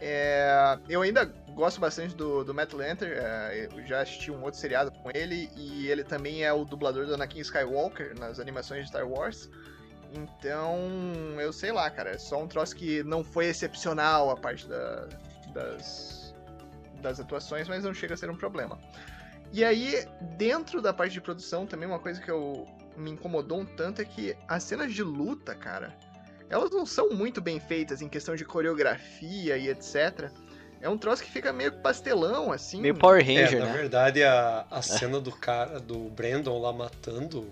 É, 0.00 0.78
eu 0.88 1.02
ainda 1.02 1.26
gosto 1.54 1.78
bastante 1.78 2.14
do, 2.14 2.42
do 2.42 2.54
Matt 2.54 2.72
Lanter, 2.72 3.18
é, 3.18 3.68
eu 3.70 3.86
já 3.86 4.00
assisti 4.00 4.30
um 4.30 4.42
outro 4.42 4.58
seriado 4.58 4.90
com 4.90 5.10
ele, 5.12 5.50
e 5.54 5.88
ele 5.88 6.02
também 6.02 6.42
é 6.42 6.50
o 6.50 6.64
dublador 6.64 7.04
do 7.04 7.14
Anakin 7.14 7.40
Skywalker 7.40 8.18
nas 8.18 8.40
animações 8.40 8.84
de 8.84 8.88
Star 8.88 9.06
Wars. 9.06 9.50
Então, 10.12 10.78
eu 11.38 11.52
sei 11.52 11.72
lá, 11.72 11.88
cara, 11.90 12.10
é 12.10 12.18
só 12.18 12.42
um 12.42 12.48
troço 12.48 12.74
que 12.74 13.02
não 13.04 13.22
foi 13.22 13.46
excepcional 13.46 14.30
a 14.30 14.36
parte 14.36 14.66
da, 14.68 15.08
das, 15.52 16.34
das 17.00 17.20
atuações, 17.20 17.68
mas 17.68 17.84
não 17.84 17.94
chega 17.94 18.14
a 18.14 18.16
ser 18.16 18.30
um 18.30 18.36
problema. 18.36 18.78
E 19.52 19.64
aí, 19.64 20.06
dentro 20.36 20.80
da 20.80 20.92
parte 20.92 21.12
de 21.12 21.20
produção, 21.20 21.66
também 21.66 21.88
uma 21.88 21.98
coisa 21.98 22.20
que 22.20 22.30
eu 22.30 22.66
me 22.96 23.10
incomodou 23.10 23.60
um 23.60 23.64
tanto 23.66 24.02
é 24.02 24.04
que 24.04 24.36
as 24.46 24.62
cenas 24.62 24.92
de 24.92 25.02
luta, 25.02 25.54
cara, 25.54 25.96
elas 26.48 26.70
não 26.70 26.84
são 26.84 27.10
muito 27.10 27.40
bem 27.40 27.58
feitas 27.60 28.02
em 28.02 28.08
questão 28.08 28.34
de 28.34 28.44
coreografia 28.44 29.56
e 29.56 29.68
etc. 29.68 30.30
É 30.80 30.88
um 30.88 30.96
troço 30.96 31.22
que 31.22 31.30
fica 31.30 31.52
meio 31.52 31.72
pastelão, 31.80 32.52
assim. 32.52 32.80
Meio 32.80 32.94
Power 32.94 33.24
Ranger, 33.24 33.54
é, 33.54 33.60
né? 33.60 33.66
Na 33.66 33.72
verdade, 33.72 34.22
a, 34.22 34.66
a 34.70 34.82
cena 34.82 35.20
do 35.20 35.30
cara, 35.30 35.78
do 35.78 36.08
Brandon 36.10 36.58
lá 36.58 36.72
matando 36.72 37.46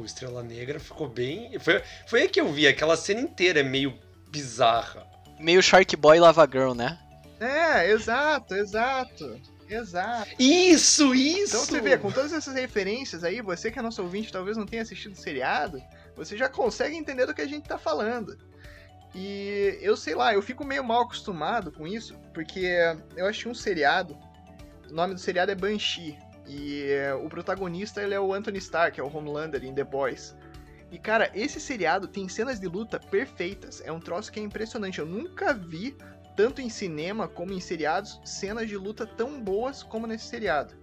o 0.00 0.04
Estrela 0.04 0.42
Negra 0.42 0.78
ficou 0.80 1.08
bem. 1.08 1.58
Foi, 1.58 1.82
foi 2.06 2.22
aí 2.22 2.28
que 2.28 2.40
eu 2.40 2.52
vi, 2.52 2.66
aquela 2.66 2.96
cena 2.96 3.20
inteira 3.20 3.60
é 3.60 3.62
meio 3.62 3.98
bizarra. 4.30 5.06
Meio 5.38 5.62
Shark 5.62 5.96
Boy 5.96 6.18
Lava 6.18 6.48
Girl, 6.50 6.72
né? 6.72 6.98
É, 7.40 7.90
exato, 7.90 8.54
exato. 8.54 9.40
Exato. 9.68 10.30
Isso, 10.38 11.14
isso! 11.14 11.56
Então 11.56 11.66
você 11.66 11.80
vê, 11.80 11.98
com 11.98 12.10
todas 12.10 12.32
essas 12.32 12.54
referências 12.54 13.22
aí, 13.22 13.42
você 13.42 13.70
que 13.70 13.78
é 13.78 13.82
nosso 13.82 14.02
ouvinte 14.02 14.32
talvez 14.32 14.56
não 14.56 14.64
tenha 14.64 14.82
assistido 14.82 15.12
o 15.12 15.20
seriado, 15.20 15.80
você 16.16 16.36
já 16.36 16.48
consegue 16.48 16.96
entender 16.96 17.26
do 17.26 17.34
que 17.34 17.42
a 17.42 17.46
gente 17.46 17.68
tá 17.68 17.76
falando. 17.76 18.36
E 19.14 19.78
eu 19.80 19.96
sei 19.96 20.14
lá, 20.14 20.32
eu 20.32 20.40
fico 20.40 20.64
meio 20.64 20.82
mal 20.82 21.02
acostumado 21.02 21.70
com 21.70 21.86
isso, 21.86 22.18
porque 22.32 22.66
eu 23.16 23.26
achei 23.26 23.50
um 23.50 23.54
seriado, 23.54 24.18
o 24.90 24.94
nome 24.94 25.14
do 25.14 25.20
seriado 25.20 25.52
é 25.52 25.54
Banshee, 25.54 26.18
e 26.48 26.86
uh, 27.12 27.24
o 27.24 27.28
protagonista 27.28 28.02
ele 28.02 28.14
é 28.14 28.20
o 28.20 28.32
Anthony 28.32 28.58
Stark, 28.58 28.98
é 28.98 29.02
o 29.02 29.14
Homelander 29.14 29.62
em 29.64 29.74
The 29.74 29.84
Boys. 29.84 30.34
E 30.90 30.98
cara, 30.98 31.30
esse 31.34 31.60
seriado 31.60 32.08
tem 32.08 32.28
cenas 32.28 32.58
de 32.58 32.66
luta 32.66 32.98
perfeitas. 32.98 33.82
É 33.84 33.92
um 33.92 34.00
troço 34.00 34.32
que 34.32 34.40
é 34.40 34.42
impressionante. 34.42 34.98
Eu 34.98 35.06
nunca 35.06 35.52
vi, 35.52 35.94
tanto 36.34 36.62
em 36.62 36.70
cinema 36.70 37.28
como 37.28 37.52
em 37.52 37.60
seriados, 37.60 38.18
cenas 38.24 38.68
de 38.68 38.76
luta 38.76 39.06
tão 39.06 39.40
boas 39.40 39.82
como 39.82 40.06
nesse 40.06 40.24
seriado. 40.24 40.74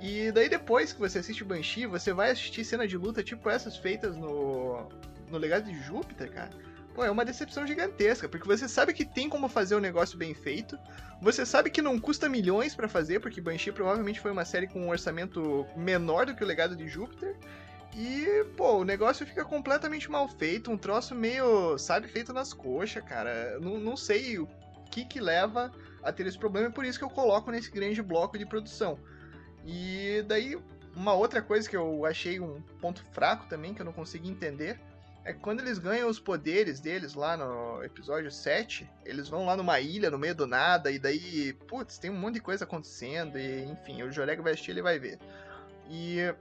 E 0.00 0.30
daí 0.32 0.48
depois 0.48 0.92
que 0.92 1.00
você 1.00 1.18
assiste 1.18 1.44
Banshee, 1.44 1.86
você 1.86 2.12
vai 2.12 2.30
assistir 2.30 2.64
cenas 2.64 2.88
de 2.88 2.96
luta 2.96 3.22
tipo 3.22 3.50
essas 3.50 3.76
feitas 3.76 4.16
no, 4.16 4.88
no 5.28 5.36
Legado 5.36 5.64
de 5.64 5.78
Júpiter, 5.82 6.32
cara. 6.32 6.69
Pô, 7.00 7.04
é 7.04 7.10
uma 7.10 7.24
decepção 7.24 7.66
gigantesca, 7.66 8.28
porque 8.28 8.46
você 8.46 8.68
sabe 8.68 8.92
que 8.92 9.06
tem 9.06 9.26
como 9.26 9.48
fazer 9.48 9.74
o 9.74 9.80
negócio 9.80 10.18
bem 10.18 10.34
feito, 10.34 10.78
você 11.18 11.46
sabe 11.46 11.70
que 11.70 11.80
não 11.80 11.98
custa 11.98 12.28
milhões 12.28 12.74
para 12.74 12.90
fazer, 12.90 13.20
porque 13.20 13.40
Banshee 13.40 13.72
provavelmente 13.72 14.20
foi 14.20 14.30
uma 14.30 14.44
série 14.44 14.66
com 14.66 14.82
um 14.82 14.90
orçamento 14.90 15.66
menor 15.74 16.26
do 16.26 16.34
que 16.34 16.44
o 16.44 16.46
Legado 16.46 16.76
de 16.76 16.86
Júpiter, 16.86 17.34
e, 17.96 18.44
pô, 18.54 18.80
o 18.80 18.84
negócio 18.84 19.24
fica 19.24 19.46
completamente 19.46 20.10
mal 20.10 20.28
feito, 20.28 20.70
um 20.70 20.76
troço 20.76 21.14
meio, 21.14 21.78
sabe, 21.78 22.06
feito 22.06 22.34
nas 22.34 22.52
coxas, 22.52 23.02
cara. 23.02 23.58
Não, 23.60 23.80
não 23.80 23.96
sei 23.96 24.38
o 24.38 24.46
que 24.90 25.06
que 25.06 25.20
leva 25.20 25.72
a 26.02 26.12
ter 26.12 26.26
esse 26.26 26.36
problema, 26.38 26.68
e 26.68 26.72
por 26.72 26.84
isso 26.84 26.98
que 26.98 27.04
eu 27.06 27.08
coloco 27.08 27.50
nesse 27.50 27.70
grande 27.70 28.02
bloco 28.02 28.36
de 28.36 28.44
produção. 28.44 28.98
E 29.64 30.22
daí, 30.28 30.54
uma 30.94 31.14
outra 31.14 31.40
coisa 31.40 31.66
que 31.66 31.78
eu 31.78 32.04
achei 32.04 32.38
um 32.38 32.60
ponto 32.78 33.02
fraco 33.10 33.46
também, 33.48 33.72
que 33.72 33.80
eu 33.80 33.86
não 33.86 33.92
consegui 33.94 34.28
entender, 34.28 34.78
é 35.24 35.32
que 35.32 35.40
quando 35.40 35.60
eles 35.60 35.78
ganham 35.78 36.08
os 36.08 36.18
poderes 36.18 36.80
deles 36.80 37.14
lá 37.14 37.36
no 37.36 37.82
episódio 37.84 38.30
7, 38.30 38.88
eles 39.04 39.28
vão 39.28 39.44
lá 39.44 39.56
numa 39.56 39.78
ilha 39.78 40.10
no 40.10 40.18
meio 40.18 40.34
do 40.34 40.46
nada, 40.46 40.90
e 40.90 40.98
daí, 40.98 41.52
putz, 41.68 41.98
tem 41.98 42.10
um 42.10 42.18
monte 42.18 42.34
de 42.34 42.40
coisa 42.40 42.64
acontecendo, 42.64 43.38
e 43.38 43.64
enfim, 43.64 44.02
o 44.02 44.10
Joreg 44.10 44.40
vai 44.40 44.52
assistir 44.52 44.70
ele 44.70 44.82
vai 44.82 44.98
ver. 44.98 45.18
E, 45.90 46.34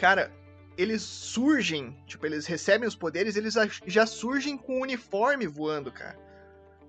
cara, 0.00 0.32
eles 0.76 1.02
surgem, 1.02 1.96
tipo, 2.06 2.26
eles 2.26 2.46
recebem 2.46 2.88
os 2.88 2.96
poderes, 2.96 3.36
eles 3.36 3.54
já 3.86 4.06
surgem 4.06 4.56
com 4.58 4.78
o 4.78 4.82
uniforme 4.82 5.46
voando, 5.46 5.92
cara. 5.92 6.18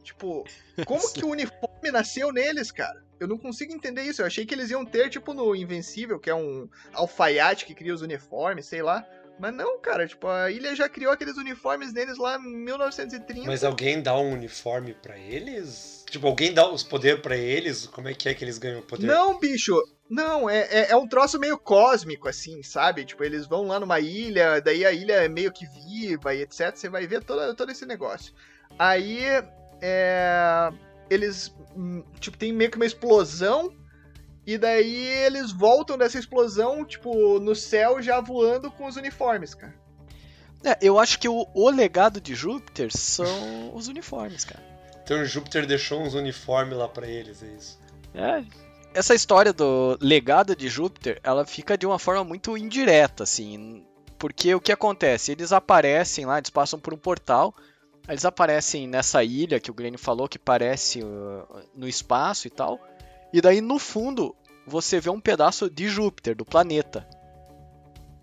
Tipo, 0.03 0.45
como 0.86 1.13
que 1.13 1.23
o 1.23 1.29
uniforme 1.31 1.91
nasceu 1.91 2.31
neles, 2.31 2.71
cara? 2.71 3.05
Eu 3.19 3.27
não 3.27 3.38
consigo 3.38 3.73
entender 3.73 4.03
isso. 4.03 4.21
Eu 4.21 4.25
achei 4.25 4.45
que 4.45 4.53
eles 4.53 4.69
iam 4.69 4.86
ter, 4.86 5.10
tipo, 5.10 5.33
no 5.33 5.55
Invencível, 5.55 6.19
que 6.19 6.29
é 6.29 6.36
um 6.36 6.69
alfaiate 6.93 7.65
que 7.65 7.73
cria 7.73 7.93
os 7.93 8.01
uniformes, 8.01 8.65
sei 8.67 8.81
lá. 8.81 9.05
Mas 9.39 9.54
não, 9.54 9.80
cara, 9.80 10.08
tipo, 10.08 10.28
a 10.28 10.50
ilha 10.50 10.76
já 10.76 10.89
criou 10.89 11.12
aqueles 11.12 11.38
uniformes 11.38 11.93
deles 11.93 12.17
lá 12.17 12.38
em 12.38 12.56
1930. 12.58 13.45
Mas 13.45 13.63
alguém 13.63 14.02
dá 14.02 14.17
um 14.17 14.34
uniforme 14.34 14.93
para 14.95 15.17
eles? 15.17 16.04
Tipo, 16.10 16.28
alguém 16.28 16.54
dá 16.54 16.67
os 16.67 16.82
poderes 16.82 17.21
para 17.21 17.38
eles? 17.38 17.86
Como 17.86 18.08
é 18.08 18.13
que 18.13 18.28
é 18.28 18.34
que 18.34 18.43
eles 18.43 18.58
ganham 18.58 18.80
o 18.80 18.84
poder? 18.84 19.06
Não, 19.06 19.39
bicho. 19.39 19.76
Não, 20.10 20.50
é, 20.50 20.62
é, 20.71 20.91
é, 20.91 20.95
um 20.95 21.08
troço 21.08 21.38
meio 21.38 21.58
cósmico, 21.58 22.28
assim, 22.28 22.63
sabe? 22.63 23.06
Tipo, 23.06 23.23
eles 23.23 23.45
vão 23.45 23.67
lá 23.67 23.80
numa 23.80 24.00
ilha, 24.00 24.60
daí 24.60 24.86
a 24.86 24.91
ilha 24.91 25.13
é 25.13 25.28
meio 25.28 25.52
que 25.52 25.65
viva 25.67 26.34
e 26.34 26.41
etc. 26.41 26.76
Você 26.76 26.89
vai 26.89 27.06
ver 27.06 27.23
todo, 27.23 27.54
todo 27.56 27.71
esse 27.71 27.86
negócio. 27.86 28.34
Aí, 28.80 29.19
é, 29.82 30.71
eles, 31.10 31.54
hum, 31.76 32.04
tipo, 32.19 32.38
tem 32.38 32.54
meio 32.54 32.71
que 32.71 32.78
uma 32.78 32.86
explosão 32.86 33.71
e 34.47 34.57
daí 34.57 35.05
eles 35.25 35.51
voltam 35.51 35.97
dessa 35.97 36.17
explosão, 36.17 36.86
tipo, 36.86 37.38
no 37.38 37.53
céu 37.53 38.01
já 38.01 38.21
voando 38.21 38.71
com 38.71 38.86
os 38.86 38.95
uniformes, 38.95 39.53
cara. 39.53 39.75
É, 40.63 40.77
eu 40.81 40.97
acho 40.97 41.19
que 41.19 41.27
o, 41.27 41.45
o 41.53 41.69
legado 41.69 42.21
de 42.21 42.33
Júpiter 42.33 42.89
são 42.95 43.75
os 43.75 43.89
uniformes, 43.89 44.45
cara. 44.45 44.63
Então 45.03 45.23
Júpiter 45.25 45.67
deixou 45.67 46.01
uns 46.01 46.13
uniformes 46.13 46.77
lá 46.77 46.88
para 46.88 47.05
eles, 47.07 47.43
é 47.43 47.47
isso. 47.47 47.77
É. 48.15 48.43
Essa 48.93 49.13
história 49.13 49.51
do 49.51 49.97
legado 50.01 50.55
de 50.55 50.69
Júpiter, 50.69 51.19
ela 51.23 51.45
fica 51.45 51.77
de 51.77 51.86
uma 51.86 51.99
forma 51.99 52.23
muito 52.23 52.57
indireta, 52.57 53.23
assim. 53.23 53.86
Porque 54.17 54.55
o 54.55 54.62
que 54.62 54.71
acontece? 54.71 55.33
Eles 55.33 55.51
aparecem 55.51 56.25
lá, 56.25 56.38
eles 56.38 56.49
passam 56.49 56.79
por 56.79 56.93
um 56.93 56.97
portal, 56.97 57.53
eles 58.07 58.23
aparecem 58.23 58.88
nessa 58.88 59.23
ilha 59.25 59.60
que 59.60 59.69
o 59.69 59.73
Glenn 59.73 59.97
falou 59.97 60.27
que 60.27 60.39
parece 60.39 61.03
uh, 61.03 61.45
no 61.75 61.88
espaço 61.88 62.47
e 62.47 62.49
tal. 62.49 62.79
E 63.33 63.41
daí 63.41 63.61
no 63.61 63.77
fundo 63.79 64.35
você 64.65 64.99
vê 64.99 65.09
um 65.09 65.19
pedaço 65.19 65.69
de 65.69 65.87
Júpiter, 65.87 66.35
do 66.35 66.45
planeta. 66.45 67.07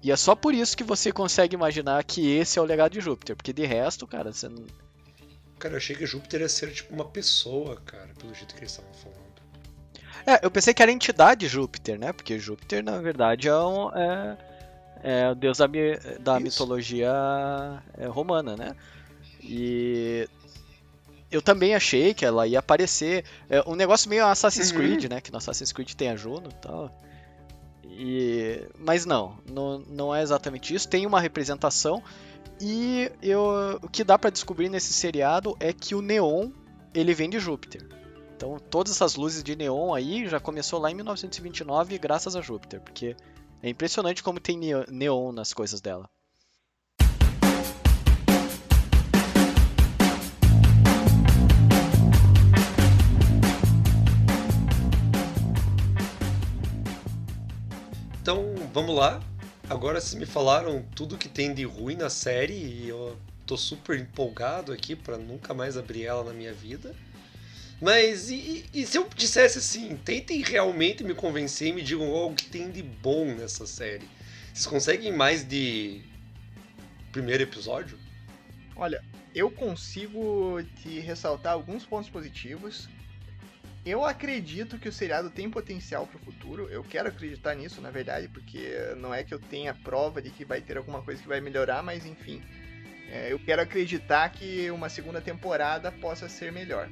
E 0.02 0.12
é 0.12 0.16
só 0.16 0.34
por 0.34 0.54
isso 0.54 0.76
que 0.76 0.84
você 0.84 1.10
consegue 1.10 1.54
imaginar 1.54 2.04
que 2.04 2.36
esse 2.36 2.58
é 2.58 2.62
o 2.62 2.64
legado 2.66 2.92
de 2.92 3.00
Júpiter, 3.00 3.34
porque 3.34 3.54
de 3.54 3.64
resto, 3.64 4.06
cara, 4.06 4.32
você 4.32 4.48
não. 4.48 4.66
Cara, 5.58 5.74
eu 5.74 5.78
achei 5.78 5.96
que 5.96 6.04
Júpiter 6.04 6.42
ia 6.42 6.48
ser 6.48 6.72
tipo 6.72 6.92
uma 6.92 7.06
pessoa, 7.06 7.80
cara, 7.86 8.10
pelo 8.18 8.34
jeito 8.34 8.54
que 8.54 8.60
eles 8.60 8.70
estavam 8.70 8.92
falando. 8.92 9.24
É, 10.26 10.44
eu 10.44 10.50
pensei 10.50 10.74
que 10.74 10.82
era 10.82 10.90
a 10.90 10.94
entidade 10.94 11.48
Júpiter, 11.48 11.98
né? 11.98 12.12
Porque 12.12 12.38
Júpiter, 12.38 12.84
na 12.84 12.98
verdade, 12.98 13.48
é, 13.48 13.56
um, 13.56 13.90
é, 13.94 14.38
é 15.02 15.30
o 15.30 15.34
deus 15.34 15.58
da, 15.58 15.66
da 16.20 16.40
mitologia 16.40 17.12
é, 17.96 18.06
romana, 18.06 18.56
né? 18.56 18.76
E 19.42 20.28
eu 21.35 21.42
também 21.42 21.75
achei 21.75 22.14
que 22.14 22.25
ela 22.25 22.47
ia 22.47 22.61
aparecer. 22.61 23.25
É 23.49 23.62
um 23.68 23.75
negócio 23.75 24.09
meio 24.09 24.27
Assassin's 24.27 24.70
uhum. 24.70 24.77
Creed, 24.77 25.05
né? 25.11 25.20
Que 25.20 25.33
no 25.33 25.38
Assassin's 25.38 25.73
Creed 25.73 25.92
tem 25.94 26.09
a 26.09 26.16
Juno 26.16 26.49
e 26.49 26.55
tal. 26.55 27.01
E... 27.85 28.62
Mas 28.79 29.05
não, 29.05 29.38
não, 29.51 29.79
não 29.81 30.14
é 30.14 30.23
exatamente 30.23 30.75
isso. 30.75 30.88
Tem 30.88 31.05
uma 31.07 31.20
representação. 31.20 32.03
E 32.61 33.11
eu, 33.20 33.81
o 33.83 33.88
que 33.88 34.05
dá 34.05 34.16
para 34.16 34.31
descobrir 34.31 34.68
nesse 34.68 34.92
seriado 34.92 35.57
é 35.59 35.73
que 35.73 35.94
o 35.94 36.01
neon 36.01 36.51
ele 36.94 37.12
vem 37.14 37.29
de 37.29 37.40
Júpiter. 37.40 37.85
Então 38.37 38.59
todas 38.59 38.92
essas 38.92 39.16
luzes 39.16 39.42
de 39.42 39.57
neon 39.57 39.92
aí 39.92 40.29
já 40.29 40.38
começou 40.38 40.79
lá 40.79 40.90
em 40.90 40.94
1929 40.94 41.99
graças 41.99 42.37
a 42.37 42.40
Júpiter, 42.40 42.81
porque 42.81 43.16
é 43.61 43.68
impressionante 43.68 44.23
como 44.23 44.38
tem 44.38 44.59
neon 44.88 45.33
nas 45.33 45.53
coisas 45.53 45.81
dela. 45.81 46.09
Então, 58.24 58.54
vamos 58.72 58.96
lá. 58.96 59.22
Agora 59.68 60.00
se 60.00 60.16
me 60.16 60.24
falaram 60.24 60.82
tudo 60.96 61.18
que 61.18 61.28
tem 61.28 61.52
de 61.52 61.62
ruim 61.64 61.94
na 61.94 62.08
série 62.08 62.54
e 62.54 62.88
eu 62.88 63.18
tô 63.44 63.54
super 63.54 63.98
empolgado 63.98 64.72
aqui 64.72 64.96
para 64.96 65.18
nunca 65.18 65.52
mais 65.52 65.76
abrir 65.76 66.04
ela 66.04 66.24
na 66.24 66.32
minha 66.32 66.54
vida. 66.54 66.94
Mas 67.82 68.30
e, 68.30 68.64
e, 68.72 68.87
se 68.87 68.96
eu 68.96 69.06
dissesse 69.14 69.58
assim, 69.58 69.94
tentem 69.96 70.40
realmente 70.40 71.04
me 71.04 71.12
convencer 71.12 71.68
e 71.68 71.72
me 71.74 71.82
digam 71.82 72.14
algo 72.14 72.34
que 72.34 72.46
tem 72.46 72.70
de 72.70 72.82
bom 72.82 73.26
nessa 73.26 73.66
série? 73.66 74.08
Vocês 74.54 74.64
conseguem 74.64 75.12
mais 75.12 75.46
de 75.46 76.00
primeiro 77.12 77.42
episódio? 77.42 77.98
Olha, 78.74 79.04
eu 79.34 79.50
consigo 79.50 80.62
te 80.80 80.98
ressaltar 80.98 81.52
alguns 81.52 81.84
pontos 81.84 82.08
positivos 82.08 82.88
eu 83.85 84.03
acredito 84.03 84.79
que 84.79 84.88
o 84.88 84.92
seriado 84.92 85.29
tem 85.29 85.51
potencial 85.51 86.07
para 86.07 86.16
o 86.16 86.25
futuro. 86.25 86.68
Eu 86.70 86.83
quero 86.83 87.09
acreditar 87.09 87.55
nisso, 87.55 87.83
na 87.83 87.90
verdade, 87.90 88.29
porque 88.29 88.94
não 88.97 89.12
é 89.12 89.23
que 89.23 89.35
eu 89.35 89.38
tenha 89.38 89.75
prova 89.75 90.23
de 90.23 90.31
que 90.31 90.44
vai 90.44 90.62
ter 90.62 90.79
alguma 90.79 91.03
coisa 91.03 91.20
que 91.20 91.29
vai 91.29 91.40
melhorar, 91.40 91.83
mas 91.83 92.07
enfim. 92.07 92.42
É, 93.11 93.31
eu 93.31 93.38
quero 93.38 93.61
acreditar 93.61 94.27
que 94.31 94.70
uma 94.70 94.88
segunda 94.88 95.20
temporada 95.20 95.92
possa 95.92 96.31
ser 96.31 96.51
melhor. 96.51 96.88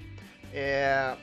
É, 0.52 1.16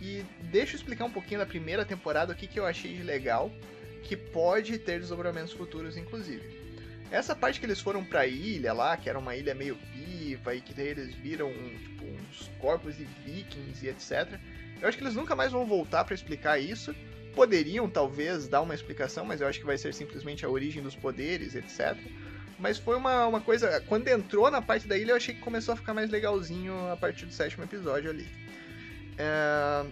e 0.00 0.24
deixa 0.42 0.74
eu 0.74 0.76
explicar 0.76 1.04
um 1.04 1.10
pouquinho 1.10 1.40
da 1.40 1.46
primeira 1.46 1.84
temporada, 1.84 2.32
o 2.32 2.36
que, 2.36 2.46
que 2.46 2.60
eu 2.60 2.64
achei 2.64 2.96
de 2.96 3.02
legal, 3.02 3.50
que 4.04 4.16
pode 4.16 4.78
ter 4.78 5.00
desdobramentos 5.00 5.52
futuros, 5.52 5.96
inclusive. 5.96 6.56
Essa 7.10 7.34
parte 7.34 7.58
que 7.58 7.66
eles 7.66 7.80
foram 7.80 8.04
pra 8.04 8.24
ilha 8.24 8.72
lá, 8.72 8.96
que 8.96 9.08
era 9.08 9.18
uma 9.18 9.34
ilha 9.34 9.52
meio 9.52 9.76
viva, 9.92 10.54
e 10.54 10.60
que 10.60 10.72
daí 10.72 10.88
eles 10.88 11.12
viram 11.16 11.50
tipo, 11.52 12.04
uns 12.04 12.48
corpos 12.60 12.96
de 12.96 13.04
vikings 13.04 13.84
e 13.84 13.88
etc 13.88 14.38
eu 14.80 14.88
acho 14.88 14.96
que 14.96 15.04
eles 15.04 15.14
nunca 15.14 15.34
mais 15.34 15.52
vão 15.52 15.66
voltar 15.66 16.04
para 16.04 16.14
explicar 16.14 16.58
isso. 16.58 16.94
Poderiam, 17.34 17.88
talvez, 17.88 18.48
dar 18.48 18.62
uma 18.62 18.74
explicação, 18.74 19.24
mas 19.24 19.40
eu 19.40 19.46
acho 19.46 19.60
que 19.60 19.66
vai 19.66 19.78
ser 19.78 19.94
simplesmente 19.94 20.44
a 20.44 20.48
origem 20.48 20.82
dos 20.82 20.96
poderes, 20.96 21.54
etc. 21.54 21.96
Mas 22.58 22.78
foi 22.78 22.96
uma, 22.96 23.26
uma 23.26 23.40
coisa. 23.40 23.80
Quando 23.82 24.08
entrou 24.08 24.50
na 24.50 24.60
parte 24.60 24.88
da 24.88 24.96
ilha, 24.96 25.12
eu 25.12 25.16
achei 25.16 25.34
que 25.34 25.40
começou 25.40 25.74
a 25.74 25.76
ficar 25.76 25.94
mais 25.94 26.10
legalzinho 26.10 26.90
a 26.90 26.96
partir 26.96 27.26
do 27.26 27.32
sétimo 27.32 27.64
episódio 27.64 28.10
ali. 28.10 28.26
É... 29.16 29.86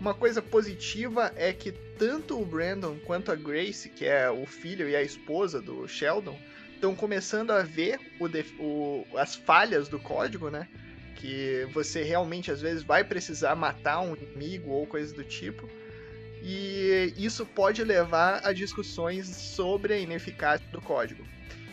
Uma 0.00 0.14
coisa 0.14 0.40
positiva 0.40 1.32
é 1.36 1.52
que 1.52 1.72
tanto 1.72 2.40
o 2.40 2.44
Brandon 2.44 2.96
quanto 3.04 3.32
a 3.32 3.34
Grace, 3.34 3.88
que 3.88 4.04
é 4.04 4.30
o 4.30 4.46
filho 4.46 4.88
e 4.88 4.94
a 4.94 5.02
esposa 5.02 5.60
do 5.60 5.88
Sheldon, 5.88 6.38
estão 6.72 6.94
começando 6.94 7.50
a 7.50 7.62
ver 7.62 7.98
o, 8.20 8.28
o, 8.62 9.06
as 9.16 9.34
falhas 9.34 9.88
do 9.88 9.98
código, 9.98 10.50
né? 10.50 10.68
Que 11.18 11.66
você 11.74 12.04
realmente 12.04 12.50
às 12.50 12.60
vezes 12.60 12.84
vai 12.84 13.02
precisar 13.02 13.56
matar 13.56 14.00
um 14.00 14.14
inimigo 14.14 14.70
ou 14.70 14.86
coisa 14.86 15.12
do 15.12 15.24
tipo. 15.24 15.68
E 16.40 17.12
isso 17.16 17.44
pode 17.44 17.82
levar 17.82 18.40
a 18.46 18.52
discussões 18.52 19.26
sobre 19.26 19.94
a 19.94 19.98
ineficácia 19.98 20.64
do 20.70 20.80
código. 20.80 21.24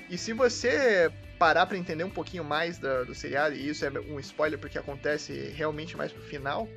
E 0.10 0.18
se 0.18 0.34
você 0.34 1.12
parar 1.38 1.68
para 1.68 1.78
entender 1.78 2.04
um 2.04 2.10
pouquinho 2.10 2.44
mais 2.44 2.80
do, 2.80 3.06
do 3.06 3.14
seriado, 3.14 3.54
e 3.56 3.70
isso 3.70 3.86
é 3.86 3.92
um 4.10 4.20
spoiler 4.20 4.58
porque 4.58 4.80
acontece 4.80 5.52
realmente 5.56 5.96
mais 5.96 6.12
pro 6.12 6.24
final, 6.24 6.68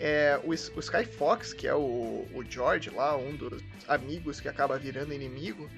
é, 0.00 0.40
o, 0.42 0.50
o 0.50 0.80
Sky 0.80 1.04
Fox, 1.04 1.52
que 1.52 1.68
é 1.68 1.74
o, 1.74 2.26
o 2.34 2.44
George 2.48 2.90
lá, 2.90 3.16
um 3.16 3.36
dos 3.36 3.62
amigos 3.86 4.40
que 4.40 4.48
acaba 4.48 4.76
virando 4.76 5.14
inimigo, 5.14 5.70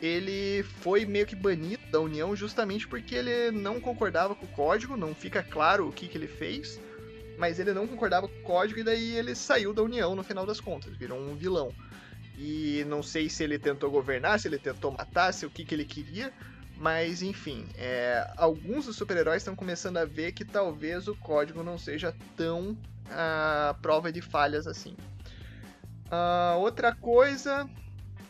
ele 0.00 0.62
foi 0.62 1.04
meio 1.04 1.26
que 1.26 1.36
banido 1.36 1.82
da 1.90 2.00
União 2.00 2.34
justamente 2.34 2.88
porque 2.88 3.14
ele 3.14 3.50
não 3.50 3.80
concordava 3.80 4.34
com 4.34 4.46
o 4.46 4.48
código, 4.48 4.96
não 4.96 5.14
fica 5.14 5.42
claro 5.42 5.88
o 5.88 5.92
que, 5.92 6.08
que 6.08 6.16
ele 6.16 6.26
fez, 6.26 6.80
mas 7.38 7.58
ele 7.58 7.72
não 7.72 7.86
concordava 7.86 8.26
com 8.26 8.38
o 8.38 8.42
código 8.42 8.80
e 8.80 8.84
daí 8.84 9.16
ele 9.16 9.34
saiu 9.34 9.74
da 9.74 9.82
União 9.82 10.14
no 10.14 10.22
final 10.22 10.46
das 10.46 10.60
contas, 10.60 10.96
virou 10.96 11.18
um 11.18 11.34
vilão. 11.34 11.72
E 12.36 12.84
não 12.88 13.02
sei 13.02 13.28
se 13.28 13.44
ele 13.44 13.58
tentou 13.58 13.90
governar, 13.90 14.40
se 14.40 14.48
ele 14.48 14.58
tentou 14.58 14.90
matar, 14.92 15.32
se 15.32 15.44
o 15.44 15.50
que, 15.50 15.64
que 15.64 15.74
ele 15.74 15.84
queria, 15.84 16.32
Mas 16.78 17.20
enfim, 17.20 17.66
é, 17.76 18.26
alguns 18.38 18.86
dos 18.86 18.96
super-heróis 18.96 19.42
estão 19.42 19.54
começando 19.54 19.98
a 19.98 20.06
ver 20.06 20.32
que 20.32 20.46
talvez 20.46 21.06
o 21.08 21.14
código 21.14 21.62
não 21.62 21.76
seja 21.76 22.16
tão 22.34 22.74
a 23.10 23.76
prova 23.82 24.10
de 24.10 24.22
falhas 24.22 24.66
assim. 24.66 24.96
Uh, 26.06 26.58
outra 26.58 26.94
coisa 26.94 27.68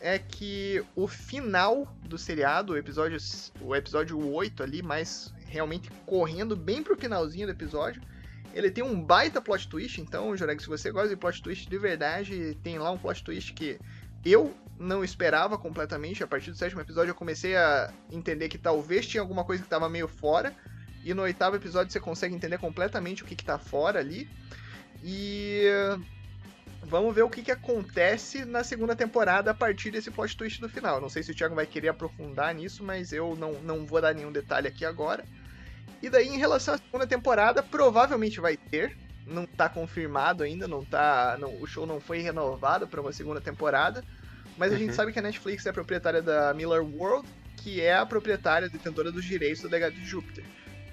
é 0.01 0.17
que 0.17 0.83
o 0.95 1.07
final 1.07 1.95
do 2.03 2.17
seriado, 2.17 2.73
o 2.73 2.77
episódio, 2.77 3.17
o 3.61 3.75
episódio 3.75 4.33
8 4.33 4.63
ali, 4.63 4.81
mais 4.81 5.33
realmente 5.45 5.91
correndo 6.05 6.55
bem 6.55 6.81
pro 6.81 6.97
finalzinho 6.97 7.47
do 7.47 7.53
episódio, 7.53 8.01
ele 8.53 8.71
tem 8.71 8.83
um 8.83 9.01
baita 9.01 9.41
plot 9.41 9.67
twist, 9.67 10.01
então, 10.01 10.35
Joreg, 10.35 10.61
se 10.61 10.67
você 10.67 10.91
gosta 10.91 11.09
de 11.09 11.15
plot 11.15 11.41
twist 11.41 11.69
de 11.69 11.77
verdade, 11.77 12.57
tem 12.63 12.79
lá 12.79 12.91
um 12.91 12.97
plot 12.97 13.23
twist 13.23 13.53
que 13.53 13.79
eu 14.25 14.53
não 14.77 15.03
esperava 15.03 15.57
completamente. 15.57 16.23
A 16.23 16.27
partir 16.27 16.51
do 16.51 16.57
sétimo 16.57 16.81
episódio 16.81 17.11
eu 17.11 17.15
comecei 17.15 17.55
a 17.55 17.93
entender 18.11 18.49
que 18.49 18.57
talvez 18.57 19.05
tinha 19.05 19.21
alguma 19.21 19.43
coisa 19.43 19.61
que 19.61 19.67
estava 19.67 19.87
meio 19.87 20.07
fora. 20.07 20.53
E 21.03 21.13
no 21.13 21.21
oitavo 21.21 21.55
episódio 21.55 21.91
você 21.91 21.99
consegue 21.99 22.35
entender 22.35 22.57
completamente 22.57 23.23
o 23.23 23.25
que, 23.25 23.35
que 23.35 23.45
tá 23.45 23.57
fora 23.57 23.99
ali. 23.99 24.29
E 25.03 25.65
vamos 26.83 27.13
ver 27.13 27.23
o 27.23 27.29
que, 27.29 27.41
que 27.41 27.51
acontece 27.51 28.45
na 28.45 28.63
segunda 28.63 28.95
temporada 28.95 29.51
a 29.51 29.53
partir 29.53 29.91
desse 29.91 30.11
plot 30.11 30.35
twist 30.35 30.59
do 30.59 30.69
final. 30.69 30.99
Não 30.99 31.09
sei 31.09 31.23
se 31.23 31.31
o 31.31 31.35
Thiago 31.35 31.55
vai 31.55 31.65
querer 31.65 31.89
aprofundar 31.89 32.53
nisso, 32.53 32.83
mas 32.83 33.13
eu 33.13 33.35
não, 33.35 33.53
não 33.61 33.85
vou 33.85 34.01
dar 34.01 34.13
nenhum 34.13 34.31
detalhe 34.31 34.67
aqui 34.67 34.85
agora. 34.85 35.23
E 36.01 36.09
daí, 36.09 36.27
em 36.27 36.37
relação 36.37 36.73
à 36.73 36.77
segunda 36.77 37.05
temporada, 37.05 37.61
provavelmente 37.61 38.39
vai 38.39 38.57
ter. 38.57 38.97
Não 39.25 39.45
tá 39.45 39.69
confirmado 39.69 40.43
ainda, 40.43 40.67
não 40.67 40.83
tá. 40.83 41.37
Não, 41.39 41.61
o 41.61 41.67
show 41.67 41.85
não 41.85 41.99
foi 41.99 42.19
renovado 42.19 42.87
para 42.87 42.99
uma 42.99 43.11
segunda 43.11 43.39
temporada. 43.39 44.03
Mas 44.57 44.73
a 44.73 44.77
gente 44.77 44.89
uhum. 44.89 44.95
sabe 44.95 45.13
que 45.13 45.19
a 45.19 45.21
Netflix 45.21 45.65
é 45.65 45.71
proprietária 45.71 46.21
da 46.21 46.53
Miller 46.53 46.83
World, 46.83 47.27
que 47.57 47.79
é 47.79 47.95
a 47.95 48.05
proprietária 48.05 48.67
detentora 48.67 49.11
dos 49.11 49.23
direitos 49.23 49.61
do 49.61 49.69
legado 49.69 49.93
de 49.93 50.05
Júpiter. 50.05 50.43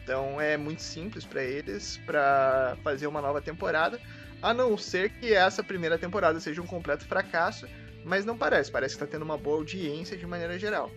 Então 0.02 0.40
é 0.40 0.56
muito 0.56 0.80
simples 0.80 1.24
para 1.24 1.42
eles 1.42 1.98
para 2.06 2.78
fazer 2.82 3.06
uma 3.06 3.20
nova 3.20 3.42
temporada, 3.42 4.00
a 4.42 4.54
não 4.54 4.76
ser 4.78 5.10
que 5.10 5.32
essa 5.32 5.62
primeira 5.62 5.98
temporada 5.98 6.38
seja 6.40 6.62
um 6.62 6.66
completo 6.66 7.04
fracasso, 7.06 7.66
mas 8.04 8.24
não 8.24 8.36
parece, 8.36 8.70
parece 8.70 8.96
que 8.96 9.02
está 9.02 9.10
tendo 9.10 9.24
uma 9.24 9.36
boa 9.36 9.56
audiência 9.56 10.16
de 10.16 10.26
maneira 10.26 10.58
geral. 10.58 10.90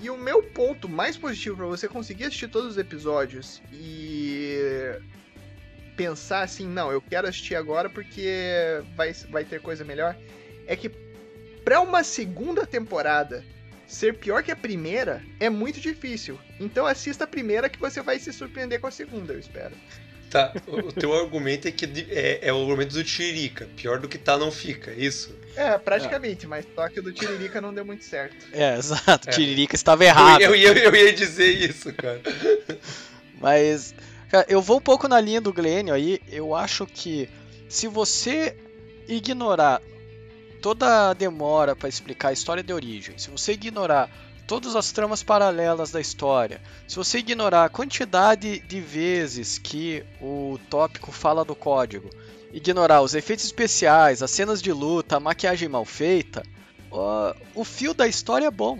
E 0.00 0.10
o 0.10 0.16
meu 0.16 0.42
ponto 0.42 0.88
mais 0.88 1.16
positivo 1.16 1.56
para 1.56 1.66
você 1.66 1.88
conseguir 1.88 2.24
assistir 2.24 2.48
todos 2.48 2.72
os 2.72 2.78
episódios 2.78 3.62
e 3.72 4.58
pensar 5.96 6.42
assim, 6.42 6.66
não, 6.66 6.92
eu 6.92 7.00
quero 7.00 7.26
assistir 7.26 7.54
agora 7.54 7.88
porque 7.88 8.30
vai, 8.94 9.12
vai 9.30 9.44
ter 9.44 9.60
coisa 9.60 9.84
melhor, 9.84 10.14
é 10.66 10.76
que 10.76 10.90
para 11.64 11.80
uma 11.80 12.04
segunda 12.04 12.66
temporada 12.66 13.42
ser 13.86 14.14
pior 14.18 14.42
que 14.42 14.50
a 14.50 14.56
primeira 14.56 15.22
é 15.40 15.48
muito 15.48 15.80
difícil. 15.80 16.38
Então 16.60 16.86
assista 16.86 17.24
a 17.24 17.26
primeira 17.26 17.68
que 17.68 17.78
você 17.78 18.02
vai 18.02 18.18
se 18.18 18.32
surpreender 18.32 18.80
com 18.80 18.86
a 18.86 18.90
segunda, 18.90 19.32
eu 19.32 19.38
espero. 19.38 19.74
Tá, 20.30 20.52
o 20.66 20.92
teu 20.92 21.14
argumento 21.14 21.68
é 21.68 21.70
que 21.70 21.84
é, 22.10 22.48
é, 22.48 22.52
o 22.52 22.60
argumento 22.60 22.94
do 22.94 23.04
Tiririca. 23.04 23.68
Pior 23.76 23.98
do 23.98 24.08
que 24.08 24.18
tá, 24.18 24.36
não 24.36 24.50
fica, 24.50 24.90
é 24.90 24.96
isso? 24.96 25.34
É, 25.54 25.78
praticamente, 25.78 26.46
mas 26.46 26.66
só 26.74 26.88
que 26.88 27.00
o 27.00 27.02
do 27.02 27.12
Tiririca 27.12 27.60
não 27.60 27.72
deu 27.72 27.84
muito 27.84 28.04
certo. 28.04 28.36
É, 28.52 28.76
exato. 28.76 29.28
É. 29.28 29.32
Tiririca 29.32 29.74
estava 29.74 30.04
errado. 30.04 30.40
Eu, 30.40 30.54
eu, 30.54 30.74
eu, 30.74 30.94
ia 30.94 31.12
dizer 31.12 31.48
isso, 31.48 31.92
cara. 31.94 32.20
Mas, 33.40 33.94
cara, 34.30 34.46
eu 34.48 34.60
vou 34.60 34.78
um 34.78 34.80
pouco 34.80 35.08
na 35.08 35.20
linha 35.20 35.40
do 35.40 35.52
Glênio 35.52 35.94
aí. 35.94 36.20
Eu 36.28 36.54
acho 36.54 36.86
que 36.86 37.28
se 37.68 37.86
você 37.86 38.56
ignorar 39.08 39.80
toda 40.60 41.10
a 41.10 41.14
demora 41.14 41.76
para 41.76 41.88
explicar 41.88 42.30
a 42.30 42.32
história 42.32 42.62
de 42.62 42.72
origem, 42.72 43.16
se 43.16 43.30
você 43.30 43.52
ignorar 43.52 44.10
todas 44.46 44.76
as 44.76 44.92
tramas 44.92 45.22
paralelas 45.22 45.90
da 45.90 46.00
história, 46.00 46.60
se 46.86 46.96
você 46.96 47.18
ignorar 47.18 47.64
a 47.64 47.68
quantidade 47.68 48.60
de 48.60 48.80
vezes 48.80 49.58
que 49.58 50.04
o 50.20 50.58
tópico 50.70 51.10
fala 51.10 51.44
do 51.44 51.54
código, 51.54 52.08
ignorar 52.52 53.02
os 53.02 53.14
efeitos 53.14 53.44
especiais, 53.44 54.22
as 54.22 54.30
cenas 54.30 54.62
de 54.62 54.72
luta, 54.72 55.16
a 55.16 55.20
maquiagem 55.20 55.68
mal 55.68 55.84
feita, 55.84 56.42
o 57.54 57.64
fio 57.64 57.92
da 57.92 58.06
história 58.06 58.46
é 58.46 58.50
bom. 58.50 58.78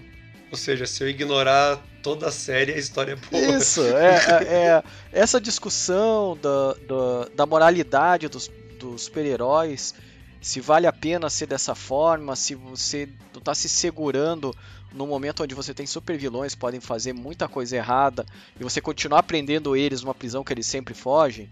Ou 0.50 0.56
seja, 0.56 0.86
se 0.86 1.02
eu 1.02 1.08
ignorar 1.08 1.82
toda 2.02 2.28
a 2.28 2.32
série, 2.32 2.72
a 2.72 2.78
história 2.78 3.12
é 3.12 3.16
boa. 3.16 3.58
Isso, 3.58 3.82
é, 3.82 4.14
é, 4.14 4.44
é 4.48 4.82
essa 5.12 5.40
discussão 5.40 6.38
da, 6.40 6.74
da, 6.74 7.28
da 7.34 7.46
moralidade 7.46 8.28
dos, 8.28 8.48
dos 8.78 9.02
super-heróis, 9.02 9.92
se 10.40 10.60
vale 10.60 10.86
a 10.86 10.92
pena 10.92 11.28
ser 11.28 11.46
dessa 11.46 11.74
forma, 11.74 12.36
se 12.36 12.54
você 12.54 13.08
não 13.32 13.40
está 13.40 13.52
se 13.52 13.68
segurando 13.68 14.56
no 14.96 15.06
momento 15.06 15.42
onde 15.42 15.54
você 15.54 15.74
tem 15.74 15.86
super 15.86 16.16
vilões 16.16 16.54
podem 16.54 16.80
fazer 16.80 17.12
muita 17.12 17.46
coisa 17.46 17.76
errada 17.76 18.24
e 18.58 18.64
você 18.64 18.80
continuar 18.80 19.20
aprendendo 19.20 19.76
eles 19.76 20.02
numa 20.02 20.14
prisão 20.14 20.42
que 20.42 20.52
eles 20.52 20.66
sempre 20.66 20.94
fogem. 20.94 21.48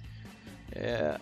É, 0.73 1.21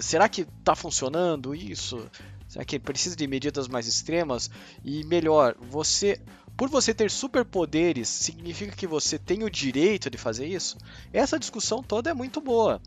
será 0.00 0.28
que 0.28 0.42
está 0.42 0.74
funcionando 0.74 1.54
isso? 1.54 2.08
Será 2.48 2.64
que 2.64 2.78
precisa 2.78 3.16
de 3.16 3.26
medidas 3.26 3.66
mais 3.66 3.86
extremas? 3.88 4.48
E 4.84 5.02
melhor, 5.04 5.56
você, 5.60 6.20
por 6.56 6.68
você 6.68 6.94
ter 6.94 7.10
superpoderes, 7.10 8.08
significa 8.08 8.76
que 8.76 8.86
você 8.86 9.18
tem 9.18 9.42
o 9.42 9.50
direito 9.50 10.08
de 10.08 10.16
fazer 10.16 10.46
isso? 10.46 10.78
Essa 11.12 11.38
discussão 11.38 11.82
toda 11.82 12.10
é 12.10 12.14
muito 12.14 12.40
boa. 12.40 12.80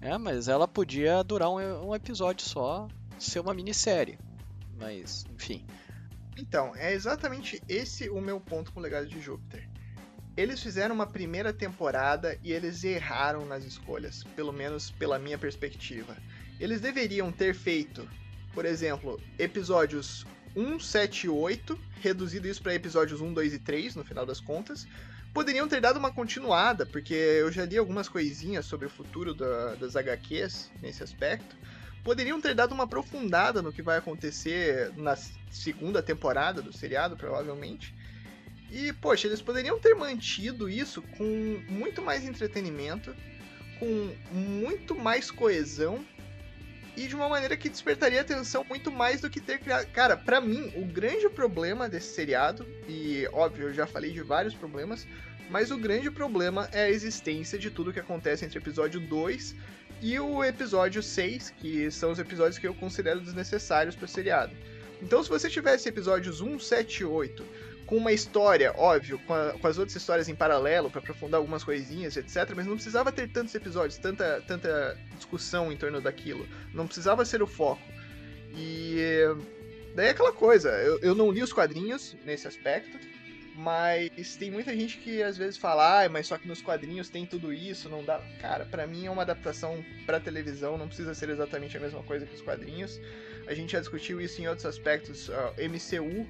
É, 0.00 0.16
mas 0.16 0.48
ela 0.48 0.66
podia 0.66 1.22
durar 1.22 1.50
um, 1.50 1.88
um 1.88 1.94
episódio 1.94 2.44
só, 2.44 2.88
ser 3.18 3.40
uma 3.40 3.54
minissérie. 3.54 4.18
Mas, 4.78 5.24
enfim. 5.34 5.64
Então, 6.36 6.74
é 6.76 6.92
exatamente 6.92 7.62
esse 7.68 8.08
o 8.08 8.20
meu 8.20 8.40
ponto 8.40 8.72
com 8.72 8.80
o 8.80 8.82
Legado 8.82 9.06
de 9.06 9.20
Júpiter. 9.20 9.68
Eles 10.36 10.62
fizeram 10.62 10.94
uma 10.94 11.06
primeira 11.06 11.52
temporada 11.52 12.38
e 12.42 12.52
eles 12.52 12.82
erraram 12.84 13.44
nas 13.44 13.64
escolhas, 13.64 14.24
pelo 14.34 14.52
menos 14.52 14.90
pela 14.90 15.18
minha 15.18 15.36
perspectiva. 15.36 16.16
Eles 16.58 16.80
deveriam 16.80 17.30
ter 17.30 17.54
feito, 17.54 18.08
por 18.54 18.64
exemplo, 18.64 19.20
episódios 19.38 20.24
1, 20.56 20.80
7 20.80 21.26
e 21.26 21.28
8, 21.28 21.78
reduzido 22.00 22.48
isso 22.48 22.62
para 22.62 22.74
episódios 22.74 23.20
1, 23.20 23.34
2 23.34 23.54
e 23.54 23.58
3, 23.58 23.96
no 23.96 24.04
final 24.04 24.24
das 24.24 24.40
contas. 24.40 24.86
Poderiam 25.34 25.68
ter 25.68 25.80
dado 25.80 25.98
uma 25.98 26.12
continuada, 26.12 26.86
porque 26.86 27.14
eu 27.14 27.52
já 27.52 27.66
li 27.66 27.76
algumas 27.76 28.08
coisinhas 28.08 28.64
sobre 28.64 28.86
o 28.86 28.90
futuro 28.90 29.34
da, 29.34 29.74
das 29.74 29.96
HQs 29.96 30.70
nesse 30.80 31.02
aspecto 31.02 31.56
poderiam 32.02 32.40
ter 32.40 32.54
dado 32.54 32.72
uma 32.72 32.84
aprofundada 32.84 33.62
no 33.62 33.72
que 33.72 33.82
vai 33.82 33.98
acontecer 33.98 34.92
na 34.96 35.16
segunda 35.50 36.02
temporada 36.02 36.60
do 36.60 36.72
seriado, 36.72 37.16
provavelmente. 37.16 37.94
E, 38.70 38.92
poxa, 38.94 39.26
eles 39.26 39.42
poderiam 39.42 39.78
ter 39.78 39.94
mantido 39.94 40.68
isso 40.68 41.02
com 41.16 41.62
muito 41.68 42.00
mais 42.00 42.24
entretenimento, 42.24 43.14
com 43.78 44.14
muito 44.32 44.94
mais 44.94 45.30
coesão 45.30 46.04
e 46.96 47.06
de 47.06 47.14
uma 47.14 47.28
maneira 47.28 47.56
que 47.56 47.68
despertaria 47.68 48.20
atenção 48.20 48.64
muito 48.64 48.90
mais 48.90 49.20
do 49.20 49.30
que 49.30 49.40
ter 49.40 49.58
criado. 49.60 49.86
Cara, 49.92 50.16
para 50.16 50.40
mim, 50.40 50.72
o 50.76 50.84
grande 50.84 51.28
problema 51.28 51.88
desse 51.88 52.14
seriado, 52.14 52.66
e 52.88 53.26
óbvio, 53.32 53.68
eu 53.68 53.74
já 53.74 53.86
falei 53.86 54.12
de 54.12 54.22
vários 54.22 54.54
problemas, 54.54 55.06
mas 55.50 55.70
o 55.70 55.78
grande 55.78 56.10
problema 56.10 56.68
é 56.72 56.84
a 56.84 56.90
existência 56.90 57.58
de 57.58 57.70
tudo 57.70 57.92
que 57.92 58.00
acontece 58.00 58.44
entre 58.44 58.58
episódio 58.58 59.00
2 59.00 59.54
e 60.02 60.18
o 60.18 60.42
episódio 60.42 61.00
6, 61.00 61.54
que 61.58 61.88
são 61.92 62.10
os 62.10 62.18
episódios 62.18 62.58
que 62.58 62.66
eu 62.66 62.74
considero 62.74 63.20
desnecessários 63.20 63.94
para 63.94 64.04
o 64.04 64.08
seriado. 64.08 64.52
Então, 65.00 65.22
se 65.22 65.30
você 65.30 65.48
tivesse 65.48 65.88
episódios 65.88 66.40
1, 66.40 66.58
7 66.58 67.02
e 67.02 67.04
8 67.04 67.46
com 67.86 67.96
uma 67.96 68.12
história, 68.12 68.74
óbvio, 68.76 69.20
com, 69.20 69.32
a, 69.32 69.52
com 69.52 69.66
as 69.66 69.78
outras 69.78 69.94
histórias 69.94 70.28
em 70.28 70.34
paralelo 70.34 70.90
para 70.90 71.00
aprofundar 71.00 71.38
algumas 71.38 71.62
coisinhas, 71.62 72.16
etc, 72.16 72.52
mas 72.56 72.66
não 72.66 72.74
precisava 72.74 73.12
ter 73.12 73.28
tantos 73.28 73.54
episódios, 73.54 73.96
tanta, 73.96 74.42
tanta 74.46 74.98
discussão 75.16 75.70
em 75.70 75.76
torno 75.76 76.00
daquilo. 76.00 76.48
Não 76.74 76.86
precisava 76.86 77.24
ser 77.24 77.40
o 77.40 77.46
foco. 77.46 77.82
E 78.56 78.98
daí 79.94 80.08
é 80.08 80.10
aquela 80.10 80.32
coisa, 80.32 80.70
eu, 80.70 80.98
eu 80.98 81.14
não 81.14 81.30
li 81.30 81.42
os 81.42 81.52
quadrinhos 81.52 82.16
nesse 82.24 82.48
aspecto, 82.48 82.98
mas 83.54 84.36
tem 84.36 84.50
muita 84.50 84.74
gente 84.74 84.98
que 84.98 85.22
às 85.22 85.36
vezes 85.36 85.56
fala, 85.56 86.04
ah, 86.04 86.08
mas 86.08 86.26
só 86.26 86.38
que 86.38 86.48
nos 86.48 86.62
quadrinhos 86.62 87.10
tem 87.10 87.26
tudo 87.26 87.52
isso, 87.52 87.88
não 87.88 88.04
dá. 88.04 88.20
Cara, 88.40 88.64
para 88.64 88.86
mim 88.86 89.06
é 89.06 89.10
uma 89.10 89.22
adaptação 89.22 89.84
para 90.06 90.18
televisão, 90.18 90.78
não 90.78 90.86
precisa 90.86 91.14
ser 91.14 91.28
exatamente 91.28 91.76
a 91.76 91.80
mesma 91.80 92.02
coisa 92.02 92.24
que 92.24 92.34
os 92.34 92.42
quadrinhos. 92.42 93.00
A 93.46 93.54
gente 93.54 93.72
já 93.72 93.80
discutiu 93.80 94.20
isso 94.20 94.40
em 94.40 94.48
outros 94.48 94.64
aspectos. 94.64 95.28
Uh, 95.28 95.32
MCU 95.68 96.26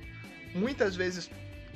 muitas 0.55 0.96
vezes 0.96 1.30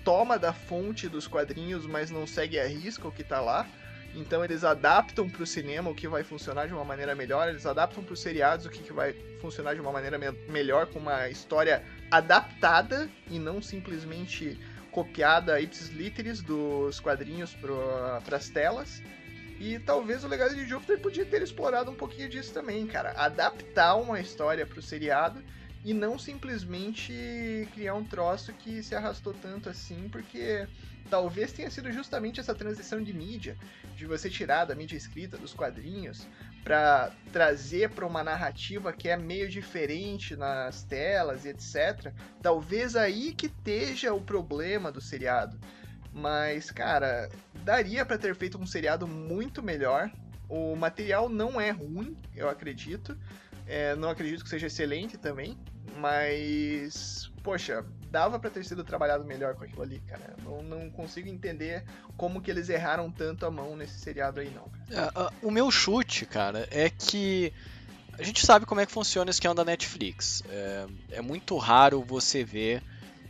toma 0.05 0.39
da 0.39 0.53
fonte 0.53 1.09
dos 1.09 1.27
quadrinhos, 1.27 1.87
mas 1.87 2.11
não 2.11 2.27
segue 2.27 2.59
a 2.59 2.67
risca 2.67 3.07
o 3.07 3.13
que 3.13 3.23
tá 3.23 3.41
lá. 3.41 3.69
Então 4.15 4.43
eles 4.45 4.65
adaptam 4.65 5.29
para 5.29 5.43
o 5.43 5.47
cinema 5.47 5.91
o 5.91 5.95
que 5.95 6.09
vai 6.09 6.25
funcionar 6.25 6.67
de 6.67 6.73
uma 6.73 6.85
maneira 6.85 7.15
melhor, 7.15 7.49
eles 7.49 7.67
adaptam 7.67 8.03
para 8.03 8.15
os 8.15 8.21
seriados 8.21 8.65
o 8.65 8.71
que, 8.71 8.83
que 8.83 8.93
vai 8.93 9.13
funcionar 9.41 9.75
de 9.75 9.81
uma 9.81 9.93
maneira 9.93 10.17
me 10.17 10.31
melhor, 10.49 10.87
com 10.87 10.99
uma 10.99 11.29
história 11.29 11.85
adaptada 12.11 13.11
e 13.31 13.39
não 13.39 13.61
simplesmente 13.61 14.59
copiada 14.97 15.61
ipsis 15.61 15.91
literis 15.91 16.41
dos 16.41 16.99
quadrinhos 17.01 17.55
para 17.55 18.35
as 18.35 18.49
telas. 18.49 19.03
E 19.61 19.79
talvez 19.79 20.25
o 20.25 20.29
Legado 20.29 20.55
de 20.55 20.67
Júpiter 20.67 20.99
podia 20.99 21.27
ter 21.27 21.43
explorado 21.43 21.91
um 21.91 21.95
pouquinho 21.95 22.31
disso 22.31 22.55
também, 22.55 22.87
cara. 22.87 23.13
Adaptar 23.13 23.97
uma 23.97 24.19
história 24.19 24.65
para 24.65 24.79
o 24.79 24.83
seriado 24.83 25.45
e 25.85 25.93
não 25.93 26.19
simplesmente 26.19 27.69
criar 27.75 27.95
um 27.95 28.05
troço 28.05 28.55
que 28.55 28.83
se 28.83 28.95
arrastou 28.95 29.35
tanto 29.35 29.69
assim, 29.69 30.09
porque 30.09 30.67
talvez 31.11 31.53
tenha 31.53 31.71
sido 31.71 31.93
justamente 31.93 32.41
essa 32.41 32.55
transição 32.55 33.03
de 33.03 33.13
mídia, 33.13 33.55
de 33.95 34.07
você 34.07 34.31
tirar 34.31 34.65
da 34.65 34.75
mídia 34.75 34.97
escrita, 34.97 35.37
dos 35.37 35.53
quadrinhos, 35.53 36.27
para 36.67 37.13
trazer 37.33 37.91
para 37.91 38.05
uma 38.05 38.25
narrativa 38.25 38.93
que 38.93 39.09
é 39.09 39.17
meio 39.17 39.49
diferente 39.49 40.35
nas 40.35 40.83
telas 40.83 41.45
e 41.45 41.51
etc. 41.51 42.13
Talvez 42.43 42.97
aí 42.97 43.33
que 43.33 43.47
esteja 43.47 44.13
o 44.13 44.21
problema 44.21 44.91
do 44.91 45.01
seriado. 45.01 45.57
Mas, 46.13 46.73
cara, 46.73 47.31
daria 47.63 48.05
para 48.05 48.19
ter 48.19 48.35
feito 48.35 48.59
um 48.59 48.67
seriado 48.67 49.07
muito 49.07 49.63
melhor. 49.63 50.11
O 50.49 50.75
material 50.75 51.29
não 51.29 51.61
é 51.61 51.71
ruim, 51.71 52.17
eu 52.35 52.49
acredito. 52.49 53.17
É, 53.65 53.95
não 53.95 54.11
acredito 54.11 54.43
que 54.43 54.51
seja 54.51 54.67
excelente 54.67 55.17
também. 55.17 55.57
Mas, 55.99 57.31
poxa, 57.43 57.85
dava 58.11 58.39
para 58.39 58.51
ter 58.51 58.65
sido 58.65 58.85
trabalhado 58.85 59.25
melhor 59.25 59.55
com 59.55 59.65
aquilo 59.65 59.83
ali, 59.83 60.01
cara. 60.07 60.35
Não, 60.43 60.63
não 60.63 60.91
consigo 60.91 61.29
entender 61.29 61.85
como 62.17 62.41
que 62.41 62.51
eles 62.51 62.69
erraram 62.69 63.11
tanto 63.11 63.47
a 63.47 63.51
mão 63.51 63.77
nesse 63.77 63.99
seriado 63.99 64.41
aí, 64.41 64.51
não. 64.51 64.71
É, 64.91 65.33
o 65.43 65.51
meu 65.51 65.71
chute, 65.71 66.27
cara, 66.27 66.69
é 66.71 66.91
que 66.91 67.53
a 68.19 68.23
gente 68.23 68.45
sabe 68.45 68.65
como 68.65 68.81
é 68.81 68.87
que 68.87 68.93
funciona 68.93 69.31
esse 69.31 69.37
esquema 69.37 69.55
da 69.55 69.65
Netflix. 69.65 70.43
É, 70.49 70.87
é 71.13 71.21
muito 71.21 71.57
raro 71.57 72.03
você 72.03 72.43
ver 72.43 72.83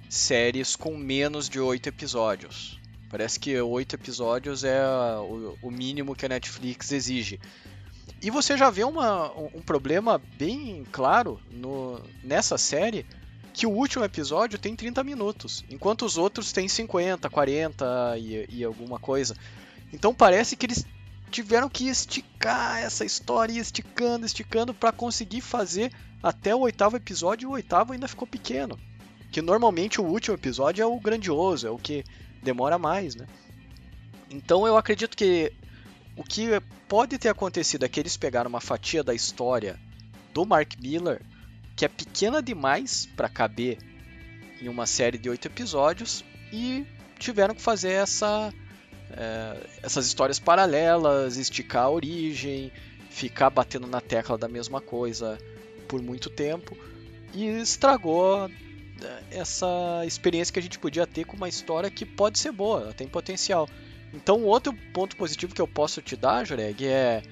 séries 0.08 0.76
com 0.76 0.96
menos 0.96 1.48
de 1.48 1.58
oito 1.58 1.88
episódios. 1.88 2.78
Parece 3.10 3.38
que 3.38 3.58
oito 3.60 3.94
episódios 3.94 4.64
é 4.64 4.84
o, 5.18 5.56
o, 5.62 5.70
mínimo 5.70 6.14
que 6.14 6.26
a 6.26 6.28
Netflix 6.28 6.92
exige. 6.92 7.40
E 8.22 8.30
você 8.30 8.56
já 8.56 8.70
vê 8.70 8.82
uma, 8.82 9.30
um 9.36 9.60
problema 9.60 10.20
bem 10.38 10.84
claro 10.90 11.40
no, 11.50 12.00
nessa 12.24 12.56
série 12.56 13.04
que 13.52 13.66
o 13.66 13.70
último 13.70 14.04
episódio 14.04 14.58
tem 14.58 14.76
30 14.76 15.02
minutos, 15.02 15.64
enquanto 15.70 16.04
os 16.04 16.18
outros 16.18 16.52
têm 16.52 16.68
50, 16.68 17.28
40 17.30 18.18
e, 18.18 18.46
e 18.50 18.64
alguma 18.64 18.98
coisa. 18.98 19.34
Então 19.92 20.14
parece 20.14 20.56
que 20.56 20.66
eles 20.66 20.84
tiveram 21.30 21.68
que 21.68 21.88
esticar 21.88 22.78
essa 22.78 23.04
história, 23.04 23.58
esticando, 23.58 24.26
esticando 24.26 24.74
para 24.74 24.92
conseguir 24.92 25.40
fazer 25.40 25.92
até 26.22 26.54
o 26.54 26.60
oitavo 26.60 26.96
episódio. 26.96 27.46
E 27.46 27.48
o 27.48 27.52
oitavo 27.52 27.92
ainda 27.92 28.08
ficou 28.08 28.26
pequeno, 28.26 28.78
que 29.30 29.40
normalmente 29.40 30.00
o 30.00 30.04
último 30.04 30.36
episódio 30.36 30.82
é 30.82 30.86
o 30.86 31.00
grandioso, 31.00 31.66
é 31.66 31.70
o 31.70 31.78
que 31.78 32.04
demora 32.42 32.78
mais, 32.78 33.14
né? 33.14 33.26
Então 34.30 34.66
eu 34.66 34.76
acredito 34.76 35.16
que 35.16 35.52
o 36.16 36.24
que 36.24 36.48
pode 36.88 37.18
ter 37.18 37.28
acontecido 37.28 37.84
é 37.84 37.88
que 37.88 38.00
eles 38.00 38.16
pegaram 38.16 38.48
uma 38.48 38.60
fatia 38.60 39.04
da 39.04 39.14
história 39.14 39.78
do 40.32 40.44
Mark 40.44 40.72
Miller 40.80 41.20
que 41.76 41.84
é 41.84 41.88
pequena 41.88 42.42
demais 42.42 43.06
para 43.14 43.28
caber 43.28 43.78
em 44.60 44.68
uma 44.68 44.86
série 44.86 45.18
de 45.18 45.28
oito 45.28 45.46
episódios 45.46 46.24
e 46.50 46.86
tiveram 47.18 47.54
que 47.54 47.60
fazer 47.60 47.92
essa, 47.92 48.52
é, 49.10 49.66
essas 49.82 50.06
histórias 50.06 50.38
paralelas, 50.38 51.36
esticar 51.36 51.84
a 51.84 51.90
origem, 51.90 52.72
ficar 53.10 53.50
batendo 53.50 53.86
na 53.86 54.00
tecla 54.00 54.38
da 54.38 54.48
mesma 54.48 54.80
coisa 54.80 55.38
por 55.86 56.02
muito 56.02 56.30
tempo 56.30 56.76
e 57.34 57.44
estragou 57.46 58.50
é, 59.02 59.22
essa 59.30 60.02
experiência 60.06 60.52
que 60.52 60.58
a 60.58 60.62
gente 60.62 60.78
podia 60.78 61.06
ter 61.06 61.24
com 61.24 61.36
uma 61.36 61.48
história 61.48 61.90
que 61.90 62.06
pode 62.06 62.38
ser 62.38 62.52
boa, 62.52 62.94
tem 62.94 63.06
potencial. 63.06 63.68
Então, 64.16 64.42
outro 64.44 64.72
ponto 64.94 65.14
positivo 65.14 65.54
que 65.54 65.60
eu 65.60 65.68
posso 65.68 66.00
te 66.00 66.16
dar, 66.16 66.44
Joreg, 66.44 66.86
é 66.86 67.22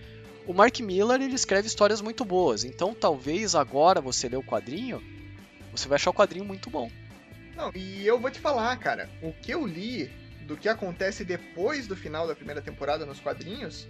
o 0.46 0.52
Mark 0.52 0.78
Miller 0.80 1.20
ele 1.22 1.34
escreve 1.34 1.66
histórias 1.66 2.02
muito 2.02 2.26
boas, 2.26 2.62
então 2.62 2.94
talvez 2.94 3.54
agora 3.54 4.02
você 4.02 4.28
ler 4.28 4.36
o 4.36 4.42
quadrinho, 4.42 5.02
você 5.72 5.88
vai 5.88 5.96
achar 5.96 6.10
o 6.10 6.14
quadrinho 6.14 6.44
muito 6.44 6.68
bom. 6.68 6.90
Não, 7.56 7.72
e 7.74 8.06
eu 8.06 8.20
vou 8.20 8.30
te 8.30 8.38
falar, 8.38 8.76
cara, 8.76 9.08
o 9.22 9.32
que 9.32 9.50
eu 9.50 9.66
li 9.66 10.10
do 10.42 10.58
que 10.58 10.68
acontece 10.68 11.24
depois 11.24 11.86
do 11.86 11.96
final 11.96 12.26
da 12.26 12.34
primeira 12.34 12.60
temporada 12.60 13.06
nos 13.06 13.18
quadrinhos 13.18 13.88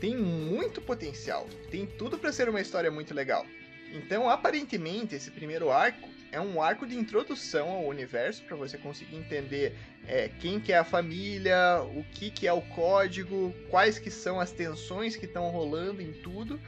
tem 0.00 0.16
muito 0.16 0.80
potencial, 0.80 1.46
tem 1.70 1.86
tudo 1.86 2.18
para 2.18 2.32
ser 2.32 2.48
uma 2.48 2.60
história 2.60 2.90
muito 2.90 3.14
legal. 3.14 3.46
Então, 3.92 4.28
aparentemente, 4.28 5.14
esse 5.14 5.30
primeiro 5.30 5.70
arco 5.70 6.08
é 6.32 6.40
um 6.40 6.62
arco 6.62 6.86
de 6.86 6.96
introdução 6.96 7.68
ao 7.68 7.86
universo 7.86 8.42
para 8.44 8.56
você 8.56 8.78
conseguir 8.78 9.16
entender 9.16 9.76
é, 10.08 10.30
quem 10.40 10.58
que 10.58 10.72
é 10.72 10.78
a 10.78 10.84
família, 10.84 11.82
o 11.82 12.02
que 12.10 12.30
que 12.30 12.48
é 12.48 12.52
o 12.52 12.62
código, 12.62 13.54
quais 13.68 13.98
que 13.98 14.10
são 14.10 14.40
as 14.40 14.50
tensões 14.50 15.14
que 15.14 15.26
estão 15.26 15.50
rolando 15.50 16.00
em 16.00 16.12
tudo, 16.12 16.58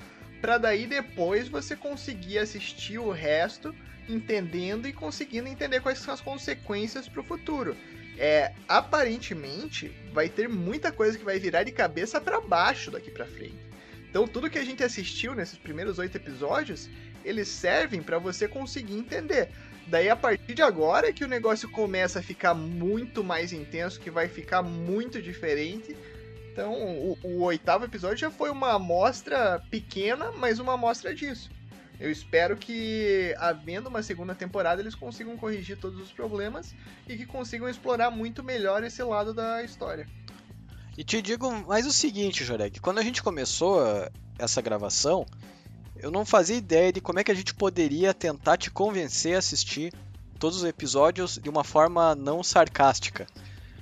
para 0.42 0.58
daí 0.58 0.86
depois 0.86 1.48
você 1.48 1.74
conseguir 1.74 2.38
assistir 2.38 2.98
o 2.98 3.10
resto, 3.10 3.74
entendendo 4.06 4.86
e 4.86 4.92
conseguindo 4.92 5.48
entender 5.48 5.80
quais 5.80 5.98
são 5.98 6.12
as 6.12 6.20
consequências 6.20 7.08
para 7.08 7.22
o 7.22 7.24
futuro. 7.24 7.74
É, 8.18 8.52
aparentemente 8.68 9.90
vai 10.12 10.28
ter 10.28 10.46
muita 10.46 10.92
coisa 10.92 11.16
que 11.16 11.24
vai 11.24 11.38
virar 11.38 11.64
de 11.64 11.72
cabeça 11.72 12.20
para 12.20 12.38
baixo 12.38 12.90
daqui 12.90 13.10
para 13.10 13.24
frente. 13.24 13.64
Então 14.10 14.28
tudo 14.28 14.50
que 14.50 14.58
a 14.58 14.64
gente 14.64 14.84
assistiu 14.84 15.34
nesses 15.34 15.58
primeiros 15.58 15.98
oito 15.98 16.16
episódios 16.16 16.88
eles 17.24 17.48
servem 17.48 18.02
para 18.02 18.18
você 18.18 18.46
conseguir 18.46 18.96
entender. 18.96 19.50
Daí 19.86 20.08
a 20.08 20.16
partir 20.16 20.54
de 20.54 20.62
agora 20.62 21.12
que 21.12 21.24
o 21.24 21.28
negócio 21.28 21.70
começa 21.70 22.20
a 22.20 22.22
ficar 22.22 22.54
muito 22.54 23.22
mais 23.22 23.52
intenso, 23.52 24.00
que 24.00 24.10
vai 24.10 24.28
ficar 24.28 24.62
muito 24.62 25.20
diferente. 25.20 25.96
Então, 26.52 26.72
o, 26.72 27.18
o 27.22 27.42
oitavo 27.42 27.84
episódio 27.84 28.18
já 28.18 28.30
foi 28.30 28.50
uma 28.50 28.74
amostra 28.74 29.62
pequena, 29.70 30.30
mas 30.32 30.58
uma 30.58 30.74
amostra 30.74 31.14
disso. 31.14 31.50
Eu 32.00 32.10
espero 32.10 32.56
que, 32.56 33.34
havendo 33.38 33.88
uma 33.88 34.02
segunda 34.02 34.34
temporada, 34.34 34.80
eles 34.80 34.94
consigam 34.94 35.36
corrigir 35.36 35.76
todos 35.76 36.00
os 36.00 36.10
problemas 36.10 36.74
e 37.08 37.16
que 37.16 37.26
consigam 37.26 37.68
explorar 37.68 38.10
muito 38.10 38.42
melhor 38.42 38.82
esse 38.82 39.02
lado 39.02 39.32
da 39.32 39.62
história. 39.62 40.06
E 40.96 41.04
te 41.04 41.20
digo 41.20 41.50
mais 41.66 41.86
o 41.86 41.92
seguinte, 41.92 42.44
Jorek, 42.44 42.80
quando 42.80 42.98
a 42.98 43.02
gente 43.02 43.22
começou 43.22 43.80
essa 44.38 44.62
gravação, 44.62 45.26
eu 46.04 46.10
não 46.10 46.26
fazia 46.26 46.56
ideia 46.56 46.92
de 46.92 47.00
como 47.00 47.18
é 47.18 47.24
que 47.24 47.30
a 47.30 47.34
gente 47.34 47.54
poderia 47.54 48.12
tentar 48.12 48.58
te 48.58 48.70
convencer 48.70 49.36
a 49.36 49.38
assistir 49.38 49.90
todos 50.38 50.58
os 50.58 50.64
episódios 50.64 51.38
de 51.42 51.48
uma 51.48 51.64
forma 51.64 52.14
não 52.14 52.42
sarcástica. 52.42 53.26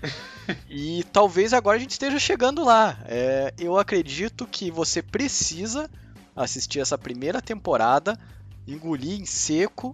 e 0.70 1.02
talvez 1.12 1.52
agora 1.52 1.76
a 1.76 1.80
gente 1.80 1.90
esteja 1.90 2.20
chegando 2.20 2.64
lá. 2.64 2.96
É, 3.06 3.52
eu 3.58 3.76
acredito 3.76 4.46
que 4.46 4.70
você 4.70 5.02
precisa 5.02 5.90
assistir 6.36 6.78
essa 6.78 6.96
primeira 6.96 7.42
temporada, 7.42 8.16
engolir 8.68 9.20
em 9.20 9.26
seco, 9.26 9.92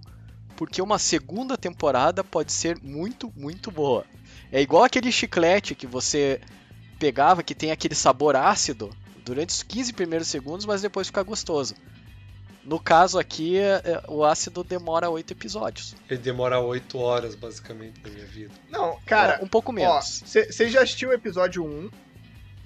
porque 0.55 0.83
uma 0.83 0.99
segunda 0.99 1.57
temporada 1.57 2.23
pode 2.23 2.53
ser 2.53 2.79
muito, 2.83 3.33
muito 3.35 3.71
boa. 3.71 4.05
É 4.53 4.61
igual 4.61 4.85
aquele 4.85 5.11
chiclete 5.11 5.75
que 5.75 5.87
você 5.87 6.43
pegava 6.99 7.43
que 7.43 7.55
tem 7.55 7.71
aquele 7.71 7.95
sabor 7.95 8.37
ácido 8.37 8.91
durante 9.25 9.49
os 9.49 9.63
15 9.63 9.95
primeiros 9.95 10.29
segundos, 10.29 10.67
mas 10.67 10.83
depois 10.83 11.07
fica 11.07 11.23
gostoso. 11.23 11.75
No 12.69 12.79
caso 12.79 13.19
aqui, 13.19 13.57
é, 13.57 13.81
é, 13.83 14.03
o 14.09 14.23
ácido 14.23 14.63
demora 14.63 15.09
oito 15.09 15.33
episódios. 15.33 15.97
Ele 16.07 16.21
demora 16.21 16.61
oito 16.61 16.99
horas, 16.99 17.35
basicamente, 17.35 17.99
na 18.05 18.11
minha 18.11 18.27
vida. 18.27 18.53
Não, 18.69 19.01
cara. 19.07 19.41
Um 19.43 19.49
pouco 19.49 19.73
menos. 19.73 20.23
Você 20.27 20.69
já 20.69 20.83
assistiu 20.83 21.09
o 21.09 21.13
episódio 21.15 21.65
1. 21.65 21.91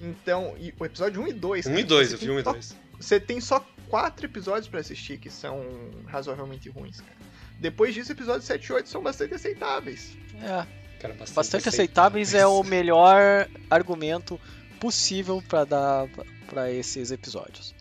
Então. 0.01 0.55
E, 0.59 0.73
o 0.77 0.85
episódio 0.85 1.21
1 1.21 1.27
e 1.29 1.33
2. 1.33 1.65
1 1.67 1.77
e 1.77 1.83
2, 1.85 2.11
eu 2.11 2.17
vi 2.17 2.29
1 2.31 2.39
e 2.39 2.43
2. 2.43 2.75
Você 2.99 3.17
tem 3.17 3.39
só 3.39 3.65
quatro 3.87 4.25
episódios 4.25 4.67
para 4.67 4.81
assistir 4.81 5.17
que 5.17 5.29
são 5.29 5.65
razoavelmente 6.05 6.67
ruins, 6.67 6.99
cara. 6.99 7.15
Depois 7.61 7.93
disso, 7.93 8.11
episódios 8.11 8.43
7 8.43 8.65
e 8.65 8.73
8 8.73 8.89
são 8.89 9.01
bastante 9.01 9.35
aceitáveis. 9.35 10.17
É. 10.35 10.67
Cara, 10.99 11.13
bastante, 11.13 11.33
bastante 11.33 11.69
aceitáveis 11.69 12.33
é 12.33 12.45
o 12.45 12.61
melhor 12.61 13.47
argumento 13.69 14.37
possível 14.81 15.41
para 15.47 15.63
dar 15.63 16.09
para 16.45 16.69
esses 16.69 17.09
episódios. 17.09 17.73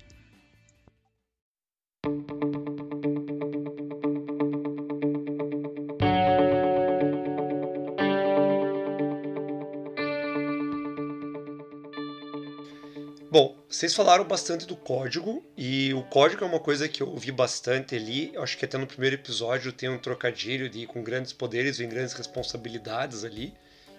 Bom, 13.32 13.56
vocês 13.66 13.94
falaram 13.94 14.24
bastante 14.24 14.66
do 14.66 14.76
código, 14.76 15.42
e 15.56 15.94
o 15.94 16.02
código 16.02 16.44
é 16.44 16.46
uma 16.46 16.60
coisa 16.60 16.86
que 16.86 17.02
eu 17.02 17.08
ouvi 17.08 17.32
bastante 17.32 17.96
ali. 17.96 18.30
Eu 18.34 18.42
acho 18.42 18.58
que 18.58 18.66
até 18.66 18.76
no 18.76 18.86
primeiro 18.86 19.16
episódio 19.16 19.72
tem 19.72 19.88
um 19.88 19.96
trocadilho 19.96 20.68
de 20.68 20.86
com 20.86 21.02
grandes 21.02 21.32
poderes 21.32 21.78
vem 21.78 21.88
grandes 21.88 22.12
responsabilidades 22.12 23.24
ali, 23.24 23.54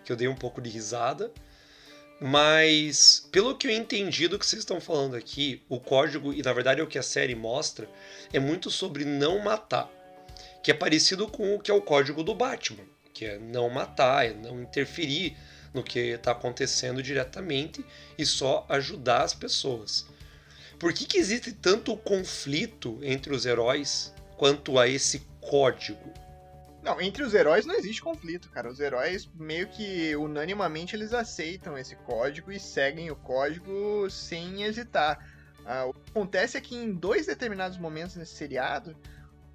que 0.05 0.11
eu 0.11 0.15
dei 0.15 0.27
um 0.27 0.35
pouco 0.35 0.61
de 0.61 0.69
risada. 0.69 1.31
Mas, 2.19 3.27
pelo 3.31 3.57
que 3.57 3.67
eu 3.67 3.71
entendi 3.71 4.27
do 4.27 4.39
que 4.39 4.45
vocês 4.45 4.61
estão 4.61 4.79
falando 4.79 5.15
aqui, 5.15 5.61
o 5.67 5.79
código, 5.79 6.33
e 6.33 6.41
na 6.41 6.53
verdade 6.53 6.79
é 6.79 6.83
o 6.83 6.87
que 6.87 6.97
a 6.97 7.03
série 7.03 7.35
mostra, 7.35 7.89
é 8.31 8.39
muito 8.39 8.71
sobre 8.71 9.03
não 9.03 9.39
matar. 9.39 9.91
Que 10.63 10.71
é 10.71 10.73
parecido 10.73 11.27
com 11.27 11.55
o 11.55 11.59
que 11.59 11.69
é 11.69 11.73
o 11.73 11.81
código 11.81 12.23
do 12.23 12.33
Batman, 12.33 12.85
que 13.13 13.25
é 13.25 13.37
não 13.37 13.69
matar, 13.69 14.25
é 14.25 14.33
não 14.33 14.61
interferir 14.61 15.35
no 15.73 15.83
que 15.83 15.99
está 15.99 16.31
acontecendo 16.31 17.01
diretamente 17.01 17.83
e 18.17 18.25
só 18.25 18.65
ajudar 18.69 19.23
as 19.23 19.33
pessoas. 19.33 20.05
Por 20.79 20.93
que, 20.93 21.05
que 21.05 21.17
existe 21.17 21.51
tanto 21.51 21.95
conflito 21.97 22.99
entre 23.01 23.33
os 23.33 23.45
heróis 23.45 24.13
quanto 24.37 24.77
a 24.77 24.87
esse 24.87 25.25
código? 25.41 26.13
Não, 26.83 26.99
entre 26.99 27.23
os 27.23 27.33
heróis 27.33 27.65
não 27.65 27.75
existe 27.75 28.01
conflito, 28.01 28.49
cara. 28.49 28.69
Os 28.69 28.79
heróis 28.79 29.29
meio 29.35 29.67
que 29.69 30.15
unanimamente 30.17 30.95
eles 30.95 31.13
aceitam 31.13 31.77
esse 31.77 31.95
código 31.95 32.51
e 32.51 32.59
seguem 32.59 33.09
o 33.09 33.15
código 33.15 34.09
sem 34.09 34.63
hesitar. 34.63 35.17
Ah, 35.65 35.85
o 35.85 35.93
que 35.93 36.11
acontece 36.11 36.57
é 36.57 36.61
que 36.61 36.75
em 36.75 36.91
dois 36.91 37.27
determinados 37.27 37.77
momentos 37.77 38.17
nesse 38.17 38.35
seriado, 38.35 38.95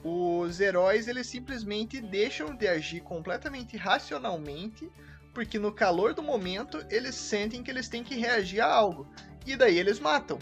os 0.03 0.59
heróis 0.59 1.07
eles 1.07 1.27
simplesmente 1.27 2.01
deixam 2.01 2.57
de 2.57 2.67
agir 2.67 3.03
completamente 3.03 3.77
racionalmente, 3.77 4.91
porque 5.35 5.59
no 5.59 5.71
calor 5.71 6.15
do 6.15 6.23
momento 6.23 6.83
eles 6.89 7.15
sentem 7.15 7.63
que 7.63 7.71
eles 7.71 7.91
têm 7.91 8.03
que 8.03 8.17
reagir 8.17 8.61
a 8.61 8.67
algo. 8.67 9.07
E 9.45 9.55
daí 9.55 9.79
eles 9.79 10.01
matam. 10.01 10.39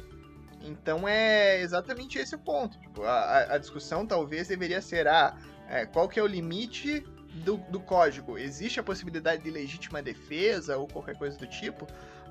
Então 0.62 1.06
é 1.06 1.60
exatamente 1.60 2.18
esse 2.18 2.36
o 2.36 2.38
ponto. 2.38 2.78
Tipo, 2.78 3.02
a, 3.02 3.54
a, 3.54 3.58
discussão 3.58 4.06
talvez 4.06 4.48
deveria 4.48 4.80
ser: 4.80 5.06
ah, 5.06 5.36
é, 5.68 5.86
qual 5.86 6.08
que 6.08 6.18
é 6.18 6.22
o 6.22 6.26
limite 6.26 7.00
do, 7.44 7.56
do 7.56 7.80
código? 7.80 8.38
Existe 8.38 8.80
a 8.80 8.82
possibilidade 8.82 9.42
de 9.42 9.50
legítima 9.50 10.02
defesa 10.02 10.76
ou 10.76 10.86
qualquer 10.86 11.16
coisa 11.16 11.36
do 11.38 11.46
tipo? 11.46 11.86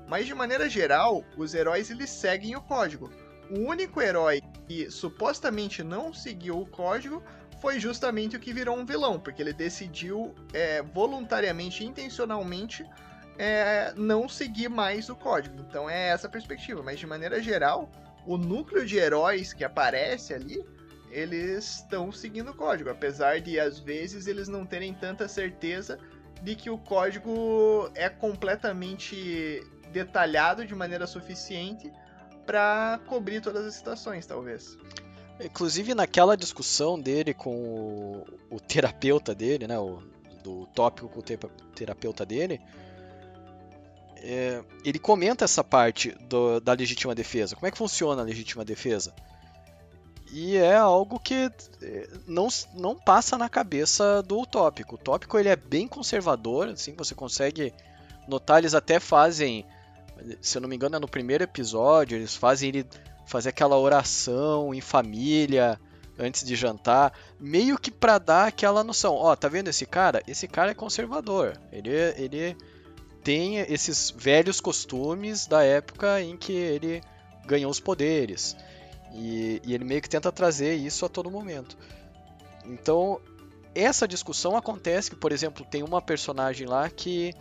Mas 0.08 0.26
de 0.26 0.34
maneira 0.34 0.68
geral, 0.68 1.24
os 1.36 1.54
heróis 1.54 1.90
eles 1.90 2.10
seguem 2.10 2.56
o 2.56 2.60
código. 2.60 3.10
O 3.50 3.60
único 3.60 4.00
herói 4.00 4.40
que 4.66 4.90
supostamente 4.90 5.82
não 5.82 6.12
seguiu 6.12 6.60
o 6.60 6.66
código 6.66 7.22
foi 7.60 7.78
justamente 7.80 8.36
o 8.36 8.40
que 8.40 8.52
virou 8.52 8.76
um 8.76 8.84
vilão, 8.84 9.18
porque 9.18 9.40
ele 9.42 9.52
decidiu 9.52 10.34
é, 10.52 10.82
voluntariamente, 10.82 11.84
intencionalmente, 11.84 12.84
é, 13.38 13.92
não 13.96 14.28
seguir 14.28 14.68
mais 14.68 15.08
o 15.08 15.16
código. 15.16 15.56
Então 15.60 15.88
é 15.88 16.08
essa 16.08 16.26
a 16.26 16.30
perspectiva. 16.30 16.82
Mas 16.82 16.98
de 16.98 17.06
maneira 17.06 17.42
geral, 17.42 17.90
o 18.26 18.36
núcleo 18.36 18.84
de 18.84 18.96
heróis 18.96 19.52
que 19.52 19.64
aparece 19.64 20.34
ali, 20.34 20.64
eles 21.16 21.76
estão 21.76 22.12
seguindo 22.12 22.50
o 22.50 22.54
código, 22.54 22.90
apesar 22.90 23.40
de 23.40 23.58
às 23.58 23.78
vezes 23.78 24.26
eles 24.26 24.48
não 24.48 24.66
terem 24.66 24.92
tanta 24.92 25.26
certeza 25.26 25.98
de 26.42 26.54
que 26.54 26.68
o 26.68 26.76
código 26.76 27.90
é 27.94 28.10
completamente 28.10 29.66
detalhado 29.90 30.66
de 30.66 30.74
maneira 30.74 31.06
suficiente 31.06 31.90
para 32.44 33.00
cobrir 33.06 33.40
todas 33.40 33.64
as 33.64 33.74
situações, 33.74 34.26
talvez. 34.26 34.76
Inclusive 35.42 35.94
naquela 35.94 36.36
discussão 36.36 37.00
dele 37.00 37.32
com 37.32 37.56
o, 37.56 38.26
o 38.50 38.60
terapeuta 38.60 39.34
dele, 39.34 39.66
né, 39.66 39.78
o, 39.78 40.02
do 40.44 40.66
tópico 40.66 41.08
com 41.08 41.20
o 41.20 41.22
terapeuta 41.74 42.26
dele, 42.26 42.60
é, 44.16 44.62
ele 44.84 44.98
comenta 44.98 45.46
essa 45.46 45.64
parte 45.64 46.10
do, 46.28 46.60
da 46.60 46.74
legítima 46.74 47.14
defesa. 47.14 47.56
Como 47.56 47.66
é 47.66 47.70
que 47.70 47.78
funciona 47.78 48.20
a 48.20 48.24
legítima 48.24 48.66
defesa? 48.66 49.14
E 50.32 50.56
é 50.56 50.76
algo 50.76 51.18
que 51.20 51.50
é, 51.82 52.08
não, 52.26 52.48
não 52.74 52.94
passa 52.96 53.38
na 53.38 53.48
cabeça 53.48 54.22
do 54.22 54.40
utópico. 54.40 54.94
O 54.94 54.98
utópico 54.98 55.38
ele 55.38 55.48
é 55.48 55.56
bem 55.56 55.86
conservador, 55.86 56.68
assim, 56.68 56.94
você 56.96 57.14
consegue 57.14 57.72
notar, 58.26 58.58
eles 58.58 58.74
até 58.74 58.98
fazem, 58.98 59.64
se 60.40 60.58
eu 60.58 60.62
não 60.62 60.68
me 60.68 60.76
engano 60.76 60.96
é 60.96 60.98
no 60.98 61.08
primeiro 61.08 61.44
episódio, 61.44 62.16
eles 62.16 62.34
fazem 62.34 62.70
ele 62.70 62.86
fazer 63.26 63.50
aquela 63.50 63.78
oração 63.78 64.74
em 64.74 64.80
família 64.80 65.80
antes 66.18 66.44
de 66.44 66.56
jantar, 66.56 67.12
meio 67.38 67.78
que 67.78 67.90
para 67.90 68.18
dar 68.18 68.46
aquela 68.46 68.82
noção, 68.82 69.14
ó, 69.14 69.32
oh, 69.32 69.36
tá 69.36 69.48
vendo 69.48 69.68
esse 69.68 69.84
cara? 69.84 70.22
Esse 70.26 70.48
cara 70.48 70.70
é 70.70 70.74
conservador. 70.74 71.58
Ele 71.70 71.90
ele 71.90 72.56
tem 73.22 73.58
esses 73.58 74.10
velhos 74.10 74.60
costumes 74.60 75.46
da 75.46 75.62
época 75.62 76.22
em 76.22 76.36
que 76.36 76.52
ele 76.52 77.02
ganhou 77.44 77.70
os 77.70 77.80
poderes. 77.80 78.56
E, 79.16 79.60
e 79.64 79.74
ele 79.74 79.84
meio 79.84 80.02
que 80.02 80.08
tenta 80.08 80.30
trazer 80.30 80.74
isso 80.74 81.04
a 81.06 81.08
todo 81.08 81.30
momento. 81.30 81.76
Então, 82.64 83.20
essa 83.74 84.06
discussão 84.06 84.56
acontece 84.56 85.10
que, 85.10 85.16
por 85.16 85.32
exemplo, 85.32 85.64
tem 85.64 85.82
uma 85.82 86.02
personagem 86.02 86.66
lá 86.66 86.88
que 86.90 87.32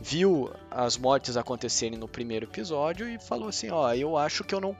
viu 0.00 0.50
as 0.70 0.96
mortes 0.96 1.36
acontecerem 1.36 1.98
no 1.98 2.08
primeiro 2.08 2.46
episódio 2.46 3.08
e 3.08 3.18
falou 3.18 3.48
assim, 3.48 3.70
ó, 3.70 3.92
eu 3.94 4.16
acho 4.16 4.44
que 4.44 4.54
eu 4.54 4.60
não, 4.60 4.76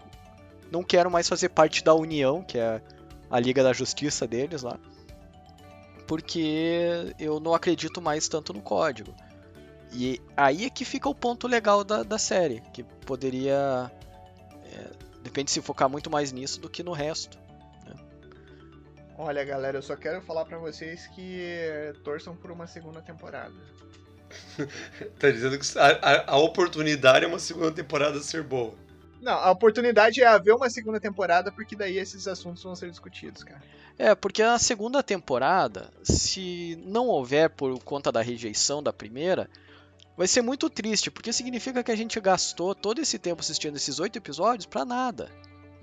não 0.70 0.82
quero 0.82 1.10
mais 1.10 1.28
fazer 1.28 1.48
parte 1.48 1.82
da 1.82 1.94
União, 1.94 2.42
que 2.42 2.58
é 2.58 2.80
a 3.30 3.40
Liga 3.40 3.62
da 3.62 3.72
Justiça 3.72 4.26
deles 4.26 4.62
lá, 4.62 4.78
porque 6.06 7.14
eu 7.18 7.40
não 7.40 7.52
acredito 7.52 8.00
mais 8.00 8.28
tanto 8.28 8.52
no 8.52 8.62
código. 8.62 9.14
E 9.92 10.20
aí 10.36 10.66
é 10.66 10.70
que 10.70 10.84
fica 10.84 11.08
o 11.08 11.14
ponto 11.14 11.46
legal 11.46 11.82
da, 11.82 12.02
da 12.02 12.18
série, 12.18 12.62
que 12.72 12.82
poderia. 12.82 13.90
É, 14.72 15.07
depende 15.22 15.50
se 15.50 15.60
focar 15.60 15.88
muito 15.88 16.10
mais 16.10 16.32
nisso 16.32 16.60
do 16.60 16.68
que 16.68 16.82
no 16.82 16.92
resto. 16.92 17.38
Né? 17.84 17.94
Olha, 19.16 19.44
galera, 19.44 19.78
eu 19.78 19.82
só 19.82 19.96
quero 19.96 20.20
falar 20.22 20.44
para 20.44 20.58
vocês 20.58 21.06
que 21.08 21.92
torçam 22.04 22.36
por 22.36 22.50
uma 22.50 22.66
segunda 22.66 23.00
temporada. 23.00 23.54
tá 25.18 25.30
dizendo 25.30 25.58
que 25.58 25.78
a, 25.78 25.86
a, 25.86 26.32
a, 26.32 26.36
oportunidade 26.36 27.24
é 27.24 27.28
uma 27.28 27.38
segunda 27.38 27.72
temporada 27.72 28.20
ser 28.20 28.42
boa. 28.42 28.74
Não, 29.20 29.32
a 29.32 29.50
oportunidade 29.50 30.22
é 30.22 30.26
haver 30.26 30.54
uma 30.54 30.70
segunda 30.70 31.00
temporada, 31.00 31.50
porque 31.50 31.74
daí 31.74 31.98
esses 31.98 32.28
assuntos 32.28 32.62
vão 32.62 32.76
ser 32.76 32.90
discutidos, 32.90 33.42
cara. 33.42 33.60
É, 33.98 34.14
porque 34.14 34.44
na 34.44 34.58
segunda 34.60 35.02
temporada, 35.02 35.90
se 36.04 36.80
não 36.86 37.08
houver 37.08 37.50
por 37.50 37.76
conta 37.82 38.12
da 38.12 38.22
rejeição 38.22 38.80
da 38.80 38.92
primeira, 38.92 39.50
vai 40.18 40.26
ser 40.26 40.42
muito 40.42 40.68
triste, 40.68 41.12
porque 41.12 41.32
significa 41.32 41.80
que 41.84 41.92
a 41.92 41.96
gente 41.96 42.18
gastou 42.18 42.74
todo 42.74 43.00
esse 43.00 43.20
tempo 43.20 43.40
assistindo 43.40 43.76
esses 43.76 44.00
oito 44.00 44.18
episódios 44.18 44.66
para 44.66 44.84
nada. 44.84 45.30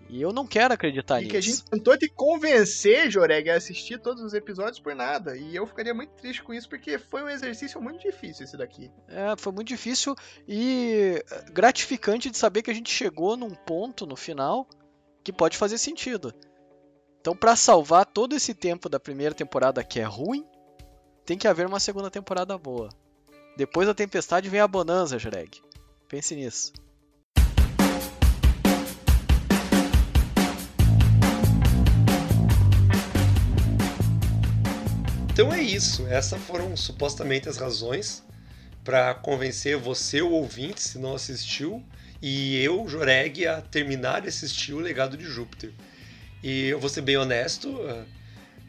E 0.09 0.21
eu 0.21 0.33
não 0.33 0.45
quero 0.45 0.73
acreditar 0.73 1.21
e 1.21 1.23
nisso. 1.23 1.29
E 1.29 1.31
que 1.31 1.37
a 1.37 1.41
gente 1.41 1.63
tentou 1.63 1.97
te 1.97 2.09
convencer, 2.09 3.09
Joreg, 3.09 3.49
a 3.49 3.55
assistir 3.55 3.97
todos 3.97 4.21
os 4.21 4.33
episódios 4.33 4.77
por 4.77 4.93
nada. 4.93 5.37
E 5.37 5.55
eu 5.55 5.65
ficaria 5.65 5.93
muito 5.93 6.11
triste 6.15 6.43
com 6.43 6.53
isso, 6.53 6.67
porque 6.67 6.99
foi 6.99 7.23
um 7.23 7.29
exercício 7.29 7.81
muito 7.81 8.01
difícil 8.01 8.43
esse 8.43 8.57
daqui. 8.57 8.91
É, 9.07 9.35
foi 9.37 9.53
muito 9.53 9.69
difícil 9.69 10.13
e 10.45 11.23
gratificante 11.53 12.29
de 12.29 12.37
saber 12.37 12.61
que 12.61 12.69
a 12.69 12.75
gente 12.75 12.91
chegou 12.91 13.37
num 13.37 13.51
ponto 13.51 14.05
no 14.05 14.17
final 14.17 14.67
que 15.23 15.31
pode 15.31 15.57
fazer 15.57 15.77
sentido. 15.77 16.33
Então, 17.21 17.33
para 17.33 17.55
salvar 17.55 18.05
todo 18.05 18.35
esse 18.35 18.53
tempo 18.53 18.89
da 18.89 18.99
primeira 18.99 19.33
temporada 19.33 19.81
que 19.81 19.99
é 19.99 20.03
ruim, 20.03 20.45
tem 21.25 21.37
que 21.37 21.47
haver 21.47 21.65
uma 21.65 21.79
segunda 21.79 22.11
temporada 22.11 22.55
boa. 22.57 22.89
Depois 23.57 23.87
da 23.87 23.93
tempestade 23.93 24.49
vem 24.49 24.59
a 24.59 24.67
bonança, 24.67 25.17
Shrek. 25.17 25.61
Pense 26.09 26.35
nisso. 26.35 26.73
Então 35.31 35.53
é 35.53 35.61
isso. 35.61 36.05
Essas 36.07 36.41
foram 36.43 36.75
supostamente 36.75 37.47
as 37.47 37.57
razões 37.57 38.23
para 38.83 39.13
convencer 39.15 39.77
você, 39.77 40.21
o 40.21 40.31
ouvinte, 40.31 40.81
se 40.81 40.99
não 40.99 41.15
assistiu, 41.15 41.83
e 42.21 42.61
eu, 42.61 42.87
Joreg, 42.87 43.47
a 43.47 43.61
terminar 43.61 44.21
de 44.21 44.27
assistir 44.27 44.73
o 44.73 44.79
Legado 44.79 45.17
de 45.17 45.25
Júpiter. 45.25 45.71
E 46.43 46.67
eu 46.67 46.79
vou 46.79 46.89
ser 46.89 47.01
bem 47.01 47.17
honesto, 47.17 47.69
uh, 47.69 48.05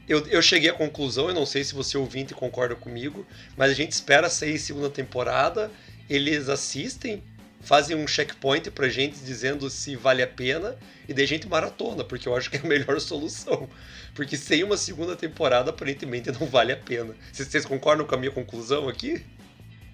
eu, 0.08 0.26
eu 0.26 0.40
cheguei 0.40 0.70
à 0.70 0.74
conclusão, 0.74 1.28
eu 1.28 1.34
não 1.34 1.46
sei 1.46 1.64
se 1.64 1.74
você 1.74 1.98
ouvinte 1.98 2.34
concorda 2.34 2.74
comigo, 2.74 3.26
mas 3.56 3.70
a 3.70 3.74
gente 3.74 3.92
espera 3.92 4.30
sair 4.30 4.58
segunda 4.58 4.88
temporada, 4.88 5.70
eles 6.08 6.48
assistem, 6.48 7.22
fazem 7.60 7.96
um 7.96 8.06
checkpoint 8.06 8.70
pra 8.70 8.88
gente 8.88 9.18
dizendo 9.18 9.68
se 9.68 9.96
vale 9.96 10.22
a 10.22 10.26
pena, 10.26 10.76
e 11.08 11.14
daí 11.14 11.24
a 11.24 11.28
gente 11.28 11.48
maratona, 11.48 12.04
porque 12.04 12.28
eu 12.28 12.36
acho 12.36 12.50
que 12.50 12.56
é 12.56 12.60
a 12.60 12.66
melhor 12.66 13.00
solução. 13.00 13.68
Porque 14.14 14.36
sem 14.36 14.62
uma 14.62 14.76
segunda 14.76 15.16
temporada, 15.16 15.70
aparentemente 15.70 16.30
não 16.32 16.46
vale 16.46 16.72
a 16.72 16.76
pena. 16.76 17.14
Vocês 17.32 17.66
concordam 17.66 18.06
com 18.06 18.14
a 18.14 18.18
minha 18.18 18.30
conclusão 18.30 18.88
aqui? 18.88 19.22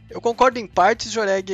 Eu 0.09 0.21
concordo 0.21 0.59
em 0.59 0.67
partes, 0.67 1.11
Joreg, 1.11 1.51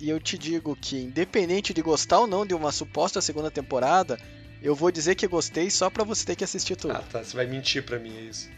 e 0.00 0.10
eu 0.10 0.18
te 0.18 0.36
digo 0.36 0.74
que, 0.74 0.96
independente 0.96 1.72
de 1.72 1.80
gostar 1.80 2.18
ou 2.18 2.26
não 2.26 2.44
de 2.44 2.54
uma 2.54 2.72
suposta 2.72 3.20
segunda 3.20 3.52
temporada, 3.52 4.18
eu 4.62 4.74
vou 4.74 4.90
dizer 4.90 5.14
que 5.14 5.26
gostei 5.26 5.70
só 5.70 5.90
pra 5.90 6.04
você 6.04 6.24
ter 6.24 6.36
que 6.36 6.44
assistir 6.44 6.76
tudo. 6.76 6.94
Ah, 6.94 7.02
tá. 7.10 7.22
Você 7.22 7.36
vai 7.36 7.46
mentir 7.46 7.82
pra 7.82 7.98
mim, 7.98 8.16
é 8.16 8.20
isso. 8.22 8.50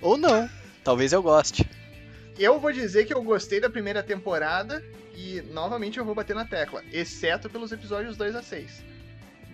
Ou 0.00 0.16
não. 0.16 0.48
Talvez 0.82 1.12
eu 1.12 1.22
goste. 1.22 1.68
Eu 2.38 2.60
vou 2.60 2.72
dizer 2.72 3.06
que 3.06 3.14
eu 3.14 3.22
gostei 3.22 3.60
da 3.60 3.70
primeira 3.70 4.02
temporada 4.02 4.84
e, 5.14 5.40
novamente, 5.52 5.98
eu 5.98 6.04
vou 6.04 6.14
bater 6.14 6.36
na 6.36 6.44
tecla. 6.44 6.82
Exceto 6.92 7.48
pelos 7.48 7.72
episódios 7.72 8.16
2 8.16 8.36
a 8.36 8.42
6. 8.42 8.84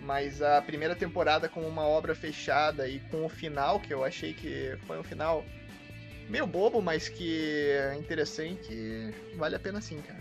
Mas 0.01 0.41
a 0.41 0.61
primeira 0.61 0.95
temporada 0.95 1.47
com 1.47 1.61
uma 1.61 1.83
obra 1.83 2.13
fechada 2.13 2.87
e 2.87 2.99
com 2.99 3.25
o 3.25 3.29
final, 3.29 3.79
que 3.79 3.93
eu 3.93 4.03
achei 4.03 4.33
que 4.33 4.77
foi 4.85 4.99
um 4.99 5.03
final 5.03 5.45
meio 6.27 6.45
bobo, 6.45 6.81
mas 6.81 7.07
que 7.07 7.69
é 7.69 7.95
interessante, 7.95 9.13
vale 9.35 9.55
a 9.55 9.59
pena 9.59 9.79
sim, 9.79 10.01
cara. 10.01 10.19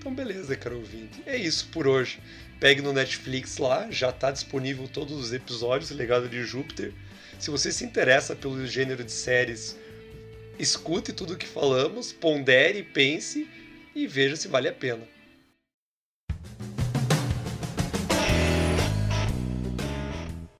Então 0.00 0.14
beleza, 0.14 0.56
caro 0.56 0.78
ouvinte. 0.78 1.22
É 1.26 1.36
isso 1.36 1.68
por 1.68 1.86
hoje. 1.86 2.22
Pegue 2.58 2.80
no 2.80 2.90
Netflix 2.90 3.58
lá, 3.58 3.90
já 3.90 4.08
está 4.08 4.30
disponível 4.30 4.88
todos 4.88 5.12
os 5.12 5.30
episódios, 5.30 5.90
Legado 5.90 6.26
de 6.26 6.42
Júpiter. 6.42 6.94
Se 7.38 7.50
você 7.50 7.70
se 7.70 7.84
interessa 7.84 8.34
pelo 8.34 8.66
gênero 8.66 9.04
de 9.04 9.12
séries, 9.12 9.76
escute 10.58 11.12
tudo 11.12 11.34
o 11.34 11.36
que 11.36 11.46
falamos, 11.46 12.14
pondere, 12.14 12.82
pense 12.82 13.46
e 13.94 14.06
veja 14.06 14.36
se 14.36 14.48
vale 14.48 14.68
a 14.68 14.72
pena. 14.72 15.06